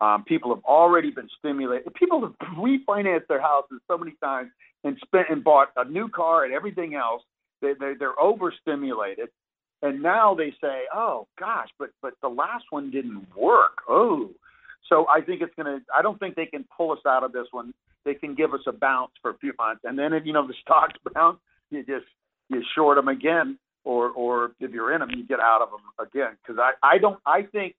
Um, 0.00 0.24
people 0.24 0.54
have 0.54 0.64
already 0.64 1.10
been 1.10 1.28
stimulated. 1.38 1.92
People 1.94 2.20
have 2.20 2.34
refinanced 2.56 3.26
their 3.28 3.40
houses 3.40 3.80
so 3.88 3.98
many 3.98 4.12
times 4.22 4.50
and 4.84 4.96
spent 5.04 5.28
and 5.30 5.42
bought 5.42 5.68
a 5.76 5.84
new 5.84 6.08
car 6.08 6.44
and 6.44 6.54
everything 6.54 6.94
else. 6.94 7.22
They, 7.60 7.72
they, 7.78 7.94
they're 7.98 8.18
overstimulated, 8.20 9.30
and 9.82 10.00
now 10.00 10.32
they 10.32 10.54
say, 10.60 10.82
"Oh 10.94 11.26
gosh, 11.40 11.66
but 11.76 11.90
but 12.00 12.14
the 12.22 12.28
last 12.28 12.66
one 12.70 12.92
didn't 12.92 13.26
work." 13.36 13.78
Oh, 13.88 14.30
so 14.88 15.06
I 15.08 15.20
think 15.22 15.42
it's 15.42 15.54
gonna. 15.56 15.80
I 15.92 16.02
don't 16.02 16.20
think 16.20 16.36
they 16.36 16.46
can 16.46 16.64
pull 16.76 16.92
us 16.92 17.00
out 17.04 17.24
of 17.24 17.32
this 17.32 17.48
one. 17.50 17.74
They 18.04 18.14
can 18.14 18.36
give 18.36 18.54
us 18.54 18.60
a 18.68 18.72
bounce 18.72 19.10
for 19.20 19.32
a 19.32 19.38
few 19.38 19.52
months, 19.58 19.80
and 19.82 19.98
then 19.98 20.12
if 20.12 20.24
you 20.24 20.32
know 20.32 20.46
the 20.46 20.54
stocks 20.62 20.94
bounce, 21.12 21.38
you 21.70 21.80
just 21.84 22.06
you 22.48 22.62
short 22.74 22.96
them 22.96 23.08
again, 23.08 23.58
or 23.84 24.10
or 24.10 24.52
if 24.60 24.70
you're 24.72 24.92
in 24.92 25.00
them, 25.00 25.10
you 25.10 25.26
get 25.26 25.40
out 25.40 25.62
of 25.62 25.70
them 25.70 25.80
again. 25.98 26.36
Because 26.42 26.60
I 26.60 26.72
I 26.82 26.98
don't 26.98 27.18
I 27.26 27.42
think 27.42 27.74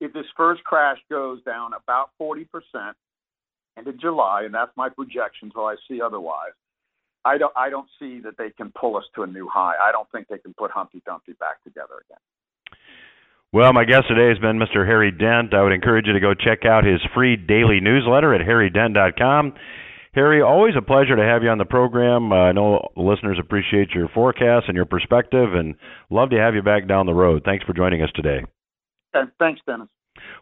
if 0.00 0.12
this 0.12 0.26
first 0.36 0.62
crash 0.64 0.98
goes 1.10 1.42
down 1.44 1.72
about 1.72 2.10
40% 2.20 2.46
into 3.78 3.92
July, 3.94 4.42
and 4.44 4.54
that's 4.54 4.72
my 4.76 4.88
projection 4.88 5.48
until 5.48 5.66
I 5.66 5.76
see 5.88 6.00
otherwise, 6.00 6.52
I 7.24 7.38
don't 7.38 7.52
I 7.56 7.70
don't 7.70 7.88
see 7.98 8.20
that 8.20 8.38
they 8.38 8.50
can 8.50 8.72
pull 8.78 8.96
us 8.96 9.04
to 9.14 9.22
a 9.22 9.26
new 9.26 9.48
high. 9.52 9.74
I 9.82 9.92
don't 9.92 10.10
think 10.12 10.28
they 10.28 10.38
can 10.38 10.54
put 10.54 10.70
Humpty 10.70 11.02
Dumpty 11.04 11.32
back 11.34 11.62
together 11.64 11.94
again. 12.08 12.18
Well, 13.52 13.72
my 13.72 13.84
guest 13.84 14.08
today 14.08 14.28
has 14.28 14.38
been 14.38 14.58
Mr. 14.58 14.86
Harry 14.86 15.10
Dent. 15.10 15.54
I 15.54 15.62
would 15.62 15.72
encourage 15.72 16.06
you 16.06 16.12
to 16.12 16.20
go 16.20 16.34
check 16.34 16.64
out 16.64 16.84
his 16.84 17.00
free 17.14 17.36
daily 17.36 17.80
newsletter 17.80 18.34
at 18.34 18.42
harrydent.com. 18.42 19.54
Harry, 20.16 20.40
always 20.40 20.72
a 20.78 20.82
pleasure 20.82 21.14
to 21.14 21.22
have 21.22 21.42
you 21.42 21.50
on 21.50 21.58
the 21.58 21.66
program. 21.66 22.32
Uh, 22.32 22.36
I 22.36 22.52
know 22.52 22.88
listeners 22.96 23.36
appreciate 23.38 23.90
your 23.90 24.08
forecast 24.08 24.64
and 24.66 24.74
your 24.74 24.86
perspective, 24.86 25.52
and 25.52 25.74
love 26.08 26.30
to 26.30 26.38
have 26.38 26.54
you 26.54 26.62
back 26.62 26.88
down 26.88 27.04
the 27.04 27.12
road. 27.12 27.42
Thanks 27.44 27.66
for 27.66 27.74
joining 27.74 28.00
us 28.02 28.08
today. 28.14 28.42
Thanks, 29.38 29.60
Dennis. 29.66 29.88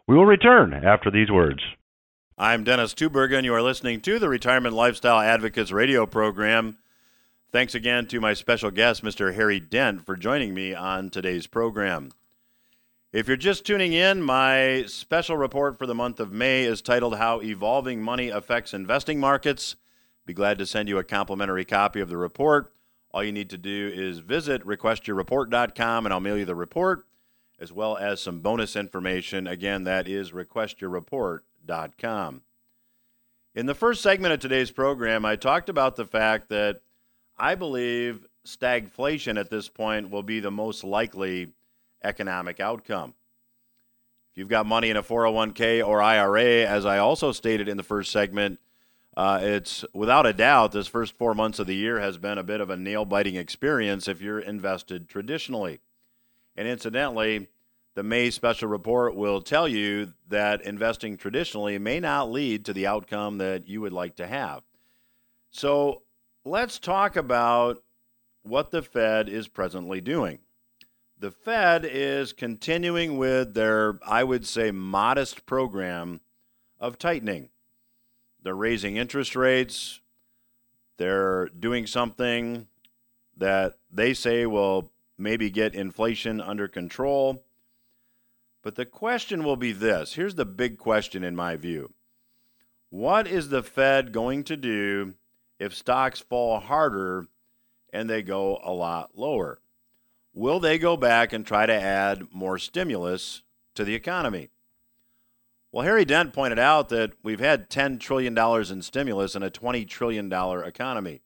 We 0.07 0.15
will 0.15 0.25
return 0.25 0.73
after 0.73 1.11
these 1.11 1.29
words. 1.29 1.59
I'm 2.37 2.63
Dennis 2.63 2.93
Tubbergen. 2.93 3.43
You 3.43 3.53
are 3.53 3.61
listening 3.61 3.99
to 4.01 4.17
the 4.17 4.29
Retirement 4.29 4.73
Lifestyle 4.73 5.19
Advocates 5.19 5.73
radio 5.73 6.05
program. 6.05 6.77
Thanks 7.51 7.75
again 7.75 8.07
to 8.07 8.21
my 8.21 8.33
special 8.33 8.71
guest, 8.71 9.03
Mr. 9.03 9.35
Harry 9.35 9.59
Dent, 9.59 10.05
for 10.05 10.15
joining 10.15 10.53
me 10.53 10.73
on 10.73 11.09
today's 11.09 11.47
program. 11.47 12.11
If 13.15 13.27
you're 13.29 13.37
just 13.37 13.65
tuning 13.65 13.93
in, 13.93 14.21
my 14.21 14.83
special 14.87 15.37
report 15.37 15.77
for 15.77 15.87
the 15.87 15.95
month 15.95 16.19
of 16.19 16.33
May 16.33 16.65
is 16.65 16.81
titled 16.81 17.15
How 17.15 17.41
Evolving 17.41 18.01
Money 18.01 18.27
Affects 18.27 18.73
Investing 18.73 19.21
Markets. 19.21 19.77
Be 20.25 20.33
glad 20.33 20.57
to 20.57 20.65
send 20.65 20.89
you 20.89 20.97
a 20.97 21.03
complimentary 21.05 21.63
copy 21.63 22.01
of 22.01 22.09
the 22.09 22.17
report. 22.17 22.73
All 23.11 23.23
you 23.23 23.31
need 23.31 23.49
to 23.51 23.57
do 23.57 23.89
is 23.93 24.19
visit 24.19 24.65
requestyourreport.com 24.65 26.05
and 26.05 26.11
I'll 26.11 26.19
mail 26.19 26.37
you 26.37 26.43
the 26.43 26.55
report 26.55 27.05
as 27.57 27.71
well 27.71 27.95
as 27.95 28.19
some 28.19 28.41
bonus 28.41 28.75
information. 28.75 29.47
Again, 29.47 29.85
that 29.85 30.09
is 30.09 30.33
requestyourreport.com. 30.33 32.41
In 33.55 33.65
the 33.65 33.75
first 33.75 34.01
segment 34.01 34.33
of 34.33 34.41
today's 34.41 34.71
program, 34.71 35.23
I 35.23 35.37
talked 35.37 35.69
about 35.69 35.95
the 35.95 36.03
fact 36.03 36.49
that 36.49 36.81
I 37.37 37.55
believe 37.55 38.27
stagflation 38.45 39.39
at 39.39 39.49
this 39.49 39.69
point 39.69 40.09
will 40.09 40.21
be 40.21 40.41
the 40.41 40.51
most 40.51 40.83
likely 40.83 41.53
economic 42.05 42.59
outcome. 42.59 43.13
If 44.31 44.37
you've 44.37 44.49
got 44.49 44.65
money 44.65 44.89
in 44.89 44.97
a 44.97 45.03
401k 45.03 45.85
or 45.85 46.01
IRA, 46.01 46.65
as 46.65 46.85
I 46.85 46.97
also 46.97 47.31
stated 47.31 47.67
in 47.67 47.77
the 47.77 47.83
first 47.83 48.11
segment, 48.11 48.59
uh, 49.15 49.39
it's 49.41 49.85
without 49.93 50.25
a 50.25 50.33
doubt 50.33 50.73
this 50.73 50.87
first 50.87 51.17
four 51.17 51.33
months 51.33 51.59
of 51.59 51.67
the 51.67 51.75
year 51.75 51.99
has 51.99 52.17
been 52.17 52.37
a 52.37 52.43
bit 52.43 52.59
of 52.59 52.69
a 52.69 52.75
nail 52.75 53.05
biting 53.05 53.35
experience 53.35 54.07
if 54.07 54.21
you're 54.21 54.39
invested 54.39 55.07
traditionally. 55.07 55.79
And 56.57 56.67
incidentally, 56.67 57.47
the 57.95 58.03
May 58.03 58.29
special 58.29 58.67
report 58.67 59.15
will 59.15 59.41
tell 59.41 59.69
you 59.69 60.13
that 60.27 60.61
investing 60.63 61.15
traditionally 61.15 61.77
may 61.77 62.01
not 62.01 62.29
lead 62.29 62.65
to 62.65 62.73
the 62.73 62.87
outcome 62.87 63.37
that 63.37 63.69
you 63.69 63.79
would 63.79 63.93
like 63.93 64.17
to 64.17 64.27
have. 64.27 64.63
So 65.49 66.01
let's 66.43 66.77
talk 66.77 67.15
about 67.15 67.81
what 68.43 68.71
the 68.71 68.81
Fed 68.81 69.29
is 69.29 69.47
presently 69.47 70.01
doing. 70.01 70.39
The 71.25 71.31
Fed 71.31 71.85
is 71.91 72.33
continuing 72.33 73.17
with 73.17 73.55
their, 73.55 73.97
I 74.05 74.23
would 74.23 74.45
say, 74.45 74.69
modest 74.69 75.47
program 75.47 76.21
of 76.79 76.99
tightening. 76.99 77.49
They're 78.43 78.53
raising 78.53 78.97
interest 78.97 79.35
rates. 79.35 80.01
They're 80.97 81.47
doing 81.47 81.87
something 81.87 82.67
that 83.37 83.79
they 83.91 84.13
say 84.13 84.45
will 84.45 84.91
maybe 85.17 85.49
get 85.49 85.73
inflation 85.73 86.39
under 86.39 86.67
control. 86.67 87.43
But 88.61 88.75
the 88.75 88.85
question 88.85 89.43
will 89.43 89.57
be 89.57 89.71
this 89.71 90.13
here's 90.13 90.35
the 90.35 90.45
big 90.45 90.77
question, 90.77 91.23
in 91.23 91.35
my 91.35 91.55
view 91.55 91.91
What 92.91 93.25
is 93.25 93.49
the 93.49 93.63
Fed 93.63 94.11
going 94.11 94.43
to 94.43 94.55
do 94.55 95.15
if 95.57 95.73
stocks 95.73 96.19
fall 96.19 96.59
harder 96.59 97.25
and 97.91 98.07
they 98.07 98.21
go 98.21 98.59
a 98.63 98.71
lot 98.71 99.17
lower? 99.17 99.59
Will 100.35 100.59
they 100.59 100.77
go 100.77 100.97
back 100.97 101.31
and 101.31 101.47
try 101.47 101.65
to 101.65 101.73
add 101.73 102.27
more 102.33 102.59
stimulus 102.59 103.41
to 103.73 103.85
the 103.85 103.95
economy? 103.95 104.49
Well, 105.71 105.85
Harry 105.85 106.03
Dent 106.03 106.33
pointed 106.33 106.59
out 106.59 106.89
that 106.89 107.13
we've 107.23 107.39
had 107.39 107.69
$10 107.69 108.01
trillion 108.01 108.37
in 108.37 108.81
stimulus 108.81 109.35
in 109.35 109.43
a 109.43 109.49
$20 109.49 109.87
trillion 109.87 110.31
economy. 110.31 111.21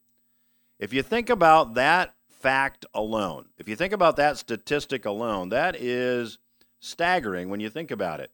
If 0.78 0.94
you 0.94 1.02
think 1.02 1.32
about 1.32 1.74
that 1.74 2.14
fact 2.30 2.86
alone, 2.94 3.48
if 3.58 3.68
you 3.68 3.76
think 3.76 3.94
about 3.94 4.16
that 4.18 4.38
statistic 4.38 5.06
alone, 5.06 5.50
that 5.50 5.76
is 5.76 6.38
staggering 6.80 7.50
when 7.50 7.60
you 7.60 7.70
think 7.72 7.90
about 7.90 8.20
it. 8.20 8.30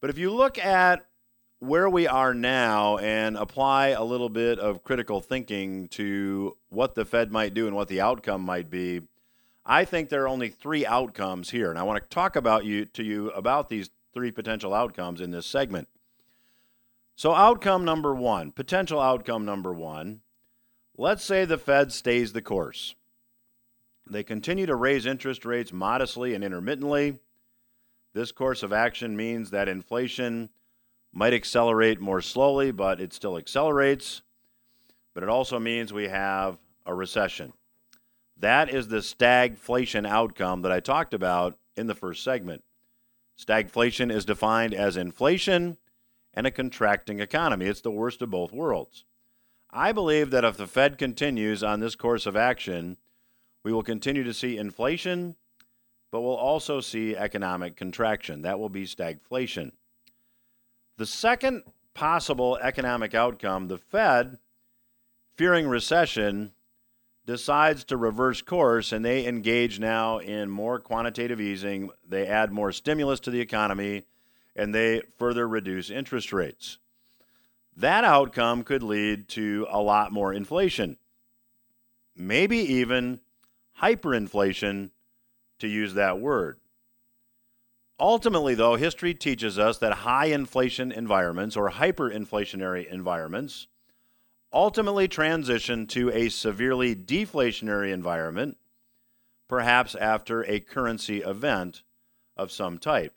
But 0.00 0.08
if 0.08 0.16
you 0.16 0.32
look 0.32 0.58
at 0.58 1.07
where 1.60 1.88
we 1.88 2.06
are 2.06 2.34
now 2.34 2.98
and 2.98 3.36
apply 3.36 3.88
a 3.88 4.04
little 4.04 4.28
bit 4.28 4.58
of 4.58 4.82
critical 4.82 5.20
thinking 5.20 5.88
to 5.88 6.56
what 6.68 6.94
the 6.94 7.04
Fed 7.04 7.32
might 7.32 7.54
do 7.54 7.66
and 7.66 7.74
what 7.74 7.88
the 7.88 8.00
outcome 8.00 8.42
might 8.42 8.70
be, 8.70 9.02
I 9.66 9.84
think 9.84 10.08
there 10.08 10.22
are 10.22 10.28
only 10.28 10.48
three 10.48 10.86
outcomes 10.86 11.50
here. 11.50 11.70
And 11.70 11.78
I 11.78 11.82
want 11.82 12.02
to 12.02 12.08
talk 12.08 12.36
about 12.36 12.64
you 12.64 12.84
to 12.86 13.02
you 13.02 13.30
about 13.30 13.68
these 13.68 13.90
three 14.14 14.30
potential 14.30 14.72
outcomes 14.72 15.20
in 15.20 15.30
this 15.30 15.46
segment. 15.46 15.88
So 17.16 17.34
outcome 17.34 17.84
number 17.84 18.14
1, 18.14 18.52
potential 18.52 19.00
outcome 19.00 19.44
number 19.44 19.72
1, 19.72 20.20
Let's 21.00 21.22
say 21.22 21.44
the 21.44 21.58
Fed 21.58 21.92
stays 21.92 22.32
the 22.32 22.42
course. 22.42 22.96
They 24.10 24.24
continue 24.24 24.66
to 24.66 24.74
raise 24.74 25.06
interest 25.06 25.44
rates 25.44 25.72
modestly 25.72 26.34
and 26.34 26.42
intermittently. 26.42 27.20
This 28.14 28.32
course 28.32 28.64
of 28.64 28.72
action 28.72 29.16
means 29.16 29.50
that 29.50 29.68
inflation 29.68 30.50
might 31.12 31.34
accelerate 31.34 32.00
more 32.00 32.20
slowly, 32.20 32.70
but 32.70 33.00
it 33.00 33.12
still 33.12 33.36
accelerates. 33.36 34.22
But 35.14 35.22
it 35.22 35.28
also 35.28 35.58
means 35.58 35.92
we 35.92 36.08
have 36.08 36.58
a 36.86 36.94
recession. 36.94 37.52
That 38.36 38.68
is 38.70 38.88
the 38.88 38.98
stagflation 38.98 40.06
outcome 40.06 40.62
that 40.62 40.72
I 40.72 40.80
talked 40.80 41.12
about 41.12 41.58
in 41.76 41.86
the 41.86 41.94
first 41.94 42.22
segment. 42.22 42.62
Stagflation 43.38 44.12
is 44.12 44.24
defined 44.24 44.74
as 44.74 44.96
inflation 44.96 45.76
and 46.34 46.46
a 46.46 46.50
contracting 46.50 47.20
economy. 47.20 47.66
It's 47.66 47.80
the 47.80 47.90
worst 47.90 48.22
of 48.22 48.30
both 48.30 48.52
worlds. 48.52 49.04
I 49.70 49.92
believe 49.92 50.30
that 50.30 50.44
if 50.44 50.56
the 50.56 50.66
Fed 50.66 50.98
continues 50.98 51.62
on 51.62 51.80
this 51.80 51.94
course 51.94 52.26
of 52.26 52.36
action, 52.36 52.96
we 53.64 53.72
will 53.72 53.82
continue 53.82 54.24
to 54.24 54.32
see 54.32 54.56
inflation, 54.56 55.36
but 56.10 56.20
we'll 56.20 56.36
also 56.36 56.80
see 56.80 57.16
economic 57.16 57.76
contraction. 57.76 58.42
That 58.42 58.58
will 58.58 58.68
be 58.68 58.84
stagflation. 58.84 59.72
The 60.98 61.06
second 61.06 61.62
possible 61.94 62.58
economic 62.60 63.14
outcome, 63.14 63.68
the 63.68 63.78
Fed, 63.78 64.36
fearing 65.36 65.68
recession, 65.68 66.50
decides 67.24 67.84
to 67.84 67.96
reverse 67.96 68.42
course 68.42 68.90
and 68.90 69.04
they 69.04 69.24
engage 69.24 69.78
now 69.78 70.18
in 70.18 70.50
more 70.50 70.80
quantitative 70.80 71.40
easing, 71.40 71.90
they 72.06 72.26
add 72.26 72.50
more 72.50 72.72
stimulus 72.72 73.20
to 73.20 73.30
the 73.30 73.40
economy, 73.40 74.06
and 74.56 74.74
they 74.74 75.02
further 75.18 75.46
reduce 75.46 75.88
interest 75.88 76.32
rates. 76.32 76.78
That 77.76 78.02
outcome 78.02 78.64
could 78.64 78.82
lead 78.82 79.28
to 79.28 79.68
a 79.70 79.80
lot 79.80 80.10
more 80.10 80.34
inflation, 80.34 80.96
maybe 82.16 82.58
even 82.58 83.20
hyperinflation, 83.80 84.90
to 85.60 85.68
use 85.68 85.94
that 85.94 86.18
word. 86.18 86.58
Ultimately, 88.00 88.54
though, 88.54 88.76
history 88.76 89.12
teaches 89.12 89.58
us 89.58 89.78
that 89.78 89.92
high 89.92 90.26
inflation 90.26 90.92
environments 90.92 91.56
or 91.56 91.70
hyperinflationary 91.70 92.86
environments 92.92 93.66
ultimately 94.52 95.08
transition 95.08 95.86
to 95.86 96.10
a 96.10 96.28
severely 96.28 96.94
deflationary 96.94 97.92
environment, 97.92 98.56
perhaps 99.48 99.94
after 99.94 100.42
a 100.44 100.60
currency 100.60 101.18
event 101.18 101.82
of 102.36 102.52
some 102.52 102.78
type. 102.78 103.14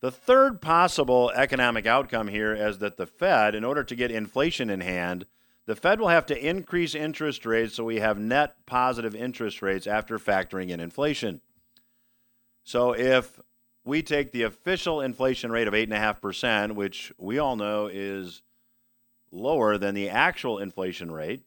The 0.00 0.10
third 0.10 0.60
possible 0.60 1.32
economic 1.34 1.86
outcome 1.86 2.28
here 2.28 2.54
is 2.54 2.78
that 2.78 2.98
the 2.98 3.06
Fed, 3.06 3.54
in 3.54 3.64
order 3.64 3.82
to 3.82 3.96
get 3.96 4.10
inflation 4.10 4.68
in 4.68 4.82
hand, 4.82 5.24
the 5.66 5.74
Fed 5.74 5.98
will 5.98 6.08
have 6.08 6.26
to 6.26 6.46
increase 6.46 6.94
interest 6.94 7.46
rates 7.46 7.74
so 7.74 7.84
we 7.84 8.00
have 8.00 8.18
net 8.18 8.66
positive 8.66 9.14
interest 9.14 9.62
rates 9.62 9.86
after 9.86 10.18
factoring 10.18 10.68
in 10.68 10.78
inflation. 10.78 11.40
So 12.64 12.92
if 12.92 13.38
we 13.84 14.02
take 14.02 14.32
the 14.32 14.42
official 14.42 15.02
inflation 15.02 15.52
rate 15.52 15.68
of 15.68 15.74
8.5%, 15.74 16.72
which 16.72 17.12
we 17.18 17.38
all 17.38 17.56
know 17.56 17.88
is 17.92 18.42
lower 19.30 19.76
than 19.76 19.94
the 19.94 20.08
actual 20.08 20.58
inflation 20.58 21.10
rate, 21.10 21.42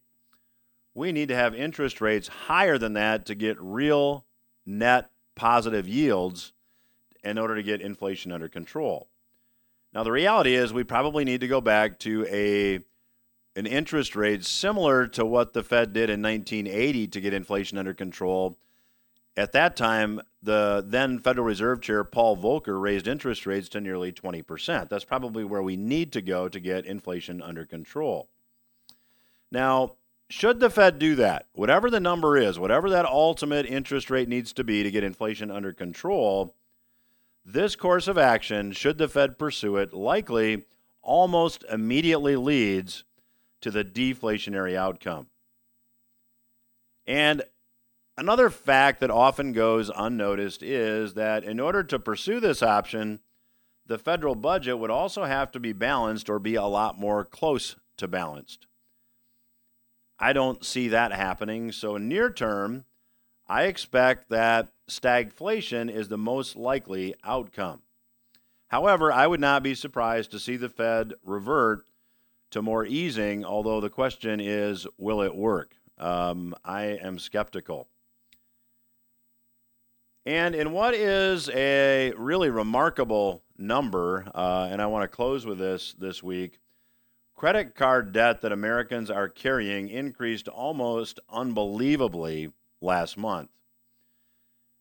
we 0.93 1.11
need 1.11 1.29
to 1.29 1.35
have 1.35 1.55
interest 1.55 2.01
rates 2.01 2.27
higher 2.27 2.77
than 2.77 2.93
that 2.93 3.25
to 3.25 3.35
get 3.35 3.59
real 3.59 4.25
net 4.65 5.09
positive 5.35 5.87
yields 5.87 6.53
in 7.23 7.37
order 7.37 7.55
to 7.55 7.63
get 7.63 7.81
inflation 7.81 8.31
under 8.31 8.47
control. 8.47 9.07
Now 9.93 10.03
the 10.03 10.11
reality 10.11 10.53
is 10.53 10.71
we 10.71 10.83
probably 10.83 11.25
need 11.25 11.41
to 11.41 11.47
go 11.47 11.61
back 11.61 11.99
to 11.99 12.25
a 12.29 12.79
an 13.57 13.65
interest 13.65 14.15
rate 14.15 14.45
similar 14.45 15.07
to 15.07 15.25
what 15.25 15.53
the 15.53 15.63
Fed 15.63 15.91
did 15.91 16.11
in 16.11 16.21
1980 16.21 17.07
to 17.07 17.21
get 17.21 17.33
inflation 17.33 17.79
under 17.79 17.93
control 17.93 18.55
at 19.37 19.51
that 19.51 19.75
time, 19.75 20.19
the 20.41 20.83
then 20.85 21.19
Federal 21.19 21.45
Reserve 21.45 21.79
Chair 21.79 22.03
Paul 22.03 22.35
Volcker 22.35 22.81
raised 22.81 23.07
interest 23.07 23.45
rates 23.45 23.69
to 23.69 23.79
nearly 23.79 24.11
20%. 24.11 24.89
That's 24.89 25.05
probably 25.05 25.43
where 25.43 25.61
we 25.61 25.77
need 25.77 26.11
to 26.13 26.21
go 26.21 26.49
to 26.49 26.59
get 26.59 26.85
inflation 26.85 27.41
under 27.41 27.63
control. 27.63 28.27
Now, 29.51 29.93
should 30.29 30.59
the 30.59 30.71
Fed 30.71 30.99
do 30.99 31.15
that, 31.15 31.45
whatever 31.53 31.89
the 31.89 31.99
number 31.99 32.35
is, 32.35 32.59
whatever 32.59 32.89
that 32.89 33.05
ultimate 33.05 33.65
interest 33.65 34.09
rate 34.09 34.27
needs 34.27 34.51
to 34.53 34.63
be 34.63 34.83
to 34.83 34.91
get 34.91 35.03
inflation 35.03 35.51
under 35.51 35.71
control, 35.71 36.55
this 37.45 37.75
course 37.75 38.07
of 38.07 38.17
action, 38.17 38.71
should 38.73 38.97
the 38.97 39.07
Fed 39.07 39.37
pursue 39.37 39.77
it, 39.77 39.93
likely 39.93 40.65
almost 41.01 41.63
immediately 41.71 42.35
leads 42.35 43.05
to 43.61 43.71
the 43.71 43.85
deflationary 43.85 44.75
outcome. 44.75 45.27
And 47.05 47.43
Another 48.17 48.49
fact 48.49 48.99
that 49.01 49.11
often 49.11 49.53
goes 49.53 49.91
unnoticed 49.95 50.63
is 50.63 51.13
that 51.13 51.43
in 51.43 51.59
order 51.59 51.83
to 51.83 51.99
pursue 51.99 52.39
this 52.39 52.63
option, 52.63 53.19
the 53.85 53.99
federal 53.99 54.33
budget 54.33 54.79
would 54.79 54.89
also 54.89 55.25
have 55.25 55.51
to 55.51 55.59
be 55.59 55.71
balanced 55.71 56.27
or 56.27 56.39
be 56.39 56.55
a 56.55 56.63
lot 56.63 56.99
more 56.99 57.23
close 57.23 57.75
to 57.97 58.07
balanced. 58.07 58.65
I 60.19 60.33
don't 60.33 60.65
see 60.65 60.87
that 60.87 61.11
happening. 61.11 61.71
So, 61.71 61.97
near 61.97 62.31
term, 62.31 62.85
I 63.47 63.65
expect 63.65 64.29
that 64.29 64.69
stagflation 64.89 65.91
is 65.93 66.07
the 66.07 66.17
most 66.17 66.55
likely 66.55 67.13
outcome. 67.23 67.83
However, 68.69 69.11
I 69.11 69.27
would 69.27 69.39
not 69.39 69.61
be 69.61 69.75
surprised 69.75 70.31
to 70.31 70.39
see 70.39 70.57
the 70.57 70.69
Fed 70.69 71.13
revert 71.23 71.85
to 72.49 72.63
more 72.63 72.83
easing, 72.83 73.45
although 73.45 73.79
the 73.79 73.91
question 73.91 74.39
is 74.39 74.87
will 74.97 75.21
it 75.21 75.35
work? 75.35 75.75
Um, 75.99 76.55
I 76.65 76.85
am 76.85 77.19
skeptical. 77.19 77.87
And 80.27 80.55
in 80.55 80.73
what 80.73 80.93
is 80.93 81.49
a 81.51 82.11
really 82.17 82.49
remarkable 82.49 83.43
number, 83.57 84.29
uh, 84.35 84.67
and 84.69 84.81
I 84.81 84.87
want 84.87 85.03
to 85.03 85.07
close 85.07 85.45
with 85.45 85.57
this 85.57 85.95
this 85.97 86.21
week, 86.21 86.59
credit 87.33 87.75
card 87.75 88.11
debt 88.11 88.41
that 88.41 88.51
Americans 88.51 89.09
are 89.09 89.29
carrying 89.29 89.87
increased 89.87 90.49
almost 90.49 91.21
unbelievably 91.29 92.51
last 92.81 93.15
month. 93.15 93.51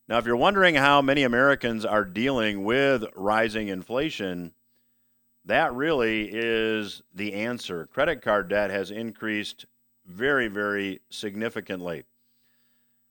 Now, 0.09 0.19
if 0.19 0.27
you're 0.27 0.35
wondering 0.35 0.75
how 0.75 1.01
many 1.01 1.23
Americans 1.23 1.85
are 1.85 2.05
dealing 2.05 2.65
with 2.65 3.05
rising 3.15 3.69
inflation, 3.69 4.53
that 5.45 5.73
really 5.73 6.29
is 6.29 7.03
the 7.15 7.35
answer. 7.35 7.87
Credit 7.87 8.21
card 8.21 8.49
debt 8.49 8.71
has 8.71 8.91
increased 8.91 9.67
very, 10.09 10.49
very 10.49 11.03
significantly. 11.09 12.03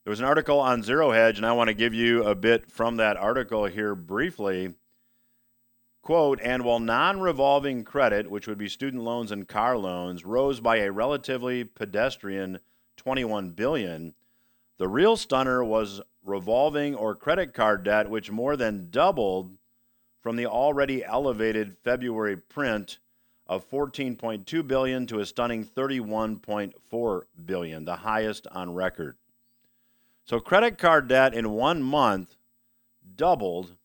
There 0.06 0.12
was 0.12 0.20
an 0.20 0.28
article 0.28 0.60
on 0.60 0.84
Zero 0.84 1.10
Hedge, 1.10 1.38
and 1.38 1.48
I 1.48 1.54
want 1.54 1.70
to 1.70 1.74
give 1.74 1.96
you 1.96 2.26
a 2.26 2.36
bit 2.36 2.70
from 2.70 2.98
that 2.98 3.18
article 3.18 3.66
here 3.66 3.96
briefly. 3.96 4.76
Quote, 6.04 6.40
and 6.44 6.64
while 6.64 6.80
non 6.80 7.22
revolving 7.22 7.84
credit, 7.84 8.30
which 8.30 8.48
would 8.48 8.60
be 8.60 8.70
student 8.70 9.02
loans 9.02 9.32
and 9.32 9.48
car 9.48 9.76
loans, 9.76 10.24
rose 10.24 10.60
by 10.60 10.78
a 10.78 10.92
relatively 10.92 11.64
pedestrian 11.64 12.60
21 12.98 13.50
billion, 13.50 14.14
the 14.78 14.88
real 14.88 15.18
stunner 15.18 15.64
was 15.64 16.02
revolving 16.24 16.94
or 16.94 17.16
credit 17.16 17.56
card 17.56 17.84
debt, 17.84 18.08
which 18.08 18.30
more 18.30 18.56
than 18.56 18.92
doubled 18.92 19.58
from 20.22 20.36
the 20.36 20.46
already 20.46 21.04
elevated 21.04 21.78
February 21.84 22.38
print 22.38 23.00
of 23.48 23.68
14.2 23.72 24.68
billion 24.68 25.08
to 25.08 25.18
a 25.18 25.26
stunning 25.26 25.66
31.4 25.66 27.22
billion, 27.44 27.86
the 27.86 27.96
highest 27.96 28.46
on 28.52 28.72
record. 28.72 29.18
So 30.26 30.40
credit 30.40 30.80
card 30.80 31.08
debt 31.08 31.36
in 31.36 31.52
one 31.52 31.84
month 31.84 32.36
doubled, 33.16 33.76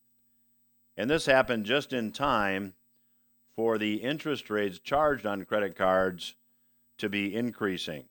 and 0.96 1.10
this 1.10 1.26
happened 1.26 1.66
just 1.66 1.92
in 1.92 2.12
time 2.12 2.72
for 3.54 3.76
the 3.76 3.96
interest 3.96 4.48
rates 4.48 4.78
charged 4.78 5.26
on 5.26 5.44
credit 5.44 5.76
cards 5.76 6.34
to 6.96 7.10
be 7.10 7.34
increasing. 7.34 8.04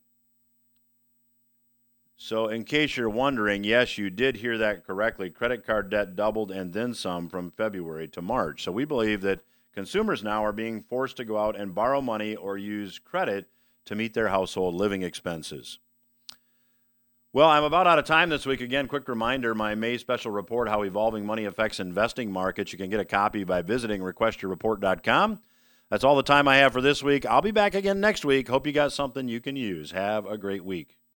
So, 2.16 2.48
in 2.48 2.64
case 2.64 2.96
you're 2.96 3.08
wondering, 3.08 3.64
yes, 3.64 3.96
you 3.96 4.10
did 4.10 4.36
hear 4.36 4.58
that 4.58 4.86
correctly. 4.86 5.30
Credit 5.30 5.66
card 5.66 5.90
debt 5.90 6.14
doubled 6.14 6.50
and 6.52 6.72
then 6.72 6.92
some 6.92 7.30
from 7.30 7.50
February 7.50 8.08
to 8.08 8.20
March. 8.20 8.62
So, 8.62 8.70
we 8.70 8.84
believe 8.84 9.22
that 9.22 9.40
consumers 9.72 10.22
now 10.22 10.44
are 10.44 10.52
being 10.52 10.82
forced 10.82 11.16
to 11.16 11.24
go 11.24 11.38
out 11.38 11.56
and 11.56 11.74
borrow 11.74 12.02
money 12.02 12.36
or 12.36 12.58
use 12.58 12.98
credit 12.98 13.48
to 13.86 13.94
meet 13.96 14.12
their 14.12 14.28
household 14.28 14.74
living 14.74 15.02
expenses. 15.02 15.78
Well, 17.32 17.48
I'm 17.48 17.62
about 17.62 17.86
out 17.86 18.00
of 18.00 18.06
time 18.06 18.28
this 18.28 18.44
week. 18.44 18.60
Again, 18.60 18.88
quick 18.88 19.06
reminder 19.06 19.54
my 19.54 19.76
May 19.76 19.98
special 19.98 20.32
report, 20.32 20.68
How 20.68 20.82
Evolving 20.82 21.24
Money 21.24 21.44
Affects 21.44 21.78
Investing 21.78 22.32
Markets. 22.32 22.72
You 22.72 22.78
can 22.78 22.90
get 22.90 22.98
a 22.98 23.04
copy 23.04 23.44
by 23.44 23.62
visiting 23.62 24.00
requestyourreport.com. 24.00 25.38
That's 25.90 26.02
all 26.02 26.16
the 26.16 26.24
time 26.24 26.48
I 26.48 26.56
have 26.56 26.72
for 26.72 26.80
this 26.80 27.04
week. 27.04 27.24
I'll 27.24 27.40
be 27.40 27.52
back 27.52 27.76
again 27.76 28.00
next 28.00 28.24
week. 28.24 28.48
Hope 28.48 28.66
you 28.66 28.72
got 28.72 28.92
something 28.92 29.28
you 29.28 29.40
can 29.40 29.54
use. 29.54 29.92
Have 29.92 30.26
a 30.26 30.36
great 30.36 30.64
week. 30.64 30.99